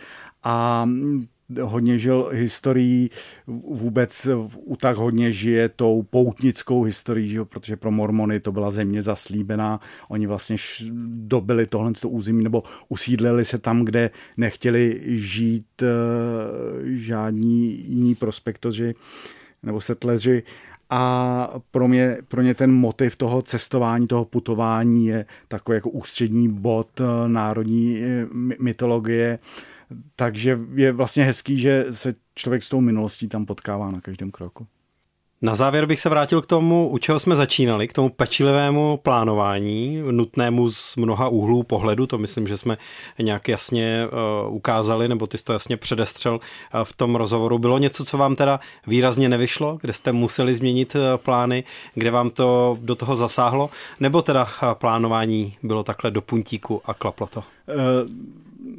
a 0.43 0.85
mm, 0.85 1.25
hodně 1.61 1.99
žil 1.99 2.29
historií, 2.31 3.09
vůbec 3.47 4.27
u 4.55 4.75
tak 4.75 4.97
hodně 4.97 5.31
žije 5.31 5.69
tou 5.69 6.03
poutnickou 6.03 6.83
historií, 6.83 7.29
že? 7.29 7.45
protože 7.45 7.77
pro 7.77 7.91
mormony 7.91 8.39
to 8.39 8.51
byla 8.51 8.71
země 8.71 9.01
zaslíbená, 9.01 9.79
oni 10.07 10.27
vlastně 10.27 10.55
dobili 11.13 11.67
tohle 11.67 11.93
to 11.93 12.09
území 12.09 12.43
nebo 12.43 12.63
usídlili 12.89 13.45
se 13.45 13.57
tam, 13.57 13.85
kde 13.85 14.09
nechtěli 14.37 15.01
žít 15.05 15.81
uh, 15.81 15.87
žádní 16.85 17.89
jiní 17.89 18.15
prospektoři 18.15 18.93
nebo 19.63 19.81
setleři 19.81 20.43
a 20.93 21.49
pro 21.71 21.87
mě, 21.87 22.17
pro 22.27 22.41
mě 22.41 22.55
ten 22.55 22.71
motiv 22.71 23.15
toho 23.15 23.41
cestování, 23.41 24.07
toho 24.07 24.25
putování 24.25 25.05
je 25.05 25.25
takový 25.47 25.75
jako 25.75 25.89
ústřední 25.89 26.49
bod 26.49 27.01
eh, 27.01 27.03
národní 27.27 28.01
mytologie 28.61 29.39
takže 30.15 30.59
je 30.75 30.91
vlastně 30.91 31.23
hezký, 31.23 31.59
že 31.59 31.85
se 31.91 32.15
člověk 32.35 32.63
s 32.63 32.69
tou 32.69 32.81
minulostí 32.81 33.27
tam 33.27 33.45
potkává 33.45 33.91
na 33.91 34.01
každém 34.01 34.31
kroku. 34.31 34.67
Na 35.43 35.55
závěr 35.55 35.85
bych 35.85 35.99
se 35.99 36.09
vrátil 36.09 36.41
k 36.41 36.45
tomu, 36.45 36.89
u 36.89 36.97
čeho 36.97 37.19
jsme 37.19 37.35
začínali, 37.35 37.87
k 37.87 37.93
tomu 37.93 38.09
pečlivému 38.09 38.97
plánování, 38.97 40.01
nutnému 40.11 40.69
z 40.69 40.95
mnoha 40.95 41.27
úhlů 41.27 41.63
pohledu, 41.63 42.07
to 42.07 42.17
myslím, 42.17 42.47
že 42.47 42.57
jsme 42.57 42.77
nějak 43.19 43.47
jasně 43.47 44.07
uh, 44.47 44.55
ukázali, 44.55 45.07
nebo 45.07 45.27
ty 45.27 45.37
jsi 45.37 45.43
to 45.43 45.53
jasně 45.53 45.77
předestřel 45.77 46.33
uh, 46.33 46.83
v 46.83 46.95
tom 46.95 47.15
rozhovoru. 47.15 47.59
Bylo 47.59 47.77
něco, 47.77 48.05
co 48.05 48.17
vám 48.17 48.35
teda 48.35 48.59
výrazně 48.87 49.29
nevyšlo, 49.29 49.77
kde 49.81 49.93
jste 49.93 50.11
museli 50.11 50.55
změnit 50.55 50.95
uh, 50.95 51.01
plány, 51.17 51.63
kde 51.95 52.11
vám 52.11 52.29
to 52.29 52.77
do 52.81 52.95
toho 52.95 53.15
zasáhlo, 53.15 53.69
nebo 53.99 54.21
teda 54.21 54.47
plánování 54.73 55.55
bylo 55.63 55.83
takhle 55.83 56.11
do 56.11 56.21
puntíku 56.21 56.81
a 56.85 56.93
klaplo 56.93 57.27
to? 57.27 57.43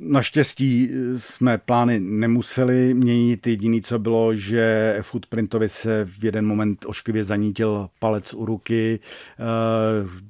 Naštěstí 0.01 0.91
jsme 1.17 1.59
plány 1.59 2.01
nemuseli 2.01 2.95
měnit. 2.95 3.47
Jediné, 3.47 3.81
co 3.81 3.99
bylo, 3.99 4.37
že 4.37 4.99
Footprintovi 5.03 5.69
se 5.69 6.05
v 6.05 6.25
jeden 6.25 6.47
moment 6.47 6.85
ošklivě 6.87 7.25
zanítil 7.25 7.89
palec 7.99 8.35
u 8.35 8.45
ruky. 8.45 9.01
Eh, 9.39 10.23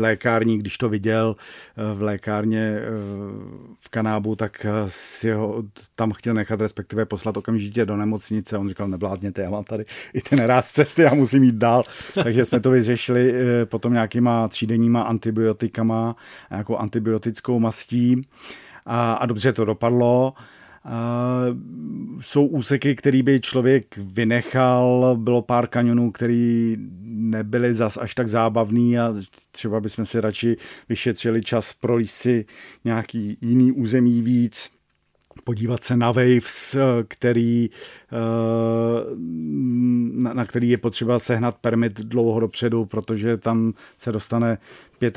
lékárník, 0.00 0.60
když 0.60 0.78
to 0.78 0.88
viděl 0.88 1.36
eh, 1.38 1.94
v 1.94 2.02
lékárně 2.02 2.60
eh, 2.60 2.88
v 3.78 3.88
Kanábu, 3.88 4.36
tak 4.36 4.66
si 4.88 5.30
ho 5.30 5.62
tam 5.96 6.12
chtěl 6.12 6.34
nechat, 6.34 6.60
respektive 6.60 7.04
poslat 7.04 7.36
okamžitě 7.36 7.86
do 7.86 7.96
nemocnice. 7.96 8.58
On 8.58 8.68
říkal, 8.68 8.88
neblázněte, 8.88 9.42
já 9.42 9.50
mám 9.50 9.64
tady 9.64 9.84
i 10.14 10.20
ten 10.20 10.38
ráz 10.38 10.72
cesty, 10.72 11.02
já 11.02 11.14
musím 11.14 11.42
jít 11.42 11.54
dál. 11.54 11.82
Takže 12.14 12.44
jsme 12.44 12.60
to 12.60 12.70
vyřešili 12.70 13.34
potom 13.64 13.92
nějakýma 13.92 14.48
třídenníma 14.48 15.02
antibiotikama, 15.02 16.16
nějakou 16.50 16.76
antibiotickou 16.76 17.60
mastí 17.60 18.26
a, 18.88 19.12
a 19.12 19.26
dobře 19.26 19.52
to 19.52 19.64
dopadlo. 19.64 20.34
Uh, 20.84 21.56
jsou 22.20 22.46
úseky, 22.46 22.96
který 22.96 23.22
by 23.22 23.40
člověk 23.40 23.96
vynechal, 23.96 25.16
bylo 25.20 25.42
pár 25.42 25.66
kanionů, 25.66 26.10
který 26.10 26.76
nebyly 27.02 27.74
zas 27.74 27.96
až 27.96 28.14
tak 28.14 28.28
zábavný 28.28 28.98
a 28.98 29.14
třeba 29.50 29.80
bychom 29.80 30.04
si 30.04 30.20
radši 30.20 30.56
vyšetřili 30.88 31.42
čas 31.42 31.72
pro 31.72 31.98
si 32.04 32.44
nějaký 32.84 33.38
jiný 33.40 33.72
území 33.72 34.22
víc 34.22 34.70
podívat 35.44 35.84
se 35.84 35.96
na 35.96 36.12
Waves, 36.12 36.76
který, 37.08 37.70
na 40.12 40.44
který 40.44 40.70
je 40.70 40.78
potřeba 40.78 41.18
sehnat 41.18 41.56
permit 41.56 42.00
dlouho 42.00 42.40
dopředu, 42.40 42.84
protože 42.84 43.36
tam 43.36 43.74
se 43.98 44.12
dostane 44.12 44.58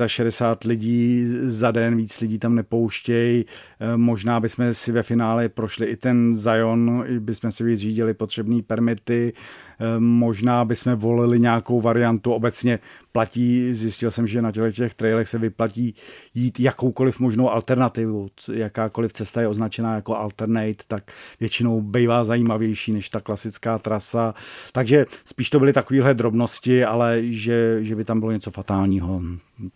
65 0.06 0.68
lidí 0.68 1.26
za 1.42 1.70
den, 1.70 1.96
víc 1.96 2.20
lidí 2.20 2.38
tam 2.38 2.54
nepouštějí. 2.54 3.44
Eh, 3.80 3.96
možná 3.96 4.40
bychom 4.40 4.74
si 4.74 4.92
ve 4.92 5.02
finále 5.02 5.48
prošli 5.48 5.86
i 5.86 5.96
ten 5.96 6.36
Zion, 6.36 7.04
bychom 7.18 7.50
si 7.50 7.64
vyřídili 7.64 8.14
potřebné 8.14 8.62
permity, 8.62 9.32
eh, 9.80 9.84
možná 9.98 10.64
bychom 10.64 10.94
volili 10.94 11.40
nějakou 11.40 11.80
variantu. 11.80 12.32
Obecně 12.32 12.78
platí, 13.12 13.74
zjistil 13.74 14.10
jsem, 14.10 14.26
že 14.26 14.42
na 14.42 14.52
těch, 14.52 14.74
těch 14.74 14.94
trailech 14.94 15.28
se 15.28 15.38
vyplatí 15.38 15.94
jít 16.34 16.60
jakoukoliv 16.60 17.20
možnou 17.20 17.50
alternativu. 17.50 18.28
Jakákoliv 18.52 19.12
cesta 19.12 19.40
je 19.40 19.48
označená 19.48 19.94
jako 19.94 20.16
alternate, 20.16 20.84
tak 20.88 21.12
většinou 21.40 21.80
bývá 21.80 22.24
zajímavější 22.24 22.92
než 22.92 23.10
ta 23.10 23.20
klasická 23.20 23.78
trasa. 23.78 24.34
Takže 24.72 25.06
spíš 25.24 25.50
to 25.50 25.58
byly 25.58 25.72
takovéhle 25.72 26.14
drobnosti, 26.14 26.84
ale 26.84 27.18
že, 27.22 27.78
že 27.84 27.96
by 27.96 28.04
tam 28.04 28.20
bylo 28.20 28.32
něco 28.32 28.50
fatálního 28.50 29.22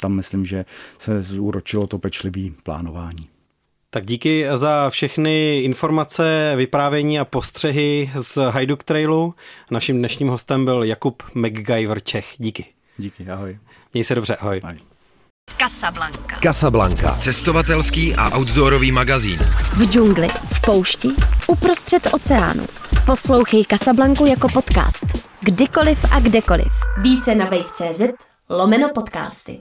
tam 0.01 0.13
myslím, 0.13 0.47
že 0.47 0.65
se 0.99 1.23
zúročilo 1.23 1.87
to 1.87 1.99
pečlivé 1.99 2.41
plánování. 2.63 3.29
Tak 3.91 4.07
díky 4.07 4.47
za 4.55 4.91
všechny 4.91 5.61
informace, 5.61 6.53
vyprávění 6.57 7.21
a 7.21 7.25
postřehy 7.25 8.11
z 8.15 8.51
Hajduk 8.51 8.85
Trailu. 8.85 9.35
Naším 9.71 9.99
dnešním 9.99 10.29
hostem 10.29 10.65
byl 10.65 10.85
Jakub 10.85 11.23
McGyver 11.35 12.01
Čech. 12.01 12.35
Díky. 12.39 12.65
Díky, 12.99 13.31
ahoj. 13.31 13.59
Měj 13.95 14.05
se 14.05 14.15
dobře, 14.15 14.37
ahoj. 14.37 14.61
ahoj. 14.65 14.77
Casablanca. 15.59 16.39
Casablanca. 16.43 17.11
Cestovatelský 17.11 18.15
a 18.15 18.39
outdoorový 18.39 18.93
magazín. 18.93 19.39
V 19.77 19.91
džungli, 19.93 20.29
v 20.29 20.61
poušti, 20.61 21.09
uprostřed 21.47 22.09
oceánu. 22.13 22.67
Poslouchej 23.07 23.65
Casablanku 23.65 24.27
jako 24.27 24.49
podcast. 24.49 25.07
Kdykoliv 25.41 26.13
a 26.13 26.21
kdekoliv. 26.21 26.73
Více 27.03 27.35
na 27.35 27.45
wave.cz 27.45 28.01
lomeno 28.51 28.89
podcasty. 28.95 29.61